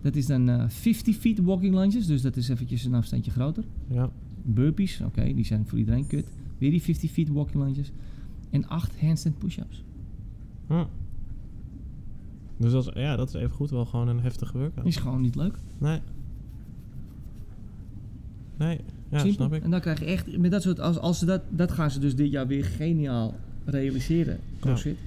Dat 0.05 0.15
is 0.15 0.25
dan 0.25 0.50
eh 0.50 0.63
50 0.67 1.15
feet 1.15 1.39
walking 1.39 1.75
lunges, 1.75 2.05
dus 2.05 2.21
dat 2.21 2.38
is 2.38 2.50
eventjes 2.50 2.83
een 2.83 2.93
afstandje 2.93 3.31
groter. 3.31 3.63
Ja. 3.88 4.09
Burpees, 4.43 5.01
oké, 5.01 5.33
die 5.33 5.45
zijn 5.45 5.65
voor 5.67 5.77
iedereen 5.77 6.07
kut. 6.07 6.31
Weer 6.57 6.71
die 6.71 6.81
50 6.81 7.12
feet 7.12 7.29
walking 7.29 7.63
lunges. 7.63 7.91
En 8.50 8.67
8 8.67 9.00
handstand 9.00 9.38
push-ups. 9.38 9.83
Hm. 10.67 10.83
Dus 12.57 12.71
dat 12.71 12.88
is, 12.88 12.93
ja, 12.93 13.15
dat 13.15 13.27
is 13.27 13.33
even 13.33 13.51
goed 13.51 13.69
wel 13.69 13.85
gewoon 13.85 14.07
een 14.07 14.19
heftige 14.19 14.57
workout. 14.57 14.85
Is 14.85 14.95
gewoon 14.95 15.21
niet 15.21 15.35
leuk. 15.35 15.57
Nee. 15.77 16.00
Nee, 18.57 18.79
ja, 19.09 19.17
Simpel. 19.17 19.33
snap 19.33 19.53
ik. 19.53 19.63
En 19.63 19.71
dan 19.71 19.81
krijg 19.81 20.00
je 20.00 20.05
echt, 20.05 20.38
met 20.38 20.51
dat 20.51 20.62
soort, 20.62 20.79
als, 20.79 20.97
als 20.97 21.19
ze 21.19 21.25
dat, 21.25 21.41
dat 21.50 21.71
gaan 21.71 21.91
ze 21.91 22.00
dus 22.00 22.15
dit 22.15 22.31
jaar 22.31 22.47
weer 22.47 22.65
geniaal 22.65 23.35
realiseren, 23.65 24.39
CrossFit. 24.59 24.97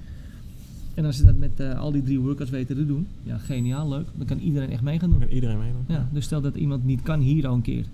En 0.99 1.05
als 1.05 1.17
ze 1.17 1.25
dat 1.25 1.37
met 1.37 1.59
eh, 1.59 1.79
al 1.79 1.91
die 1.91 2.03
drie 2.03 2.19
workouts 2.19 2.51
weten 2.51 2.75
te 2.75 2.85
doen, 2.85 3.07
ja, 3.23 3.37
geniaal, 3.37 3.89
leuk. 3.89 4.07
Dan 4.15 4.27
kan 4.27 4.39
iedereen 4.39 4.69
echt 4.69 4.81
mee 4.81 4.99
gaan 4.99 5.09
doen. 5.09 5.19
Kan 5.19 5.29
iedereen 5.29 5.57
meedoen. 5.59 5.83
Ja, 5.87 6.09
dus 6.11 6.25
stel 6.25 6.41
dat 6.41 6.55
iemand 6.55 6.85
niet 6.85 7.01
kan 7.01 7.19
hier 7.19 7.47
al 7.47 7.53
een 7.53 7.61
keer. 7.61 7.85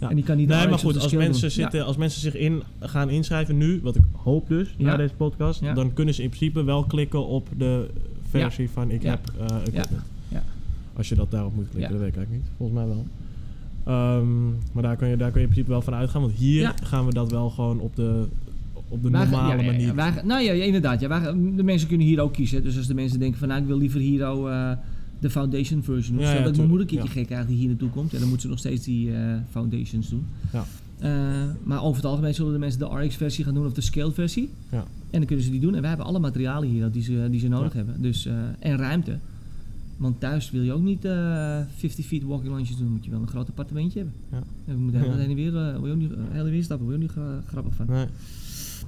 Ja. 0.00 0.08
En 0.10 0.14
die 0.14 0.24
kan 0.24 0.36
niet 0.36 0.48
Nee, 0.48 0.68
maar 0.68 0.78
goed, 0.78 1.00
als 1.00 1.12
mensen, 1.12 1.40
doen. 1.40 1.50
zitten, 1.50 1.84
als 1.84 1.96
mensen 1.96 2.20
zich 2.20 2.34
in 2.34 2.62
gaan 2.80 3.10
inschrijven 3.10 3.56
nu, 3.56 3.80
wat 3.82 3.96
ik 3.96 4.02
hoop 4.12 4.48
dus, 4.48 4.74
Ja. 4.76 4.84
na 4.84 4.96
deze 4.96 5.14
podcast, 5.14 5.60
dan 5.74 5.92
kunnen 5.92 6.14
ze 6.14 6.22
in 6.22 6.28
principe 6.28 6.64
wel 6.64 6.84
klikken 6.84 7.26
op 7.26 7.48
de 7.58 7.88
versie 8.28 8.70
van 8.70 8.90
ik 8.90 9.02
heb 9.02 9.20
eh 9.38 9.56
equipment. 9.56 10.02
Ja. 10.28 10.42
Als 10.96 11.08
je 11.08 11.14
dat 11.14 11.30
daarop 11.30 11.54
moet 11.54 11.68
klikken, 11.70 11.90
dat 11.92 12.00
weet 12.00 12.08
ik 12.08 12.16
eigenlijk 12.16 12.44
niet. 12.44 12.52
Volgens 12.56 12.78
mij 12.78 12.88
wel. 12.88 13.06
Ehm, 13.84 14.46
maar 14.72 14.82
daar 14.82 14.96
kun, 14.96 15.08
je, 15.08 15.16
daar 15.16 15.30
kun 15.30 15.40
je 15.40 15.46
in 15.46 15.52
principe 15.52 15.70
wel 15.72 15.82
van 15.82 15.94
uitgaan. 15.94 16.20
Want 16.20 16.32
hier 16.34 16.74
gaan 16.82 17.06
we 17.06 17.12
dat 17.12 17.30
wel 17.30 17.50
gewoon 17.50 17.80
op 17.80 17.96
de, 17.96 18.26
op 18.88 19.02
de 19.02 19.10
normale 19.10 19.62
ja, 19.62 19.70
manier. 19.72 19.92
gaan- 19.96 20.26
nou 20.26 20.42
ja, 20.42 20.52
inderdaad. 20.52 21.00
Ja, 21.00 21.20
gaan- 21.20 21.56
de 21.56 21.62
mensen 21.62 21.88
kunnen 21.88 22.06
hier 22.06 22.20
ook 22.20 22.32
kiezen. 22.32 22.62
Dus 22.62 22.76
als 22.76 22.86
de 22.86 22.94
mensen 22.94 23.18
denken 23.18 23.38
van 23.38 23.48
nou, 23.48 23.60
ik 23.60 23.66
wil 23.66 23.78
liever 23.78 24.00
hier 24.00 24.26
ook 24.26 24.48
eh, 24.48 24.70
de 25.20 25.30
foundation 25.30 25.82
version. 25.82 26.16
Of 26.18 26.22
Ja, 26.24 26.30
zo, 26.30 26.36
ja, 26.38 26.42
dat 26.44 26.56
mijn 26.56 26.68
moeder 26.68 26.86
een 26.86 26.92
keertje 26.96 27.12
gek 27.12 27.26
krijg 27.26 27.46
die 27.46 27.56
hier 27.56 27.68
naartoe 27.68 27.90
komt. 27.90 28.10
Ja, 28.10 28.18
dan 28.18 28.28
moeten 28.28 28.42
ze 28.46 28.48
nog 28.48 28.58
steeds 28.58 28.84
die 28.84 29.12
eh, 29.14 29.34
foundations 29.50 30.08
doen. 30.08 30.24
Ja. 30.52 30.64
Eh, 30.98 31.44
maar 31.62 31.82
over 31.82 31.96
het 31.96 32.04
algemeen 32.10 32.34
zullen 32.34 32.52
de 32.52 32.58
mensen 32.58 32.78
de 32.80 32.86
RX-versie 33.04 33.44
gaan 33.44 33.54
doen 33.54 33.66
of 33.66 33.72
de 33.72 33.80
scaled 33.80 34.14
versie. 34.14 34.50
Ja. 34.70 34.78
En 35.10 35.18
dan 35.18 35.24
kunnen 35.26 35.44
ze 35.44 35.50
die 35.50 35.60
doen. 35.60 35.74
En 35.74 35.80
wij 35.80 35.88
hebben 35.88 36.06
alle 36.06 36.18
materialen 36.18 36.68
hier 36.68 36.90
die 36.90 37.02
ze, 37.02 37.26
die 37.30 37.40
ze 37.40 37.48
nodig 37.48 37.72
hebben. 37.72 38.02
Dus, 38.02 38.28
en 38.58 38.76
ruimte. 38.76 39.18
Want 39.96 40.20
thuis 40.20 40.50
wil 40.50 40.62
je 40.62 40.72
ook 40.72 40.82
niet 40.82 41.04
eh 41.04 41.58
50 41.76 42.06
feet 42.06 42.22
walking 42.22 42.54
lunches 42.54 42.76
doen. 42.76 42.88
Moet 42.90 43.04
je 43.04 43.10
wel 43.10 43.20
een 43.20 43.28
groot 43.28 43.48
appartementje 43.48 43.98
hebben. 43.98 44.16
Ja. 44.30 44.36
En 44.66 44.74
we 44.74 44.80
moeten 44.80 45.00
helemaal 45.00 45.20
Ja. 45.20 45.26
heen 45.28 45.36
en 45.38 45.42
weer, 45.42 45.52
wil 45.80 45.86
je 45.86 45.92
ook 45.92 45.98
niet, 45.98 46.10
heen 46.30 46.44
en 46.44 46.50
weer 46.50 46.62
stappen. 46.62 46.86
Wil 46.86 46.96
je 46.98 47.02
ook 47.02 47.08
niet 47.16 47.24
gra- 47.24 47.42
grappig 47.48 47.74
van. 47.74 47.86
Nee. 47.88 48.06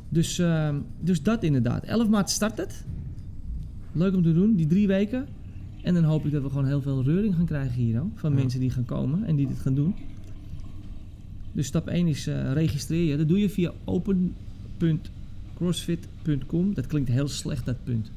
Dus, 0.09 0.39
ehm, 0.39 0.77
dus 1.01 1.23
dat 1.23 1.43
inderdaad. 1.43 1.85
11 1.85 2.09
maart 2.09 2.31
start 2.31 2.59
het. 2.59 2.85
Leuk 3.93 4.15
om 4.15 4.23
te 4.23 4.33
doen, 4.33 4.55
die 4.55 4.67
drie 4.67 4.87
weken. 4.87 5.27
En 5.83 5.95
dan 5.95 6.05
hoop 6.05 6.25
ik 6.27 6.33
dat 6.33 6.43
we 6.43 6.49
gewoon 6.49 6.67
heel 6.67 6.83
veel 6.83 7.03
reuring 7.05 7.35
gaan 7.35 7.47
krijgen 7.47 7.75
hier. 7.75 8.03
Van 8.15 8.31
Ja. 8.31 8.37
mensen 8.37 8.61
die 8.61 8.71
gaan 8.71 8.85
komen 8.85 9.25
en 9.25 9.37
die 9.37 9.47
dit 9.47 9.59
gaan 9.59 9.75
doen. 9.75 9.95
Dus 11.53 11.67
stap 11.67 11.89
1 11.89 12.07
is 12.07 12.27
eh, 12.27 12.53
registreer 12.53 13.05
je. 13.11 13.17
Dat 13.17 13.29
doe 13.29 13.39
je 13.39 13.51
via 13.51 13.73
open.crossfit.com. 13.85 16.75
Dat 16.75 16.87
klinkt 16.87 17.09
heel 17.09 17.29
slecht, 17.29 17.65
dat 17.67 17.85
punt. 17.85 18.11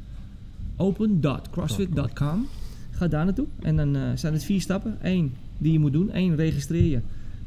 open.crossfit.com. 0.75 2.47
Ga 2.91 3.07
daar 3.07 3.25
naartoe. 3.25 3.47
En 3.61 3.75
dan 3.75 3.95
eh, 3.95 4.01
zijn 4.15 4.33
het 4.33 4.43
vier 4.43 4.61
stappen. 4.61 4.97
Eén 5.01 5.33
die 5.57 5.71
je 5.71 5.79
moet 5.79 5.93
doen. 5.93 6.09
Eén, 6.17 6.35
registreer 6.35 6.85
je. 6.85 6.99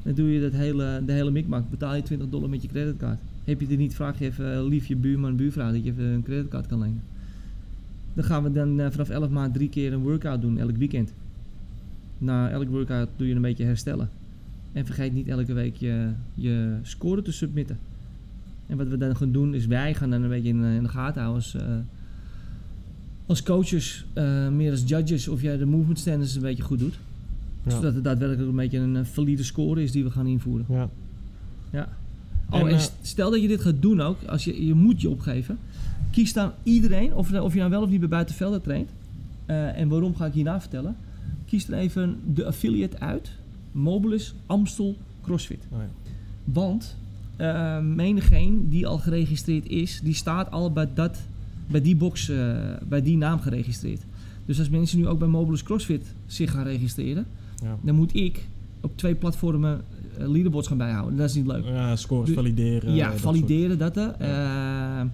Dan 0.02 0.14
doe 0.14 0.32
je 0.32 0.40
dat 0.40 0.52
hele, 0.52 1.02
de 1.06 1.12
hele 1.12 1.30
mikmak. 1.30 1.70
Betaal 1.70 1.94
je 1.94 2.02
20 2.02 2.28
dollar 2.28 2.48
met 2.48 2.62
je 2.62 2.68
creditcard. 2.68 3.18
Heb 3.44 3.60
je 3.60 3.66
het 3.66 3.78
niet, 3.78 3.94
vraag 3.94 4.18
je 4.18 4.24
even 4.24 4.54
eh, 4.54 4.66
lief 4.66 4.86
je 4.86 4.96
buurman, 4.96 5.36
buurvrouw 5.36 5.72
dat 5.72 5.84
je 5.84 5.90
even 5.90 6.04
een 6.04 6.22
creditcard 6.22 6.66
kan 6.66 6.78
lenen. 6.78 7.02
Dan 8.14 8.24
gaan 8.24 8.42
we 8.42 8.52
dan 8.52 8.80
eh, 8.80 8.90
vanaf 8.90 9.08
11 9.08 9.28
maart 9.28 9.54
drie 9.54 9.68
keer 9.68 9.92
een 9.92 10.02
workout 10.02 10.40
doen, 10.40 10.58
elk 10.58 10.76
weekend. 10.76 11.12
Na 12.18 12.50
elk 12.50 12.68
workout 12.68 13.08
doe 13.16 13.26
je 13.28 13.34
een 13.34 13.42
beetje 13.42 13.64
herstellen. 13.64 14.10
En 14.72 14.86
vergeet 14.86 15.12
niet 15.12 15.28
elke 15.28 15.52
week 15.52 15.76
je, 15.76 16.10
je 16.34 16.78
score 16.82 17.22
te 17.22 17.32
submitten. 17.32 17.78
En 18.66 18.76
wat 18.76 18.88
we 18.88 18.96
dan 18.96 19.16
gaan 19.16 19.32
doen 19.32 19.54
is 19.54 19.66
wij 19.66 19.94
gaan 19.94 20.10
dan 20.10 20.22
een 20.22 20.28
beetje 20.28 20.48
in, 20.48 20.64
eh, 20.64 20.74
in 20.74 20.82
de 20.82 20.88
gaten 20.88 21.22
houden 21.22 21.42
als, 21.42 21.56
als 23.26 23.42
coaches, 23.42 24.06
meer 24.52 24.70
als 24.70 24.82
judges, 24.86 25.28
of 25.28 25.42
jij 25.42 25.56
de 25.56 25.66
movement 25.66 25.98
standards 25.98 26.34
een 26.34 26.42
beetje 26.42 26.62
goed 26.62 26.78
doet. 26.78 26.98
Ja. 27.62 27.70
Zodat 27.70 27.94
het 27.94 28.04
daadwerkelijk 28.04 28.48
een 28.48 28.56
beetje 28.56 28.78
een 28.78 29.06
valide 29.06 29.42
score 29.42 29.82
is 29.82 29.92
die 29.92 30.04
we 30.04 30.10
gaan 30.10 30.26
invoeren. 30.26 30.66
Ja. 31.70 31.88
Oh, 32.50 32.60
en, 32.60 32.66
En, 32.66 32.72
eh, 32.74 32.78
st- 32.80 32.92
stel 33.02 33.30
dat 33.30 33.40
je 33.42 33.48
dit 33.48 33.60
gaat 33.60 33.82
doen 33.82 34.00
ook, 34.00 34.16
als 34.24 34.44
je, 34.44 34.66
je 34.66 34.74
moet 34.74 35.00
je 35.00 35.08
opgeven. 35.10 35.58
Kies 36.10 36.32
dan 36.32 36.50
iedereen, 36.62 37.14
of, 37.14 37.32
of 37.32 37.52
je 37.52 37.58
nou 37.58 37.70
wel 37.70 37.82
of 37.82 37.88
niet 37.90 38.00
bij 38.00 38.08
buitenvelden 38.08 38.62
traint. 38.62 38.90
eh, 39.46 39.78
en 39.80 39.88
waarom 39.88 40.16
ga 40.16 40.26
ik 40.26 40.32
hierna 40.32 40.60
vertellen. 40.60 40.96
Kies 41.46 41.68
er 41.68 41.74
even 41.78 42.18
de 42.34 42.46
affiliate 42.46 43.00
uit. 43.00 43.30
Mobilis 43.72 44.34
Amstel 44.46 44.96
CrossFit. 45.22 45.66
Oh 45.70 45.78
ja. 45.78 45.88
Want 46.44 46.96
eh 47.36 47.80
menigeen 47.80 48.68
die 48.68 48.86
al 48.86 48.98
geregistreerd 48.98 49.66
is, 49.68 50.00
die 50.02 50.14
staat 50.14 50.50
al 50.50 50.72
bij, 50.72 50.88
dat, 50.94 51.18
bij 51.70 51.80
die 51.80 51.96
box, 51.96 52.30
bij 52.88 53.02
die 53.02 53.16
naam 53.16 53.40
geregistreerd. 53.40 54.00
Dus 54.46 54.58
als 54.58 54.68
mensen 54.68 54.98
nu 54.98 55.06
ook 55.08 55.18
bij 55.18 55.28
Mobilis 55.28 55.62
CrossFit 55.62 56.14
zich 56.26 56.50
gaan 56.50 56.64
registreren, 56.64 57.26
Ja. 57.62 57.78
dan 57.82 57.94
moet 57.94 58.14
ik 58.16 58.46
op 58.80 58.96
twee 58.96 59.14
platformen 59.14 59.80
leaderboards 60.18 60.68
gaan 60.68 60.76
bijhouden. 60.76 61.16
Dat 61.16 61.28
is 61.28 61.34
niet 61.34 61.46
leuk. 61.46 61.64
Ja, 61.64 61.96
scores 61.96 62.28
Du- 62.28 62.34
valideren. 62.34 62.94
Ja, 62.94 63.10
dat 63.10 63.20
valideren 63.20 63.78
dat. 63.78 63.96
Eh, 63.96 65.00
eh, 65.00 65.06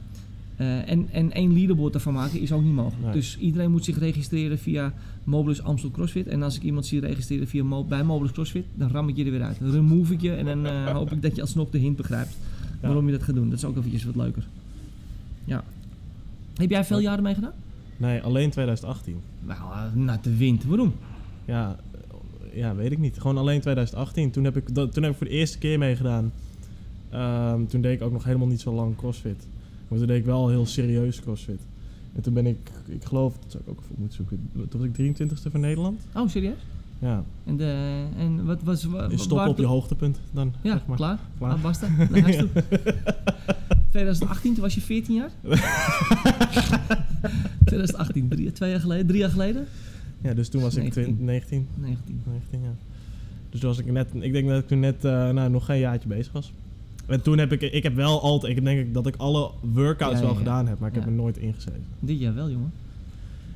en, 0.91 1.09
en 1.11 1.33
één 1.33 1.53
leaderboard 1.53 1.95
ervan 1.95 2.13
maken 2.13 2.41
is 2.41 2.53
ook 2.53 2.63
niet 2.63 2.75
mogelijk. 2.75 3.03
Nee. 3.05 3.13
Dus 3.13 3.39
iedereen 3.39 3.71
moet 3.71 3.85
zich 3.85 3.99
registreren 3.99 4.59
via 4.59 4.93
Mobilis 5.25 5.63
Amstel 5.63 5.91
CrossFit. 5.91 6.27
En 6.27 6.43
als 6.43 6.57
ik 6.57 6.63
iemand 6.63 6.87
zie 6.87 7.01
registreren 7.01 7.47
via 7.49 7.65
Mo- 7.65 7.85
bij 7.85 8.03
Mobilis 8.05 8.33
CrossFit, 8.33 8.65
dan 8.75 8.91
ram 8.91 9.09
ik 9.09 9.17
je 9.17 9.25
er 9.25 9.31
weer 9.31 9.43
uit. 9.43 9.59
Dan 9.61 9.71
remove 9.71 10.13
ik 10.13 10.21
je 10.21 10.33
en 10.35 10.45
dan 10.45 10.67
eh, 10.67 10.87
hoop 10.97 11.13
ik 11.13 11.23
dat 11.23 11.37
je 11.37 11.41
alsnog 11.43 11.71
de 11.71 11.79
hint 11.79 11.97
begrijpt 11.97 12.37
Ja. 12.81 12.87
waarom 12.87 13.07
je 13.07 13.13
dat 13.13 13.23
gaat 13.23 13.35
doen. 13.35 13.49
Dat 13.51 13.59
is 13.59 13.65
ook 13.65 13.77
eventjes 13.77 14.05
wat 14.05 14.17
leuker. 14.17 14.47
Ja. 15.45 15.65
Heb 16.55 16.71
jij 16.71 16.85
veel 16.85 16.99
jaren 16.99 17.23
meegedaan? 17.23 17.53
soort. 17.53 18.01
Nee, 18.11 18.21
alleen 18.23 18.51
2018. 18.51 19.17
Nou, 19.47 19.59
eh, 19.73 19.83
naar 19.95 20.19
de 20.23 20.37
wind. 20.37 20.65
Waarom? 20.65 20.93
Ja, 21.45 21.77
eh, 21.90 21.90
ja, 22.55 22.75
weet 22.75 22.93
ik 22.93 22.99
niet. 22.99 23.19
Gewoon 23.21 23.39
alleen 23.39 23.61
2018. 23.61 24.31
Toen 24.31 24.45
heb 24.45 24.57
ik, 24.57 24.75
dat, 24.75 24.93
toen 24.93 25.03
heb 25.03 25.13
ik 25.13 25.19
voor 25.19 25.27
de 25.27 25.33
eerste 25.33 25.59
keer 25.59 25.79
meegedaan. 25.79 26.33
Ehm, 27.11 27.67
toen 27.67 27.81
deed 27.81 27.93
ik 28.01 28.03
ook 28.03 28.13
nog 28.13 28.25
helemaal 28.25 28.47
niet 28.47 28.61
zo 28.61 28.73
lang 28.75 28.97
crossfit. 28.97 29.47
Maar 29.89 29.99
toen 29.99 30.07
deed 30.07 30.19
ik 30.19 30.25
wel 30.25 30.49
heel 30.49 30.67
serieus 30.67 31.21
crossfit. 31.21 31.61
En 32.15 32.23
toen 32.23 32.35
ben 32.35 32.47
ik, 32.47 32.71
ik 32.87 33.05
geloof, 33.05 33.35
dat 33.43 33.51
zou 33.51 33.63
ik 33.63 33.71
ook 33.71 33.79
even 33.79 33.91
op 33.91 33.99
moeten 33.99 34.17
zoeken. 34.17 34.51
Toen 34.69 34.81
was 34.81 34.89
ik 35.09 35.17
23ste 35.23 35.51
van 35.51 35.61
Nederland. 35.61 36.01
Oh, 36.15 36.29
serieus? 36.29 36.59
Ja, 36.99 37.25
En, 37.45 37.57
de, 37.57 38.03
en 38.17 38.45
wat 38.45 38.63
was... 38.63 38.85
wa- 38.85 39.09
je 39.11 39.29
waar- 39.29 39.49
op 39.49 39.59
je 39.59 39.67
hoogtepunt 39.67 40.21
dan. 40.33 40.53
Ja, 40.63 40.73
zeg 40.73 40.87
maar. 40.87 40.97
klaar. 40.97 41.19
Klaar. 41.39 41.53
Ah, 41.53 41.63
basta. 41.63 41.89
Naar 42.11 42.21
huis 42.23 42.37
toe. 42.37 42.49
2018, 43.91 44.53
toen 44.55 44.63
was 44.63 44.75
je 44.75 44.81
14 44.81 45.15
jaar? 45.15 45.31
2018, 47.65 48.29
drie, 48.29 48.53
twee 48.53 48.71
jaar 48.71 48.81
geleden, 48.81 49.07
drie 49.07 49.19
jaar 49.21 49.31
geleden? 49.31 49.67
Ja, 50.23 50.35
dus 50.35 50.49
toen 50.49 50.63
was 50.63 50.75
ik 50.77 50.83
19. 50.83 51.03
20, 51.03 51.25
19, 51.27 51.67
19. 51.77 52.21
19, 52.27 52.61
ja. 52.63 52.75
Dus 53.51 53.61
toen 53.61 53.69
was 53.69 53.79
ik 53.79 53.93
net, 53.93 54.09
ik 54.21 54.33
denk 54.33 54.49
dat 54.49 54.59
ik 54.59 54.67
toen 54.69 54.81
net, 54.81 55.05
eh, 55.05 55.31
nou, 55.31 55.51
nog 55.51 55.65
geen 55.65 55.79
jaartje 55.79 56.09
bezig 56.09 56.33
was. 56.33 56.53
En 57.07 57.23
toen 57.23 57.39
heb 57.39 57.53
ik, 57.53 57.63
ik 57.63 57.83
heb 57.83 57.95
wel 57.95 58.21
altijd, 58.21 58.57
ik 58.57 58.65
denk 58.65 58.95
dat 58.95 59.07
ik 59.07 59.17
alle 59.17 59.51
workouts 59.61 60.19
Ja, 60.19 60.25
wel 60.25 60.33
ja, 60.33 60.39
gedaan 60.39 60.67
heb, 60.69 60.79
maar 60.79 60.89
ik 60.89 60.95
heb 60.95 61.05
er 61.07 61.13
nooit 61.13 61.39
ingeschreven. 61.39 61.85
Dit 62.01 62.19
jaar 62.21 62.35
wel, 62.35 62.51
jongen. 62.51 62.73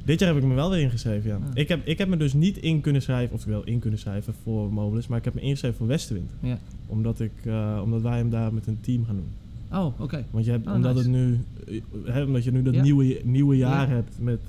Dit 0.04 0.20
jaar 0.20 0.34
heb 0.34 0.42
ik 0.42 0.48
me 0.48 0.54
wel 0.54 0.70
weer 0.70 0.80
ingeschreven, 0.80 1.30
ja. 1.30 1.36
Ah. 1.36 1.42
Ik, 1.54 1.68
heb, 1.68 1.86
ik 1.86 1.98
heb 1.98 2.08
me 2.08 2.16
dus 2.16 2.32
niet 2.32 2.56
in 2.58 2.80
kunnen 2.80 3.02
schrijven, 3.02 3.34
of 3.36 3.44
wel 3.44 3.64
in 3.64 3.78
kunnen 3.78 3.98
schrijven 3.98 4.34
voor 4.42 4.72
Mobilis, 4.72 5.06
maar 5.06 5.18
ik 5.18 5.24
heb 5.24 5.34
me 5.34 5.40
ingeschreven 5.40 5.76
voor 5.76 5.86
Westenwind. 5.86 6.30
Ja. 6.40 6.58
Omdat, 6.86 7.20
ik, 7.20 7.32
eh, 7.44 7.80
omdat 7.84 8.02
wij 8.02 8.16
hem 8.16 8.30
daar 8.30 8.54
met 8.54 8.66
een 8.66 8.78
team 8.80 9.04
gaan 9.04 9.14
doen. 9.16 9.28
Oh, 9.80 10.00
oké. 10.00 10.24
Want 10.30 10.44
je 10.44 10.50
hebt, 10.50 10.66
Oh, 10.66 10.74
omdat, 10.74 10.94
nice. 10.94 11.08
het 11.08 11.16
nu, 11.16 11.38
eh, 11.68 11.80
hè, 12.14 12.22
omdat 12.22 12.44
je 12.44 12.52
nu 12.52 12.62
dat 12.62 12.82
nieuwe, 12.82 13.20
nieuwe 13.24 13.56
jaar 13.56 13.88
Ja. 13.88 13.94
hebt 13.94 14.16
met... 14.18 14.40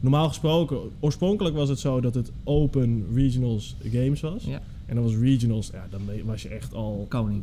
normaal 0.00 0.28
gesproken, 0.28 0.78
oorspronkelijk 1.00 1.56
was 1.56 1.68
het 1.68 1.78
zo 1.78 2.00
dat 2.00 2.14
het 2.14 2.32
Open 2.44 3.06
Regionals 3.14 3.76
Games 3.82 4.20
was. 4.20 4.44
Ja. 4.44 4.60
En 4.86 4.94
dan 4.94 5.04
was 5.04 5.16
Regionals, 5.16 5.70
ja, 5.72 5.86
dan 5.90 6.00
was 6.24 6.42
je 6.42 6.48
echt 6.48 6.74
al 6.74 7.06
Koning. 7.08 7.42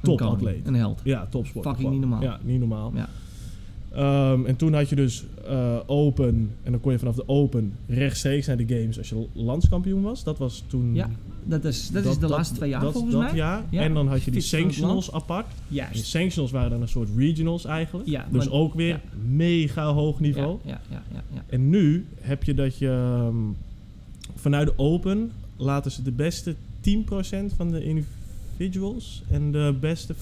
Een 0.00 0.16
topatleet. 0.16 0.38
koning, 0.38 0.66
Een 0.66 0.74
held. 0.74 1.00
Ja, 1.04 1.26
topsport. 1.30 1.66
Fucking 1.66 1.90
niet 1.90 2.00
normaal. 2.00 2.22
Ja, 2.22 2.40
niet 2.42 2.58
normaal. 2.58 2.92
Ja. 2.94 3.08
Ehm, 3.92 4.46
en 4.46 4.56
toen 4.56 4.74
had 4.74 4.88
je 4.88 4.96
dus 4.96 5.24
eh, 5.46 5.76
Open, 5.86 6.50
en 6.62 6.70
dan 6.72 6.80
kon 6.80 6.92
je 6.92 6.98
vanaf 6.98 7.14
de 7.14 7.28
Open 7.28 7.72
rechtstreeks 7.86 8.46
naar 8.46 8.56
de 8.56 8.66
Games 8.66 8.98
als 8.98 9.08
je 9.08 9.26
landskampioen 9.32 10.02
was. 10.02 10.24
Dat 10.24 10.38
was 10.38 10.64
toen... 10.66 10.94
Ja, 10.94 11.10
Dat 11.44 11.64
is, 11.64 11.88
dat 11.90 12.04
is 12.04 12.18
de 12.18 12.28
laatste 12.28 12.54
twee 12.54 12.68
jaar 12.70 12.80
dat, 12.80 12.92
volgens 12.92 13.12
dat 13.14 13.22
mij. 13.22 13.34
jaar. 13.34 13.62
Ja. 13.70 13.82
En 13.82 13.94
dan 13.94 14.08
had 14.08 14.22
je 14.22 14.30
die 14.30 14.40
sanctionals 14.40 15.12
apart. 15.12 15.46
En 15.46 15.74
Juist. 15.74 16.04
sanctionals 16.06 16.52
waren 16.52 16.70
dan 16.70 16.82
een 16.82 16.88
soort 16.88 17.08
regionals 17.16 17.64
eigenlijk. 17.64 18.08
Ja, 18.08 18.26
dus 18.30 18.44
maar- 18.44 18.54
ook 18.54 18.74
weer 18.74 18.88
ja. 18.88 19.00
mega 19.28 19.92
hoog 19.92 20.20
niveau. 20.20 20.58
Ja, 20.64 20.80
ja, 20.90 21.02
ja, 21.12 21.22
ja. 21.34 21.44
En 21.46 21.68
nu 21.70 22.06
heb 22.20 22.44
je 22.44 22.54
dat 22.54 22.78
je 22.78 22.88
ehm, 22.88 23.36
vanuit 24.34 24.66
de 24.66 24.72
Open 24.76 25.30
laten 25.56 25.90
ze 25.90 26.02
de 26.02 26.12
beste 26.12 26.54
10% 26.80 27.54
van 27.56 27.70
de 27.70 27.84
individuals 27.84 29.22
en 29.30 29.52
de 29.52 29.74
beste 29.80 30.14
25% 30.14 30.18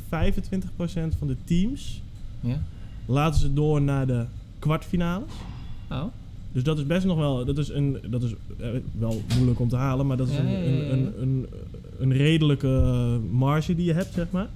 van 1.18 1.26
de 1.26 1.37
teams 1.44 2.02
ja. 2.40 2.62
Laten 3.09 3.40
ze 3.40 3.53
door 3.53 3.83
naar 3.83 4.07
de 4.07 4.25
kwartfinales. 4.59 5.29
Oh, 5.90 6.05
Dus 6.53 6.62
dat 6.62 6.79
is 6.79 6.87
best 6.87 7.07
nog 7.07 7.16
wel, 7.18 7.44
dat 7.44 7.59
is, 7.59 7.68
een, 7.68 7.99
dat 8.11 8.23
is 8.23 8.35
eh, 8.61 8.68
wel 8.99 9.23
moeilijk 9.35 9.61
om 9.61 9.68
te 9.68 9.77
halen, 9.77 10.07
maar 10.07 10.16
dat 10.16 10.29
is 10.29 10.35
Ja, 10.37 10.40
een, 10.40 10.49
ja, 10.49 10.59
ja, 10.59 10.71
ja. 10.71 10.90
Een, 10.92 11.12
een, 11.21 11.47
een, 11.99 12.12
redelijke 12.12 12.68
eh, 12.68 13.31
marge 13.33 13.75
die 13.75 13.85
je 13.85 13.92
hebt, 13.92 14.14
zeg 14.14 14.31
maar. 14.31 14.49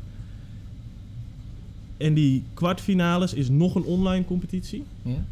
En 1.97 2.15
die 2.15 2.43
kwartfinales 2.55 3.35
is 3.35 3.49
nog 3.49 3.75
een 3.75 3.85
online 3.85 4.25
competitie 4.25 4.85
ja. 5.03 5.25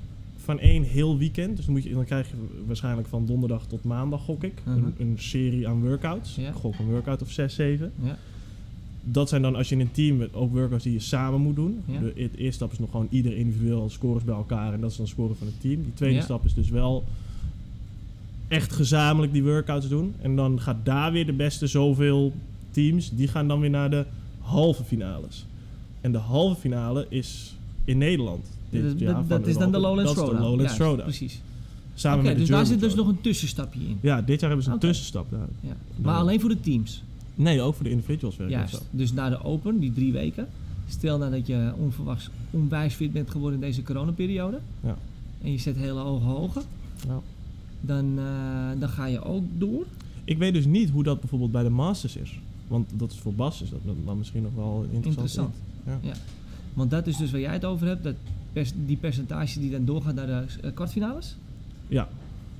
van 0.42 0.58
één 0.58 0.82
heel 0.82 1.18
weekend. 1.18 1.56
Dus 1.56 1.64
dan, 1.64 1.74
moet 1.74 1.84
je, 1.84 1.94
dan 1.94 2.04
krijg 2.04 2.28
je 2.28 2.34
waarschijnlijk 2.66 3.08
van 3.08 3.26
donderdag 3.26 3.66
tot 3.66 3.84
maandag, 3.84 4.22
gok 4.22 4.44
ik, 4.44 4.62
een, 4.66 4.94
een 4.98 5.14
serie 5.18 5.68
aan 5.68 5.80
workouts. 5.86 6.38
Gok 6.54 6.78
een 6.78 6.90
workout 6.90 7.22
of 7.22 7.30
6, 7.30 7.54
7. 7.54 7.92
Ja. 8.02 8.18
Dat 9.04 9.28
zijn 9.28 9.42
dan 9.42 9.54
als 9.56 9.68
je 9.68 9.74
in 9.74 9.80
een 9.80 9.92
team 9.92 10.16
met 10.16 10.34
ook 10.34 10.52
workouts 10.52 10.84
die 10.84 10.92
je 10.92 10.98
samen 11.00 11.40
moet 11.40 11.56
doen. 11.56 11.80
Ja. 11.86 11.98
De 12.00 12.12
e- 12.16 12.28
de 12.30 12.36
eerste 12.38 12.52
stap 12.54 12.72
is 12.72 12.78
nog 12.78 12.90
gewoon 12.90 13.06
ieder 13.10 13.36
individueel 13.36 13.90
scores 13.90 14.24
bij 14.24 14.34
elkaar 14.34 14.72
en 14.72 14.80
dat 14.80 14.90
is 14.90 14.96
dan 14.96 15.06
scoren 15.08 15.36
van 15.36 15.46
het 15.46 15.60
team. 15.60 15.82
Die 15.82 15.94
tweede 15.94 16.16
Ja. 16.16 16.22
stap 16.22 16.44
is 16.44 16.54
dus 16.54 16.70
wel 16.70 17.04
echt 18.48 18.72
gezamenlijk 18.72 19.32
die 19.32 19.42
workouts 19.42 19.88
doen. 19.88 20.14
En 20.22 20.36
dan 20.36 20.60
gaat 20.60 20.84
daar 20.84 21.12
weer 21.12 21.26
de 21.26 21.32
beste 21.32 21.66
zoveel 21.66 22.32
teams, 22.70 23.10
die 23.10 23.28
gaan 23.28 23.48
dan 23.48 23.60
weer 23.60 23.70
naar 23.70 23.90
de 23.90 24.04
halve 24.40 24.84
finales. 24.84 25.46
En 26.00 26.12
de 26.12 26.18
halve 26.18 26.60
finale 26.60 27.06
is 27.08 27.54
in 27.84 27.98
Nederland. 27.98 28.44
dit 28.70 28.82
Dat, 28.82 28.98
jaar 28.98 29.26
dat, 29.26 29.46
is 29.46 29.56
dan 29.56 29.72
de. 29.72 29.78
Lowlands 29.78 30.14
Dat 30.14 30.24
is 30.32 30.36
de. 30.36 30.40
Lowlands. 30.40 31.02
Precies. 31.02 31.40
Samen 31.94 32.18
Oké, 32.18 32.26
met 32.28 32.34
de 32.36 32.40
dus 32.40 32.50
daar 32.50 32.66
zit 32.66 32.80
dus 32.80 32.94
nog 32.94 33.08
een 33.08 33.20
tussenstapje 33.20 33.80
in. 33.80 33.98
Ja, 34.00 34.22
dit 34.22 34.40
jaar 34.40 34.48
hebben 34.48 34.66
ze 34.66 34.72
een 34.72 34.78
tussenstap. 34.78 35.30
daar. 35.30 35.48
Ja. 35.60 35.76
Maar 35.96 36.16
alleen 36.16 36.40
voor 36.40 36.48
de 36.48 36.60
teams. 36.60 37.02
Nee, 37.34 37.60
ook 37.60 37.74
voor 37.74 37.84
de 37.84 37.90
individuals 37.90 38.36
werkt 38.36 38.52
dat 38.52 38.60
Juist. 38.70 38.74
zo. 38.84 38.88
Dus 38.90 39.12
na 39.12 39.28
de 39.28 39.44
Open, 39.44 39.78
die 39.78 39.92
drie 39.92 40.12
weken. 40.12 40.48
Stel 40.88 41.18
nou 41.18 41.30
dat 41.30 41.46
je 41.46 41.72
onverwachts 41.78 42.30
onwijs 42.50 42.94
fit 42.94 43.12
bent 43.12 43.30
geworden 43.30 43.60
in 43.60 43.66
deze 43.66 43.82
coronaperiode. 43.82 44.58
Ja. 44.80 44.96
En 45.42 45.52
je 45.52 45.58
zet 45.58 45.76
hele 45.76 46.00
hoge 46.00 46.24
hogen. 46.24 46.62
Ja. 47.08 47.20
Dan, 47.80 48.18
eh, 48.18 48.80
dan 48.80 48.88
ga 48.88 49.06
je 49.06 49.22
ook 49.24 49.44
door. 49.58 49.84
Ik 50.24 50.38
weet 50.38 50.52
dus 50.54 50.64
niet 50.66 50.90
hoe 50.90 51.02
dat 51.02 51.20
bijvoorbeeld 51.20 51.52
bij 51.52 51.62
de 51.62 51.68
Masters 51.70 52.16
is. 52.16 52.38
Want 52.68 52.90
dat 52.96 53.10
is 53.12 53.18
voor 53.18 53.34
Bas 53.34 53.62
is 53.62 53.70
dat 53.70 53.80
dan 54.04 54.18
misschien 54.18 54.42
nog 54.42 54.54
wel 54.54 54.86
interessant. 54.92 55.06
Interessant. 55.06 55.54
Ja. 56.02 56.12
Want 56.74 56.90
dat 56.90 57.06
is 57.06 57.16
dus 57.16 57.30
waar 57.30 57.40
jij 57.40 57.52
het 57.52 57.64
over 57.64 57.86
hebt. 57.86 58.04
Dat 58.04 58.14
pers- 58.52 58.72
die 58.86 58.96
percentage 58.96 59.60
die 59.60 59.70
dan 59.70 59.84
doorgaat 59.84 60.14
naar 60.14 60.26
de 60.26 60.44
eh, 60.62 60.74
kwartfinales. 60.74 61.36
Ja, 61.88 62.08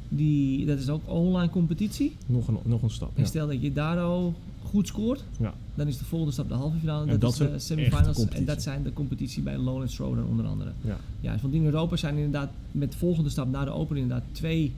Die, 0.08 0.66
dat 0.66 0.78
is 0.78 0.88
ook 0.88 1.02
online 1.04 1.50
competitie. 1.50 2.16
nog 2.26 2.48
een, 2.48 2.58
nog 2.64 2.82
een 2.82 2.90
stap. 2.90 3.10
En 3.14 3.22
Ja. 3.22 3.28
stel 3.28 3.46
dat 3.46 3.62
je 3.62 3.72
daar 3.72 3.98
al 4.00 4.34
goed 4.62 4.86
scoort. 4.86 5.24
Ja. 5.38 5.54
Dan 5.74 5.86
is 5.86 5.98
de 5.98 6.04
volgende 6.04 6.32
stap 6.32 6.48
de 6.48 6.54
halve 6.54 6.78
finale. 6.78 7.02
En 7.02 7.08
Dat, 7.08 7.20
dat 7.20 7.30
is 7.30 7.38
de 7.38 7.58
semifinals. 7.58 8.24
En 8.28 8.44
dat 8.44 8.62
zijn 8.62 8.82
de 8.82 8.92
competitie 8.92 9.42
bij 9.42 9.56
Lowland 9.58 9.90
Throwdown 9.94 10.28
onder 10.28 10.46
andere. 10.46 10.72
Ja. 10.80 10.96
Ja, 11.20 11.36
want 11.42 11.54
in 11.54 11.64
Europa 11.64 11.96
zijn 11.96 12.16
inderdaad 12.16 12.50
met 12.70 12.92
de 12.92 12.98
volgende 12.98 13.30
stap 13.30 13.50
na 13.50 13.64
de 13.64 13.70
Open 13.70 13.96
inderdaad 13.96 14.24
twee 14.32 14.72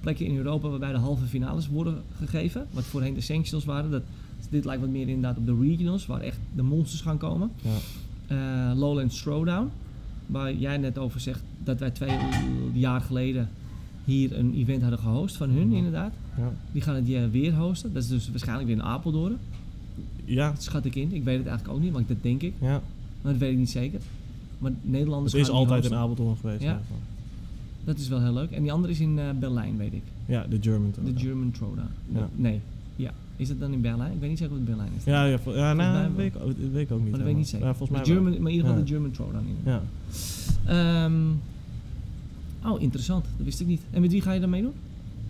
plekken 0.00 0.26
in 0.26 0.36
Europa 0.36 0.68
waarbij 0.68 0.92
de 0.92 0.98
halve 0.98 1.26
finales 1.26 1.68
worden 1.68 2.02
gegeven. 2.16 2.66
Wat 2.70 2.84
voorheen 2.84 3.14
de 3.14 3.20
sanctionals 3.20 3.64
waren. 3.64 3.90
Dat, 3.90 4.02
dit 4.50 4.64
lijkt 4.64 4.80
wat 4.80 4.90
meer 4.90 5.08
inderdaad 5.08 5.36
op 5.36 5.46
de 5.46 5.58
regionals, 5.60 6.06
waar 6.06 6.20
echt 6.20 6.38
de 6.54 6.62
monsters 6.62 7.00
gaan 7.02 7.18
komen. 7.18 7.50
Ja. 7.62 8.74
Lowlands 8.74 9.22
Throwdown, 9.22 9.70
waar 10.26 10.54
jij 10.54 10.76
net 10.76 10.98
over 10.98 11.20
zegt 11.20 11.42
dat 11.64 11.78
wij 11.78 11.90
twee 11.90 12.18
jaar 12.72 13.00
geleden 13.00 13.48
hier 14.04 14.38
een 14.38 14.54
event 14.54 14.80
hadden 14.80 14.98
gehost 14.98 15.36
van 15.36 15.50
hun 15.50 15.66
Mhm. 15.66 15.76
inderdaad. 15.76 16.12
Ja. 16.36 16.52
Die 16.72 16.82
gaan 16.82 16.94
het 16.94 17.06
jaar 17.06 17.30
weer 17.30 17.54
hosten. 17.54 17.92
Dat 17.92 18.02
is 18.02 18.08
dus 18.08 18.30
waarschijnlijk 18.30 18.68
weer 18.68 18.76
in 18.76 18.82
Apeldoorn. 18.82 19.36
Ja. 20.24 20.50
Dat 20.50 20.62
schat 20.62 20.84
ik 20.84 20.94
in. 20.94 21.12
Ik 21.12 21.24
weet 21.24 21.38
het 21.38 21.46
eigenlijk 21.46 21.76
ook 21.78 21.82
niet, 21.84 21.92
maar 21.92 22.02
dat 22.06 22.16
denk 22.22 22.42
ik. 22.42 22.52
ja. 22.60 22.82
Maar 23.22 23.32
dat 23.32 23.40
weet 23.40 23.52
ik 23.52 23.58
niet 23.58 23.70
zeker. 23.70 24.00
Maar 24.58 24.72
Nederlanders 24.82 25.32
Het 25.32 25.42
is 25.42 25.48
altijd 25.50 25.84
een 25.84 25.94
Apeldoorn 25.94 26.36
geweest. 26.36 26.62
Ja. 26.62 26.80
Dat 27.84 27.98
is 27.98 28.08
wel 28.08 28.20
heel 28.22 28.32
leuk. 28.32 28.50
En 28.50 28.62
die 28.62 28.72
andere 28.72 28.92
is 28.92 29.00
in 29.00 29.18
eh, 29.18 29.24
Berlijn, 29.38 29.76
weet 29.76 29.92
ik. 29.92 30.02
Ja, 30.26 30.46
de 30.50 30.58
German 30.60 30.90
Tour. 30.90 31.14
De 31.14 31.20
German 31.20 31.50
Throwdown. 31.50 31.88
Ja. 32.12 32.28
Nee. 32.36 32.60
Ja. 32.96 33.10
Is 33.36 33.48
het 33.48 33.60
dan 33.60 33.72
in 33.72 33.80
Berlijn? 33.80 34.12
Ik 34.12 34.20
weet 34.20 34.28
niet 34.28 34.38
zeker 34.38 34.52
of 34.54 34.58
het 34.60 34.68
Berlijn 34.68 34.90
is. 34.96 35.04
Ja, 35.04 35.24
ja, 35.24 35.38
ja 35.54 35.72
nou, 35.72 36.02
dat 36.08 36.16
weet 36.16 36.34
ik, 36.34 36.40
ook- 36.42 36.46
dat 36.60 36.70
weet 36.72 36.82
ik 36.82 36.90
ook 36.92 36.98
niet. 37.00 37.08
maar 37.10 37.18
dat 37.18 37.20
weet 37.22 37.30
ik 37.30 37.36
niet 37.36 37.48
zeker. 37.48 37.66
Ja, 37.66 37.74
volgens 37.74 37.98
mij 37.98 38.06
de 38.06 38.12
German, 38.12 38.32
wel. 38.32 38.40
maar 38.40 38.50
in 38.50 38.56
ieder 38.56 38.70
geval 38.70 38.84
de 38.84 38.90
German. 39.14 39.44
In. 39.46 39.56
Ja. 39.64 39.82
Ehm, 41.04 41.12
oh, 42.64 42.82
interessant. 42.82 43.24
Dat 43.36 43.44
wist 43.44 43.60
ik 43.60 43.66
niet. 43.66 43.80
En 43.90 44.00
met 44.00 44.10
wie 44.12 44.20
ga 44.20 44.32
je 44.32 44.40
dan 44.40 44.50
meedoen? 44.50 44.72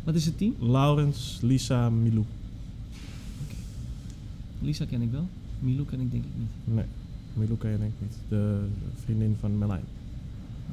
Wat 0.05 0.14
is 0.14 0.25
het 0.27 0.38
team? 0.38 0.55
Laurens, 0.61 1.38
Lisa, 1.42 1.90
Milou. 1.90 2.25
Lisa 4.61 4.85
ken 4.85 5.03
ik 5.03 5.11
wel. 5.12 5.27
Milou 5.59 5.87
ken 5.87 6.01
ik 6.01 6.11
denk 6.11 6.25
ik 6.25 6.31
niet. 6.38 6.75
Nee, 6.75 6.85
Milou 7.35 7.59
ken 7.59 7.70
je 7.70 7.79
denk 7.79 7.90
ik 7.90 8.01
niet. 8.01 8.16
De 8.29 8.59
vriendin 9.05 9.37
van 9.40 9.59
Merlijn. 9.59 9.83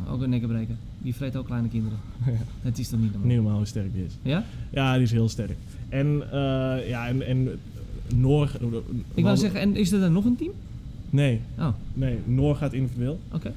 Ook 0.09 0.21
een 0.21 0.29
nekkenbreker. 0.29 0.75
Die 0.97 1.15
vreet 1.15 1.35
ook 1.35 1.45
kleine 1.45 1.67
kinderen. 1.67 1.97
Ja. 2.25 2.31
Het 2.61 2.79
is 2.79 2.87
toch 2.89 2.99
niet 2.99 3.11
normaal? 3.11 3.27
Niet 3.29 3.37
normaal 3.37 3.57
hoe 3.57 3.65
sterk 3.65 3.93
die 3.93 4.05
is. 4.05 4.13
Ja? 4.21 4.45
Ja, 4.69 4.93
die 4.93 5.03
is 5.03 5.11
heel 5.11 5.29
sterk. 5.29 5.57
En, 5.89 6.21
eh 6.31 6.89
ja, 6.89 7.07
en, 7.07 7.25
en 7.27 7.49
Noor... 8.15 8.51
Ik 9.13 9.23
wou 9.23 9.37
zeggen, 9.37 9.59
en 9.59 9.75
is 9.75 9.91
er 9.91 9.99
dan 9.99 10.13
nog 10.13 10.25
een 10.25 10.35
team? 10.35 10.51
Nee, 11.09 11.39
Oh, 11.57 11.67
nee, 11.93 12.17
Noor 12.25 12.55
gaat 12.55 12.73
individueel. 12.73 13.19
oké. 13.31 13.53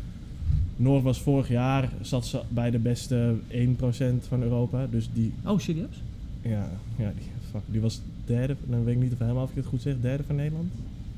Noor 0.76 1.02
was 1.02 1.20
vorig 1.20 1.48
jaar, 1.48 1.90
zat 2.00 2.26
ze 2.26 2.40
bij 2.48 2.70
de 2.70 2.78
beste 2.78 3.34
1% 3.50 4.26
van 4.28 4.42
Europa. 4.42 4.86
Dus 4.90 5.08
die, 5.12 5.32
Oh, 5.44 5.58
serieus? 5.58 6.02
ja, 6.42 6.70
ja 6.96 7.12
die, 7.18 7.26
fuck, 7.50 7.60
die 7.66 7.80
was 7.80 8.00
derde, 8.26 8.56
dan 8.66 8.84
weet 8.84 8.94
ik 8.94 9.02
niet 9.02 9.12
of 9.12 9.18
helemaal 9.18 9.42
of 9.44 9.50
ik 9.50 9.56
het 9.56 9.66
goed 9.66 9.82
zeg, 9.82 9.94
derde 10.00 10.22
van 10.26 10.36
Nederland 10.36 10.68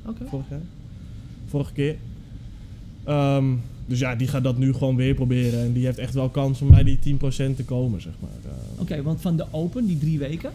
Oké. 0.07 0.25
vorig 0.29 0.47
jaar. 0.51 0.61
Vorige 1.47 1.73
keer. 1.73 1.97
Ehm, 3.05 3.45
dus 3.87 3.99
ja, 3.99 4.15
die 4.15 4.29
gaat 4.29 4.43
dat 4.45 4.59
nu 4.59 4.73
gewoon 4.73 4.97
weer 4.97 5.15
proberen. 5.15 5.61
En 5.65 5.73
die 5.73 5.85
heeft 5.85 5.99
echt 5.99 6.15
wel 6.15 6.29
kans 6.29 6.61
om 6.61 6.71
bij 6.71 6.83
die 6.85 6.99
10% 6.99 7.57
te 7.57 7.65
komen, 7.65 8.01
zeg 8.01 8.13
maar. 8.21 8.31
Eh, 8.53 8.81
Oké, 8.81 9.03
want 9.03 9.21
van 9.21 9.37
de 9.37 9.45
Open, 9.51 9.87
die 9.87 9.99
drie 9.99 10.19
weken. 10.19 10.51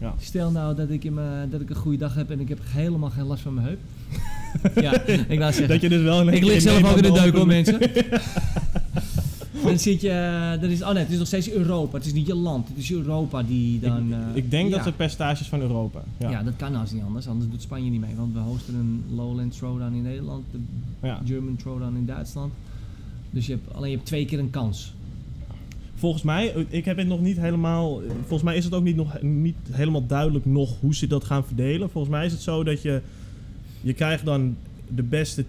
Ja. 0.00 0.14
Stel 0.20 0.50
nou 0.50 0.74
dat 0.76 0.90
ik, 0.90 1.04
in 1.04 1.14
mijn, 1.14 1.50
dat 1.50 1.60
ik 1.60 1.70
een 1.70 1.76
goede 1.76 1.98
dag 1.98 2.14
heb 2.14 2.30
en 2.30 2.40
ik 2.40 2.48
heb 2.48 2.58
helemaal 2.62 3.10
geen 3.10 3.24
last 3.24 3.42
van 3.42 3.54
mijn 3.54 3.66
heup. 3.66 3.78
ja, 4.80 5.02
ik 5.06 5.38
wou 5.38 5.52
zeggen. 5.52 5.68
dat 5.68 5.80
je 5.80 5.88
dus 5.88 6.02
wel 6.02 6.28
ik 6.28 6.44
lig 6.44 6.60
zelf 6.60 6.84
ook 6.90 6.96
in 6.96 7.02
de 7.02 7.12
deuk 7.12 7.34
hoor, 7.34 7.46
mensen. 7.46 7.78
dan 9.64 9.78
zit 9.78 10.00
je... 10.00 10.10
eh, 10.10 10.60
Dan 10.60 10.70
is, 10.70 10.82
oh 10.82 10.90
nee, 10.90 11.02
het 11.02 11.12
is 11.12 11.18
nog 11.18 11.26
steeds 11.26 11.50
Europa. 11.50 11.96
Het 11.96 12.06
is 12.06 12.12
niet 12.12 12.26
je 12.26 12.34
land. 12.34 12.68
Het 12.68 12.76
is 12.78 12.92
Europa 12.92 13.42
die 13.42 13.80
dan... 13.80 14.12
eh, 14.12 14.18
ik, 14.30 14.36
ik 14.44 14.50
denk 14.50 14.70
dat 14.70 14.82
ze 14.84 14.92
percentages 14.92 15.46
van 15.46 15.60
Europa. 15.60 16.00
Ja. 16.18 16.30
Ja. 16.30 16.42
dat 16.42 16.56
kan 16.56 16.74
als 16.74 16.90
niet 16.92 17.02
anders. 17.02 17.28
Anders 17.28 17.50
doet 17.50 17.62
Spanje 17.62 17.90
niet 17.90 18.00
mee. 18.00 18.14
Want 18.16 18.32
we 18.32 18.38
hosten 18.38 18.74
een 18.74 19.04
Lowland 19.14 19.56
Throwdown 19.56 19.94
in 19.94 20.02
Nederland. 20.02 20.44
De 20.52 20.58
Ja. 21.06 21.20
German 21.24 21.56
Throwdown 21.56 21.96
in 21.96 22.06
Duitsland. 22.06 22.52
Dus 23.30 23.46
je 23.46 23.52
hebt, 23.52 23.74
alleen 23.74 23.90
je 23.90 23.96
hebt 23.96 24.06
twee 24.08 24.24
keer 24.24 24.38
een 24.38 24.50
kans. 24.50 24.94
Volgens 25.94 26.22
mij, 26.22 26.66
ik 26.68 26.84
heb 26.84 26.96
het 26.96 27.06
nog 27.06 27.20
niet 27.20 27.36
helemaal. 27.36 28.00
Volgens 28.18 28.42
mij 28.42 28.56
is 28.56 28.64
het 28.64 28.74
ook 28.74 28.82
niet, 28.84 28.96
nog, 28.96 29.22
niet 29.22 29.56
helemaal 29.70 30.06
duidelijk 30.06 30.44
nog 30.44 30.74
hoe 30.80 30.94
ze 30.94 31.06
dat 31.06 31.24
gaan 31.24 31.44
verdelen. 31.44 31.90
Volgens 31.90 32.12
mij 32.14 32.26
is 32.26 32.32
het 32.32 32.40
zo 32.42 32.64
dat 32.64 32.82
je. 32.82 33.00
Je 33.86 33.92
krijgt 33.92 34.24
dan 34.24 34.56
de 34.88 35.02
beste 35.02 35.44
10% 35.44 35.46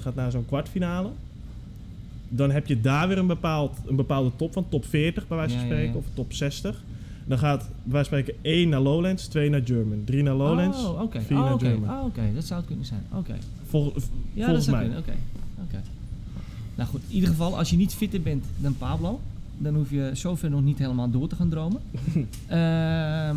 gaat 0.00 0.14
naar 0.14 0.30
zo'n 0.30 0.46
kwartfinale. 0.46 1.10
Dan 2.28 2.50
heb 2.50 2.66
je 2.66 2.80
daar 2.80 3.08
weer 3.08 3.18
een, 3.18 3.26
bepaald, 3.26 3.76
een 3.86 3.96
bepaalde 3.96 4.30
top 4.36 4.52
van, 4.52 4.66
top 4.68 4.84
40 4.86 5.28
bij 5.28 5.36
wijze 5.36 5.54
van 5.54 5.62
ja, 5.66 5.70
spreken, 5.72 5.92
ja. 5.92 5.98
of 5.98 6.04
top 6.14 6.32
60. 6.32 6.82
Dan 7.24 7.38
gaat 7.38 7.58
bij 7.60 7.92
wijze 7.92 8.08
van 8.10 8.18
spreken 8.18 8.34
1 8.42 8.68
naar 8.68 8.80
Lowlands, 8.80 9.26
2 9.26 9.50
naar 9.50 9.60
German, 9.64 10.02
3 10.04 10.22
naar 10.22 10.34
Lowlands, 10.34 10.78
Oh, 10.84 11.02
oké. 11.02 11.20
4 11.20 11.36
Oh, 11.36 11.44
naar. 11.44 11.58
German. 11.58 11.98
Oh, 11.98 12.04
oké. 12.04 12.22
Dat 12.34 12.44
zou 12.44 12.58
het 12.58 12.68
kunnen 12.68 12.86
zijn. 12.86 13.02
Oké. 13.14 13.34
Vol- 13.66 13.92
Ja, 13.94 14.00
dat 14.34 14.44
volgens 14.44 14.64
zou 14.64 14.76
mij. 14.76 14.84
kunnen. 14.86 15.02
Oké. 15.02 15.14
Oké. 15.62 15.82
Nou 16.74 16.88
goed, 16.88 17.00
in 17.08 17.14
ieder 17.14 17.28
geval, 17.28 17.58
als 17.58 17.70
je 17.70 17.76
niet 17.76 17.94
fitter 17.94 18.22
bent 18.22 18.44
dan 18.58 18.76
Pablo, 18.78 19.20
dan 19.58 19.74
hoef 19.74 19.90
je 19.90 20.10
zover 20.12 20.50
nog 20.50 20.62
niet 20.62 20.78
helemaal 20.78 21.10
door 21.10 21.28
te 21.28 21.34
gaan 21.36 21.48
dromen. 21.48 21.80
Eh, 22.46 22.56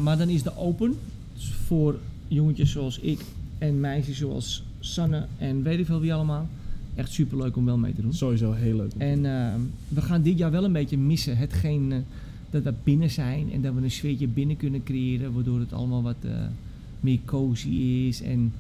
maar 0.02 0.18
dan 0.18 0.30
is 0.30 0.44
de 0.44 0.58
open 0.58 0.98
dus 1.34 1.52
voor 1.66 2.00
jongetjes 2.28 2.72
zoals 2.72 3.00
ik 3.00 3.20
en 3.64 3.80
meisjes 3.80 4.18
zoals 4.18 4.64
Sanne 4.80 5.26
en 5.38 5.64
weet 5.64 5.80
ik 5.80 5.86
veel 5.86 6.00
wie 6.00 6.14
allemaal. 6.14 6.48
Echt 6.96 7.12
super 7.12 7.38
leuk 7.38 7.56
om 7.56 7.66
wel 7.66 7.78
mee 7.78 7.94
te 7.94 8.02
doen. 8.02 8.14
Sowieso 8.14 8.52
heel 8.52 8.76
leuk. 8.76 8.92
En 8.98 9.26
eh, 9.26 9.54
we 9.88 10.02
gaan 10.02 10.22
dit 10.22 10.38
jaar 10.38 10.52
wel 10.52 10.64
een 10.64 10.72
beetje 10.74 10.98
missen. 10.98 11.38
Hetgeen 11.38 11.92
eh, 11.92 11.98
dat 12.50 12.64
we 12.64 12.74
binnen 12.84 13.10
zijn 13.10 13.52
en 13.52 13.62
dat 13.62 13.74
we 13.74 13.82
een 13.82 13.92
sfeertje 13.92 14.28
binnen 14.28 14.58
kunnen 14.58 14.84
creëren, 14.84 15.34
waardoor 15.34 15.60
het 15.60 15.74
allemaal 15.74 16.02
wat 16.02 16.16
eh, 16.22 16.32
meer 17.00 17.20
cozy 17.26 17.70
is. 18.08 18.22
En 18.22 18.54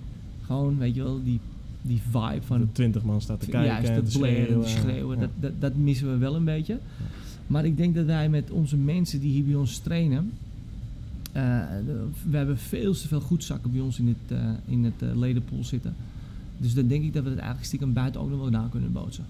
gewoon, 0.45 0.77
weet 0.77 0.95
je 0.95 1.03
wel, 1.03 1.23
die, 1.23 1.39
die 1.81 2.01
vibe 2.11 2.41
van 2.45 2.59
de 2.59 2.71
20 2.71 3.03
man 3.03 3.21
staat 3.21 3.39
te 3.39 3.45
kijken. 3.45 3.71
Juist, 3.71 3.89
en 3.89 4.03
de 4.03 4.09
te 4.11 4.17
blaren, 4.17 4.35
schreeuwen. 4.45 4.69
schreeuwen, 4.69 5.15
Ja. 5.19 5.21
dat, 5.21 5.29
dat, 5.39 5.51
dat 5.59 5.75
missen 5.75 6.11
we 6.11 6.17
wel 6.17 6.35
een 6.35 6.43
beetje. 6.45 6.79
Maar 7.47 7.65
ik 7.65 7.77
denk 7.77 7.95
dat 7.95 8.05
wij 8.05 8.29
met 8.29 8.51
onze 8.51 8.77
mensen 8.77 9.19
die 9.19 9.31
hier 9.31 9.43
bij 9.43 9.55
ons 9.55 9.77
trainen, 9.77 10.31
we 12.29 12.37
hebben 12.37 12.57
veel 12.57 12.93
te 12.93 13.07
veel 13.07 13.21
goedzakken 13.21 13.71
bij 13.71 13.81
ons 13.81 13.99
in 13.99 14.07
het, 14.07 14.39
eh, 14.39 14.49
in 14.65 14.83
het 14.83 15.01
eh, 15.01 15.17
ledenpool 15.17 15.63
zitten. 15.63 15.95
Dus 16.57 16.73
dan 16.73 16.87
denk 16.87 17.03
ik 17.03 17.13
dat 17.13 17.23
we 17.23 17.29
het 17.29 17.37
eigenlijk 17.37 17.67
stiekem 17.67 17.93
buiten 17.93 18.21
ook 18.21 18.29
nog 18.29 18.39
wel 18.39 18.49
na 18.49 18.67
kunnen 18.71 18.91
bootsen. 18.91 19.25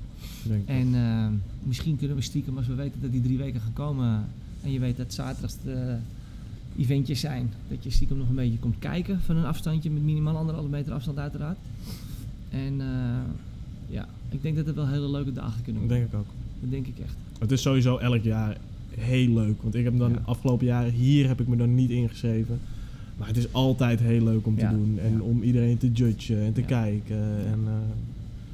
En 0.65 0.95
eh, 0.95 1.27
misschien 1.63 1.97
kunnen 1.97 2.15
we 2.15 2.21
stiekem, 2.23 2.57
als 2.57 2.67
we 2.67 2.73
weten 2.73 3.01
dat 3.01 3.11
die 3.11 3.21
drie 3.21 3.37
weken 3.37 3.61
gaan 3.61 3.73
komen 3.73 4.25
en 4.63 4.71
je 4.71 4.79
weet 4.79 4.97
dat 4.97 5.13
zaterdags 5.13 5.55
de 5.63 5.97
eventjes 6.77 7.19
zijn, 7.19 7.51
dat 7.67 7.83
je 7.83 7.89
stiekem 7.89 8.17
nog 8.17 8.29
een 8.29 8.35
beetje 8.35 8.57
komt 8.59 8.79
kijken 8.79 9.19
van 9.19 9.35
een 9.35 9.45
afstandje 9.45 9.91
met 9.91 10.03
minimaal 10.03 10.37
anderhalve 10.37 10.69
meter 10.69 10.93
afstand 10.93 11.17
uiteraard. 11.17 11.57
En 12.49 12.81
eh, 12.81 12.87
ja, 13.89 14.07
ik 14.29 14.41
denk 14.41 14.55
dat 14.55 14.65
het 14.65 14.75
wel 14.75 14.87
hele 14.87 15.09
leuke 15.09 15.31
dagen 15.31 15.63
kunnen 15.63 15.81
Dat 15.81 15.91
worden. 15.91 16.09
denk 16.11 16.23
ik 16.23 16.29
ook. 16.29 16.35
Dat 16.61 16.71
denk 16.71 16.87
ik 16.87 16.99
echt. 16.99 17.15
Het 17.39 17.51
is 17.51 17.61
sowieso 17.61 17.97
elk 17.97 18.23
jaar 18.23 18.57
heel 18.99 19.33
leuk. 19.33 19.61
Want 19.61 19.75
ik 19.75 19.83
heb 19.83 19.97
dan 19.97 20.25
afgelopen 20.25 20.65
jaren 20.65 20.91
hier 20.91 21.27
heb 21.27 21.41
ik 21.41 21.47
me 21.47 21.55
dan 21.55 21.75
niet 21.75 21.89
ingeschreven. 21.89 22.59
Maar 23.17 23.27
het 23.27 23.37
is 23.37 23.53
altijd 23.53 23.99
heel 23.99 24.23
leuk 24.23 24.45
om 24.45 24.57
te 24.57 24.67
doen. 24.69 24.99
En 24.99 25.21
om 25.21 25.41
iedereen 25.43 25.77
te 25.77 25.91
judgen 25.91 26.41
en 26.41 26.53
te 26.53 26.61
kijken. 26.61 27.17
En, 27.45 27.59
eh, 27.65 27.73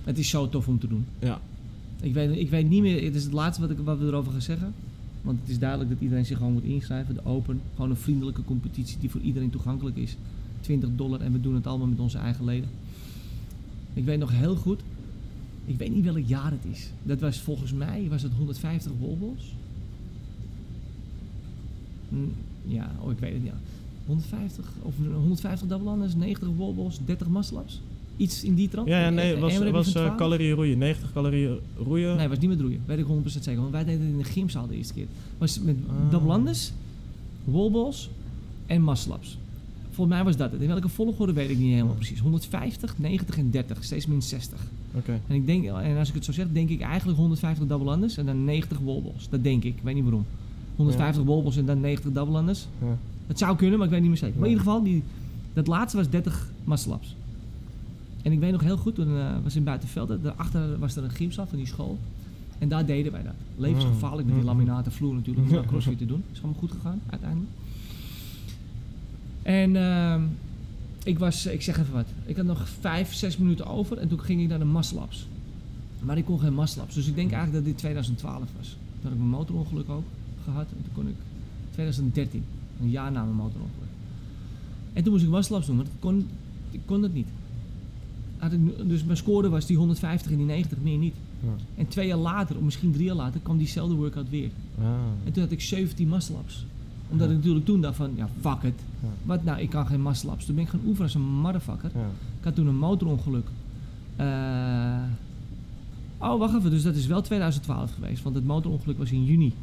Het 0.04 0.17
is 0.17 0.30
zo 0.30 0.49
tof 0.49 0.67
om 0.67 0.80
te 0.80 0.88
doen. 0.88 1.06
ja. 1.19 1.41
Ik 2.02 2.13
weet, 2.13 2.38
ik 2.38 2.49
weet 2.49 2.69
niet 2.69 2.82
meer, 2.82 3.04
het 3.04 3.15
is 3.15 3.23
het 3.23 3.34
laatste 3.34 3.62
wat, 3.62 3.71
ik, 3.71 3.78
wat 3.84 3.99
we 3.99 4.06
erover 4.06 4.32
gaan 4.32 4.41
zeggen. 4.41 4.73
Want 5.21 5.39
het 5.41 5.49
is 5.49 5.60
duidelijk 5.60 5.89
dat 5.89 5.99
iedereen 6.02 6.25
zich 6.25 6.38
gewoon 6.38 6.54
moet 6.54 6.63
inschrijven. 6.63 7.13
De 7.15 7.25
Open, 7.25 7.62
gewoon 7.75 7.89
een 7.89 7.95
vriendelijke 7.97 8.43
competitie 8.43 8.97
die 8.99 9.10
voor 9.10 9.21
iedereen 9.21 9.49
toegankelijk 9.49 9.97
is. 9.97 10.17
20 10.62 10.89
dollar 10.95 11.21
en 11.21 11.32
we 11.32 11.41
doen 11.41 11.56
het 11.56 11.67
allemaal 11.67 11.88
met 11.88 11.99
onze 11.99 12.17
eigen 12.17 12.45
leden. 12.45 12.69
Ik 13.93 14.06
weet 14.06 14.19
nog 14.19 14.32
heel 14.32 14.56
goed, 14.56 14.80
ik 15.65 15.78
weet 15.78 15.95
niet 15.95 16.04
welk 16.06 16.25
jaar 16.28 16.52
het 16.52 16.65
is. 16.71 16.89
Dat 17.04 17.19
was 17.19 17.39
volgens 17.39 17.73
mij, 17.73 18.06
was 18.10 18.21
het 18.21 18.32
150 18.38 18.91
wallballs? 18.99 19.54
Hm, 22.10 22.15
Ja, 22.65 22.91
oh 23.00 23.12
ik 23.12 23.19
weet 23.19 23.34
het 23.34 23.43
niet. 23.43 23.52
150, 24.06 24.65
of 24.82 24.93
150 25.13 25.67
double 25.67 25.91
unders, 25.91 26.15
90 26.15 26.48
wallballs, 26.58 27.00
30 27.06 27.28
muscle-ups. 27.28 27.82
Iets 28.17 28.43
in 28.43 28.56
die 28.56 28.69
trant? 28.69 28.88
Ja, 28.88 29.00
ja 29.00 29.10
nee, 29.10 29.36
was, 29.36 29.58
was 29.58 29.88
12? 29.88 30.15
calorieën 30.15 30.56
roeien. 30.56 30.78
90 30.78 31.13
calorieën 31.13 31.58
roeien. 31.84 32.17
Nee, 32.17 32.28
was 32.28 32.39
niet 32.39 32.50
met 32.50 32.60
roeien. 32.60 32.82
Weet 32.86 32.98
ik 32.98 33.06
100% 33.06 33.26
zeker. 33.26 33.60
Want 33.60 33.72
wij 33.72 33.84
deden 33.84 34.02
het 34.02 34.10
in 34.12 34.17
de 34.17 34.24
gymzaal 34.24 34.67
de 34.67 34.76
eerste 34.76 34.93
keer. 34.93 35.06
Was 35.38 35.60
met 35.60 35.76
Ah. 35.88 36.12
double 36.12 36.54
wallballs 37.43 38.10
en 38.65 38.84
muscle-ups. 38.84 39.38
Volgens 39.91 40.17
mij 40.17 40.26
was 40.26 40.38
dat 40.38 40.52
het. 40.52 40.62
In 40.62 40.67
welke 40.67 40.89
volgorde 40.89 41.34
weet 41.34 41.50
ik 41.50 41.58
niet 41.58 41.72
helemaal 41.72 41.93
precies. 41.95 42.19
150, 42.19 42.98
90 42.98 43.38
en 43.38 43.52
30. 43.52 43.84
Steeds 43.84 44.06
min 44.06 44.22
60. 44.22 44.60
Oké. 44.93 45.19
En, 45.28 45.36
ik 45.36 45.45
denk, 45.45 45.65
en 45.65 45.98
als 45.98 46.08
ik 46.10 46.13
het 46.13 46.26
zo 46.26 46.32
zeg, 46.32 46.48
denk 46.52 46.69
ik 46.69 46.82
eigenlijk 46.82 47.17
150 47.17 47.67
double 47.67 48.10
en 48.15 48.26
dan 48.26 48.43
90 48.43 48.80
wallballs. 48.80 49.30
Dat 49.30 49.43
denk 49.43 49.63
ik. 49.63 49.76
Ik 49.76 49.84
weet 49.84 49.93
niet 49.95 50.04
waarom. 50.04 50.26
150 50.80 51.24
wallballs 51.24 51.58
en 51.58 51.65
dan 51.65 51.80
90 51.82 52.12
double 52.12 52.38
unders. 52.39 52.68
Ja. 52.82 52.98
Het 53.28 53.38
zou 53.38 53.56
kunnen, 53.58 53.78
maar 53.78 53.88
ik 53.88 53.94
weet 53.94 54.02
niet 54.02 54.10
meer 54.10 54.20
zeker. 54.20 54.36
Maar 54.39 54.48
in 54.50 54.52
ieder 54.52 54.65
geval, 54.65 54.84
die, 54.84 55.04
dat 55.54 55.68
laatste 55.68 55.98
was 55.98 56.10
30 56.10 56.50
muscle-ups. 56.63 57.15
En 58.22 58.32
ik 58.32 58.39
weet 58.39 58.52
nog 58.52 58.62
heel 58.62 58.78
goed, 58.78 58.96
toen 58.96 59.18
eh, 59.18 59.26
was 59.44 59.56
in 59.56 59.63
Buitenveld, 59.63 60.24
daarachter 60.24 60.80
was 60.80 60.96
er 60.96 61.04
een 61.04 61.10
gymzaal 61.12 61.48
van 61.48 61.58
die 61.58 61.68
school. 61.68 61.98
En 62.60 62.70
daar 62.70 62.86
deden 62.86 63.12
wij 63.12 63.24
dat. 63.24 63.34
Levensgevaarlijk 63.58 64.26
met 64.28 64.36
die 64.36 64.44
Mm. 64.44 64.50
laminaten 64.50 64.92
vloer 64.92 65.13
natuurlijk, 65.13 65.52
om 65.52 65.65
crossfit 65.72 65.98
te 65.98 66.06
doen. 66.06 66.24
Is 66.32 66.38
allemaal 66.42 66.60
goed 66.60 66.72
gegaan, 66.72 67.00
uiteindelijk. 67.10 67.50
En 69.42 69.76
ehm, 69.76 70.22
ik 71.04 71.20
was, 71.20 71.46
ik 71.46 71.62
zeg 71.62 71.80
even 71.80 71.94
wat, 71.94 72.06
ik 72.26 72.36
had 72.36 72.46
nog 72.46 72.70
vijf, 72.80 73.13
zes 73.13 73.38
minuten 73.38 73.65
over 73.68 73.98
en 73.98 74.08
toen 74.08 74.20
ging 74.20 74.42
ik 74.42 74.48
naar 74.48 74.60
de 74.60 74.65
muscle-ups. 74.65 75.28
Maar 76.00 76.18
ik 76.18 76.26
kon 76.26 76.39
geen 76.39 76.56
muscle-ups, 76.56 76.96
dus 76.96 77.08
ik 77.08 77.15
denk 77.15 77.32
eigenlijk 77.32 77.63
dat 77.63 77.65
dit 77.74 77.78
2012 77.78 78.38
was. 78.58 78.68
Toen 78.70 78.78
had 79.02 79.12
ik 79.12 79.18
mijn 79.18 79.30
motorongeluk 79.30 79.89
ook 79.89 80.04
gehad 80.50 80.68
en 80.78 80.84
toen 80.84 80.94
kon 80.94 81.08
ik 81.08 81.16
2013, 81.72 82.44
een 82.82 82.90
jaar 82.90 83.12
na 83.12 83.24
mijn 83.24 83.36
motorongeluk. 83.36 83.88
En 84.94 85.04
toen 85.04 85.12
moest 85.14 85.24
ik 85.26 85.30
muscle-ups 85.32 85.66
doen, 85.66 85.76
maar 85.76 85.86
dat 85.86 85.94
kon, 86.00 86.28
ik 86.72 86.80
kon 86.86 87.02
dat 87.02 87.14
niet. 87.14 87.28
Had 88.38 88.52
ik, 88.52 88.60
dus 88.90 89.04
mijn 89.04 89.18
score 89.18 89.50
was 89.50 89.66
die 89.66 89.78
150 89.78 90.32
en 90.32 90.38
die 90.38 90.46
90, 90.46 90.78
meer 90.82 90.98
niet. 90.98 91.16
Ja. 91.44 91.50
En 91.76 91.88
twee 91.88 92.08
jaar 92.08 92.18
later, 92.18 92.56
of 92.56 92.62
misschien 92.62 92.92
drie 92.92 93.06
jaar 93.06 93.16
later, 93.16 93.40
kwam 93.40 93.58
diezelfde 93.58 93.96
workout 93.96 94.30
weer. 94.30 94.50
Ah. 94.80 94.86
En 95.24 95.32
toen 95.32 95.44
had 95.44 95.52
ik 95.52 95.62
17 95.62 96.10
muscle-ups. 96.10 96.66
Omdat 97.10 97.28
Ja. 97.28 97.32
ik 97.34 97.40
natuurlijk 97.40 97.66
toen 97.66 97.82
dacht 97.82 97.96
van, 97.96 98.12
ja, 98.16 98.30
fuck 98.40 98.64
it. 98.64 98.80
Ja. 99.02 99.08
Wat 99.24 99.44
nou, 99.44 99.60
ik 99.60 99.70
kan 99.70 99.86
geen 99.88 100.02
muscle-ups. 100.02 100.46
Toen 100.46 100.56
ben 100.56 100.64
ik 100.64 100.70
gaan 100.70 100.80
oefenen 100.86 101.04
als 101.04 101.14
een 101.14 101.22
motherfucker. 101.22 101.92
Ja. 101.94 102.06
Ik 102.40 102.44
had 102.44 102.56
toen 102.56 102.68
een 102.68 102.78
motorongeluk. 102.78 103.48
Eh, 104.16 104.28
oh, 106.18 106.40
wacht 106.40 106.56
even. 106.56 106.70
Dus 106.70 106.84
dat 106.84 106.96
is 106.96 107.06
wel 107.08 107.22
2012 107.22 107.94
geweest. 107.94 108.24
Want 108.24 108.36
het 108.36 108.46
motorongeluk 108.46 108.98
was 108.98 109.12
in 109.12 109.26
juni. 109.26 109.54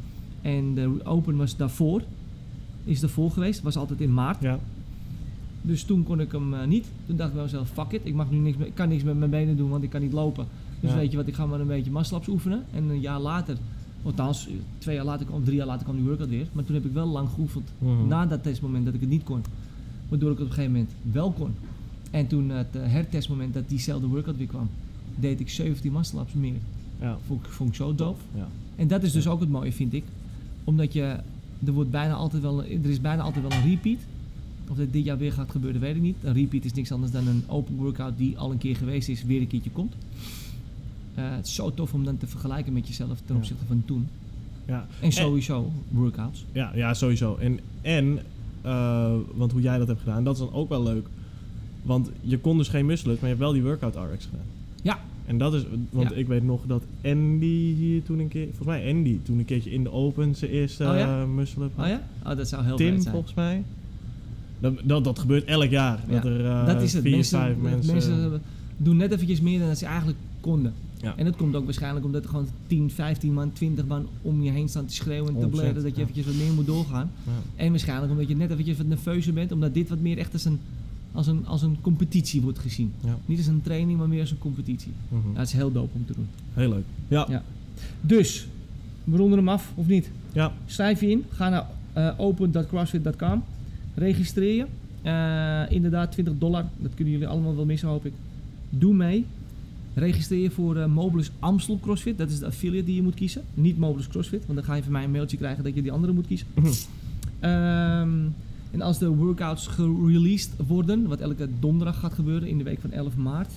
En 0.41 0.73
de 0.73 0.99
Open 1.03 1.35
was 1.35 1.55
daarvoor. 1.55 2.01
Is 2.83 2.99
daarvoor 2.99 3.31
geweest. 3.31 3.61
Was 3.61 3.75
altijd 3.77 4.01
in 4.01 4.13
maart. 4.13 4.41
Ja. 4.41 4.59
Dus 5.61 5.83
toen 5.83 6.03
kon 6.03 6.19
ik 6.19 6.31
hem 6.31 6.53
eh, 6.53 6.67
niet. 6.67 6.85
Toen 7.05 7.15
dacht 7.15 7.29
ik 7.29 7.35
bij 7.35 7.43
mezelf, 7.43 7.69
fuck 7.69 7.91
it. 7.91 8.01
Ik, 8.03 8.13
mag 8.13 8.31
nu 8.31 8.37
niks 8.37 8.57
meer, 8.57 8.67
ik 8.67 8.75
kan 8.75 8.89
niks 8.89 9.03
met 9.03 9.17
mijn 9.17 9.31
benen 9.31 9.57
doen, 9.57 9.69
want 9.69 9.83
ik 9.83 9.89
kan 9.89 10.01
niet 10.01 10.13
lopen. 10.13 10.47
Dus 10.79 10.89
Ja. 10.89 10.95
weet 10.95 11.11
je 11.11 11.17
wat, 11.17 11.27
ik 11.27 11.33
ga 11.33 11.45
maar 11.45 11.59
een 11.59 11.67
beetje 11.67 11.91
muscle-ups 11.91 12.27
oefenen. 12.27 12.63
En 12.73 12.89
een 12.89 12.99
jaar 12.99 13.19
later, 13.19 13.57
althans 14.03 14.47
twee 14.77 14.95
jaar 14.95 15.05
later, 15.05 15.33
of 15.33 15.43
drie 15.43 15.55
jaar 15.57 15.65
later 15.67 15.83
kwam 15.83 15.95
die 15.95 16.05
workout 16.05 16.29
weer. 16.29 16.47
Maar 16.53 16.63
toen 16.63 16.75
heb 16.75 16.85
ik 16.85 16.91
wel 16.93 17.07
lang 17.07 17.29
geoefend. 17.29 17.69
Mhm. 17.79 18.07
Na 18.07 18.25
dat 18.25 18.43
testmoment 18.43 18.85
dat 18.85 18.93
ik 18.93 18.99
het 18.99 19.09
niet 19.09 19.23
kon. 19.23 19.41
Waardoor 20.09 20.31
ik 20.31 20.37
het 20.37 20.45
op 20.45 20.51
een 20.51 20.55
gegeven 20.57 20.71
moment 20.71 20.91
wel 21.11 21.31
kon. 21.31 21.51
En 22.11 22.27
toen 22.27 22.49
het 22.49 22.75
eh, 22.75 22.81
hertestmoment 22.85 23.53
dat 23.53 23.69
diezelfde 23.69 24.07
workout 24.07 24.37
weer 24.37 24.47
kwam, 24.47 24.69
deed 25.15 25.39
ik 25.39 25.49
17 25.49 25.91
muscle-ups 25.91 26.33
meer. 26.33 26.55
Ja. 26.99 27.17
Vond 27.27 27.45
ik, 27.45 27.51
vond 27.51 27.69
ik 27.69 27.75
zo 27.75 27.95
dope. 27.95 28.19
Ja. 28.35 28.47
En 28.75 28.87
dat 28.87 29.03
is 29.03 29.11
dus 29.11 29.27
ook 29.27 29.39
het 29.39 29.49
mooie, 29.49 29.71
vind 29.71 29.93
ik. 29.93 30.03
Omdat 30.67 30.93
je, 30.93 31.15
er, 31.65 31.71
wordt 31.71 31.91
bijna 31.91 32.13
altijd 32.13 32.41
wel, 32.41 32.63
er 32.63 32.89
is 32.89 33.01
bijna 33.01 33.21
altijd 33.21 33.47
wel 33.47 33.57
een 33.57 33.69
repeat. 33.69 33.99
Of 34.69 34.77
dat 34.77 34.93
dit 34.93 35.05
jaar 35.05 35.17
weer 35.17 35.31
gaat 35.31 35.51
gebeuren, 35.51 35.81
weet 35.81 35.95
ik 35.95 36.01
niet. 36.01 36.15
Een 36.23 36.33
repeat 36.33 36.65
is 36.65 36.73
niks 36.73 36.91
anders 36.91 37.11
dan 37.11 37.27
een 37.27 37.43
open 37.47 37.75
workout 37.75 38.17
die 38.17 38.37
al 38.37 38.51
een 38.51 38.57
keer 38.57 38.75
geweest 38.75 39.09
is, 39.09 39.23
weer 39.23 39.41
een 39.41 39.47
keertje 39.47 39.71
komt. 39.71 39.93
Eh, 41.15 41.23
het 41.35 41.45
is 41.45 41.55
zo 41.55 41.73
tof 41.73 41.93
om 41.93 42.03
dan 42.03 42.17
te 42.17 42.27
vergelijken 42.27 42.73
met 42.73 42.87
jezelf 42.87 43.19
ten 43.25 43.35
opzichte 43.35 43.65
van 43.67 43.83
toen. 43.85 44.07
Ja. 44.65 44.87
En 45.01 45.11
sowieso 45.11 45.71
workouts. 45.89 46.45
Ja, 46.51 46.71
ja, 46.75 46.93
sowieso. 46.93 47.35
En, 47.35 47.59
en 47.81 48.19
eh, 48.61 49.15
want 49.35 49.51
hoe 49.51 49.61
jij 49.61 49.77
dat 49.77 49.87
hebt 49.87 49.99
gedaan, 49.99 50.23
dat 50.23 50.33
is 50.33 50.39
dan 50.39 50.53
ook 50.53 50.69
wel 50.69 50.83
leuk. 50.83 51.07
Want 51.81 52.09
je 52.21 52.39
kon 52.39 52.57
dus 52.57 52.67
geen 52.67 52.85
muscle 52.85 53.11
maar 53.11 53.21
je 53.21 53.27
hebt 53.27 53.39
wel 53.39 53.51
die 53.51 53.63
workout 53.63 53.95
RX 53.95 54.25
gedaan. 54.25 54.45
Ja. 54.81 54.99
En 55.27 55.37
dat 55.37 55.53
is, 55.53 55.63
want 55.89 56.09
Ja. 56.09 56.15
ik 56.15 56.27
weet 56.27 56.43
nog 56.43 56.61
dat 56.67 56.83
Andy 57.03 57.73
hier 57.75 58.03
toen 58.03 58.19
een 58.19 58.27
keer, 58.27 58.45
volgens 58.45 58.67
mij 58.67 58.91
Andy, 58.93 59.19
toen 59.23 59.39
een 59.39 59.45
keertje 59.45 59.71
in 59.71 59.83
de 59.83 59.91
Open 59.91 60.35
zijn 60.35 60.51
eerste 60.51 60.83
Oh 60.83 60.95
ja? 60.97 61.21
eh, 61.21 61.27
muscle 61.35 61.63
up 61.63 61.71
had. 61.75 61.85
Oh 61.85 61.91
ja? 61.91 62.01
Oh, 62.31 62.37
dat 62.37 62.47
zou 62.47 62.63
heel 62.63 62.75
Tim 62.75 63.01
zijn. 63.01 63.13
volgens 63.13 63.33
mij. 63.33 63.63
Dat, 64.59 64.73
dat, 64.83 65.03
dat 65.03 65.19
gebeurt 65.19 65.45
elk 65.45 65.69
jaar. 65.69 65.99
Ja, 66.07 66.13
Dat 66.13 66.25
er 66.25 66.45
eh, 66.45 66.65
dat 66.65 66.81
is 66.81 66.93
het. 66.93 67.01
vier, 67.01 67.11
mensen, 67.11 67.39
vijf 67.39 67.57
mensen... 67.57 67.93
mensen 67.93 68.41
doen 68.77 68.97
net 68.97 69.11
eventjes 69.11 69.41
meer 69.41 69.59
dan 69.59 69.75
ze 69.75 69.85
eigenlijk 69.85 70.17
konden. 70.39 70.73
Ja. 71.01 71.13
En 71.17 71.25
dat 71.25 71.35
komt 71.35 71.55
ook 71.55 71.65
waarschijnlijk 71.65 72.05
omdat 72.05 72.23
er 72.23 72.29
gewoon 72.29 72.47
10, 72.67 72.91
15 72.91 73.33
man, 73.33 73.51
20 73.53 73.85
man 73.85 74.07
om 74.21 74.41
je 74.43 74.51
heen 74.51 74.69
staan 74.69 74.85
te 74.85 74.93
schreeuwen 74.93 75.33
en 75.35 75.39
te 75.41 75.47
blaren 75.47 75.83
dat 75.83 75.95
je 75.95 76.01
eventjes 76.01 76.25
wat 76.25 76.35
meer 76.35 76.53
moet 76.53 76.65
doorgaan. 76.65 77.11
En 77.55 77.69
waarschijnlijk 77.69 78.11
omdat 78.11 78.27
je 78.27 78.35
net 78.35 78.51
eventjes 78.51 78.77
wat 78.77 78.87
nerveuzer 78.87 79.33
bent, 79.33 79.51
omdat 79.51 79.73
dit 79.73 79.89
wat 79.89 79.99
meer 79.99 80.17
echt 80.17 80.33
als 80.33 80.45
een, 80.45 80.59
als 81.11 81.27
een, 81.27 81.45
als 81.45 81.61
een 81.61 81.77
competitie 81.81 82.41
wordt 82.41 82.59
gezien. 82.59 82.91
Ja. 83.03 83.17
Niet 83.25 83.37
als 83.37 83.47
een 83.47 83.61
training, 83.61 83.97
maar 83.99 84.07
meer 84.07 84.19
als 84.19 84.31
een 84.31 84.37
competitie. 84.37 84.91
Mhm. 85.09 85.31
Ja, 85.33 85.39
het 85.39 85.47
is 85.47 85.53
heel 85.53 85.71
dope 85.71 85.95
om 85.95 86.05
te 86.05 86.13
doen. 86.13 86.27
Heel 86.53 86.69
leuk. 86.69 86.85
Ja. 87.07 87.25
Ja. 87.29 87.43
Dus, 88.01 88.47
we 89.03 89.17
ronden 89.17 89.37
hem 89.37 89.49
af, 89.49 89.71
of 89.75 89.87
niet? 89.87 90.09
Ja. 90.33 90.53
Schrijf 90.65 91.01
je 91.01 91.09
in, 91.09 91.25
ga 91.29 91.49
naar 91.49 91.65
eh, 91.93 92.13
open.crossfit.com, 92.17 93.43
registreer 93.95 94.55
je. 94.55 94.65
Eh, 95.01 95.75
inderdaad, 95.75 96.11
20 96.11 96.33
dollar, 96.37 96.65
dat 96.77 96.91
kunnen 96.95 97.13
jullie 97.13 97.27
allemaal 97.27 97.55
wel 97.55 97.65
missen, 97.65 97.89
hoop 97.89 98.05
ik. 98.05 98.13
Doe 98.69 98.93
mee. 98.93 99.25
Registreer 99.93 100.41
je 100.41 100.51
voor 100.51 100.77
eh 100.77 100.85
Mobilus 100.85 101.31
Amstel 101.39 101.79
CrossFit, 101.79 102.17
dat 102.17 102.29
is 102.29 102.39
de 102.39 102.45
affiliate 102.45 102.85
die 102.85 102.95
je 102.95 103.01
moet 103.01 103.13
kiezen. 103.13 103.41
Niet 103.53 103.77
Mobilus 103.77 104.07
CrossFit, 104.07 104.45
want 104.45 104.57
dan 104.57 104.67
ga 104.67 104.75
je 104.75 104.83
van 104.83 104.91
mij 104.91 105.03
een 105.03 105.11
mailtje 105.11 105.37
krijgen 105.37 105.63
dat 105.63 105.75
je 105.75 105.81
die 105.81 105.91
andere 105.91 106.13
moet 106.13 106.27
kiezen. 106.27 106.47
Ehm, 107.39 108.09
en 108.77 108.83
als 108.83 108.97
de 108.97 109.07
workouts 109.07 109.67
gereleased 109.67 110.51
worden, 110.67 111.07
wat 111.07 111.19
elke 111.19 111.47
donderdag 111.59 111.99
gaat 111.99 112.13
gebeuren 112.13 112.47
in 112.47 112.57
de 112.57 112.63
week 112.63 112.79
van 112.81 112.91
11 112.91 113.15
maart, 113.15 113.51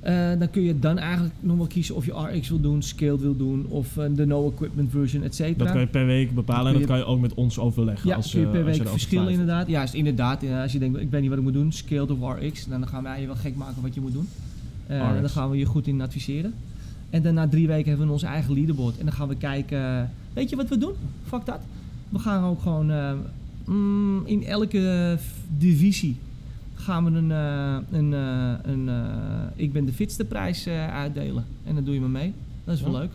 eh, 0.00 0.28
dan 0.38 0.50
kun 0.50 0.62
je 0.62 0.78
dan 0.78 0.98
eigenlijk 0.98 1.34
nog 1.40 1.56
wel 1.56 1.66
kiezen 1.66 1.94
of 1.94 2.06
je 2.06 2.12
RX 2.12 2.48
wil 2.48 2.60
doen, 2.60 2.82
Scaled 2.82 3.20
wil 3.20 3.36
doen 3.36 3.66
of 3.68 3.96
eh, 3.96 4.04
de 4.14 4.26
no 4.26 4.50
equipment 4.50 4.90
version, 4.90 5.22
et 5.22 5.34
cetera. 5.34 5.64
Dat 5.64 5.72
kan 5.72 5.80
je 5.80 5.86
per 5.86 6.06
week 6.06 6.34
bepalen 6.34 6.72
en 6.72 6.78
dat 6.78 6.88
kan 6.88 6.96
je 6.96 7.04
ook 7.04 7.20
met 7.20 7.34
ons 7.34 7.58
overleggen. 7.58 8.08
Ja, 8.08 8.16
als, 8.16 8.30
kun 8.30 8.40
je 8.40 8.46
eh, 8.46 8.52
per 8.52 8.66
als 8.66 8.78
week 8.78 8.88
verschillen 8.88 9.24
twijfelt. 9.24 9.48
inderdaad. 9.48 9.68
Ja, 9.68 9.82
is 9.82 9.94
inderdaad. 9.94 10.44
als 10.62 10.72
je 10.72 10.78
denkt, 10.78 11.00
ik 11.00 11.10
weet 11.10 11.20
niet 11.20 11.30
wat 11.30 11.38
ik 11.38 11.44
moet 11.44 11.52
doen, 11.52 11.72
scaled 11.72 12.10
of 12.10 12.38
RX, 12.38 12.66
dan 12.66 12.88
gaan 12.88 13.02
wij 13.02 13.20
je 13.20 13.26
wel 13.26 13.36
gek 13.36 13.56
maken 13.56 13.82
wat 13.82 13.94
je 13.94 14.00
moet 14.00 14.12
doen. 14.12 14.28
Eh, 14.86 15.10
RX. 15.10 15.20
dan 15.20 15.30
gaan 15.30 15.50
we 15.50 15.56
je 15.56 15.64
goed 15.64 15.86
in 15.86 16.00
adviseren. 16.00 16.54
En 17.10 17.22
dan 17.22 17.34
na 17.34 17.48
drie 17.48 17.66
weken 17.66 17.88
hebben 17.88 18.06
we 18.06 18.12
onze 18.12 18.26
eigen 18.26 18.54
leaderboard. 18.54 18.98
En 18.98 19.04
dan 19.04 19.14
gaan 19.14 19.28
we 19.28 19.36
kijken, 19.36 20.10
weet 20.32 20.50
je 20.50 20.56
wat 20.56 20.68
we 20.68 20.78
doen? 20.78 20.92
Fuck 21.26 21.46
dat. 21.46 21.60
We 22.08 22.18
gaan 22.18 22.44
ook 22.44 22.60
gewoon 22.60 22.90
eh, 22.90 23.12
mm, 23.66 24.26
in 24.26 24.44
elke 24.44 25.18
divisie 25.58 26.16
gaan 26.74 27.04
we 27.04 27.10
een, 27.10 27.30
eh, 27.30 27.98
een, 27.98 28.14
eh, 28.14 28.72
een 28.72 28.88
eh, 28.88 29.04
ik 29.56 29.72
ben 29.72 29.84
de 29.84 29.92
fitste 29.92 30.24
prijs 30.24 30.66
uitdelen. 30.68 31.44
En 31.64 31.74
dan 31.74 31.84
doe 31.84 31.94
je 31.94 32.00
me 32.00 32.08
mee. 32.08 32.32
Dat 32.64 32.74
is 32.74 32.80
wel 32.82 32.92
Ja. 32.92 32.98
leuk. 32.98 33.10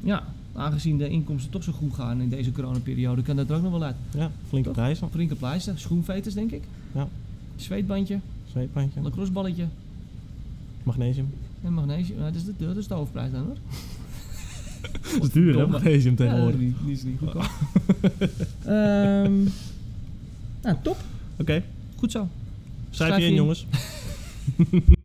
Ja, 0.00 0.24
aangezien 0.52 0.98
de 0.98 1.08
inkomsten 1.08 1.50
toch 1.50 1.62
zo 1.62 1.72
goed 1.72 1.94
gaan 1.94 2.20
in 2.20 2.28
deze 2.28 2.52
coronaperiode, 2.52 3.22
kan 3.22 3.36
dat 3.36 3.50
er 3.50 3.56
ook 3.56 3.62
nog 3.62 3.70
wel 3.72 3.82
uit. 3.82 3.96
Ja, 4.14 4.30
flinke 4.48 4.68
Toch? 4.68 4.76
prijzen. 4.76 5.10
Flinke 5.10 5.34
pleister, 5.34 5.78
schoenveters 5.78 6.34
denk 6.34 6.50
ik. 6.50 6.62
Ja. 6.94 7.08
Zweetbandje, 7.56 8.18
Zweetpandje. 8.50 9.00
lacrosseballetje 9.00 9.66
Magnesium. 10.82 11.28
en 11.62 11.72
magnesium. 11.72 12.18
Nou, 12.18 12.32
dat, 12.32 12.40
is 12.40 12.46
de, 12.46 12.52
dat 12.66 12.76
is 12.76 12.86
de 12.86 12.94
hoofdprijs 12.94 13.32
dan 13.32 13.44
hoor. 13.44 13.56
Dat 15.12 15.22
is 15.22 15.30
duur 15.30 15.58
hè, 15.58 15.66
magnesium 15.66 16.14
Ja, 16.18 16.24
tegenwoordig. 16.24 16.58
die, 16.60 16.74
die 16.84 16.92
is 16.94 17.02
niet 17.02 17.18
goedkoop. 17.18 17.42
Ehm 18.64 19.42
nou, 20.62 20.76
top. 20.82 20.96
Oké, 21.38 21.62
Goed 21.96 22.10
zo. 22.12 22.28
schrijf 22.90 23.10
Schrijf 23.10 23.16
je 23.16 23.22
in 23.24 23.30
in. 23.30 23.36
jongens. 23.36 23.66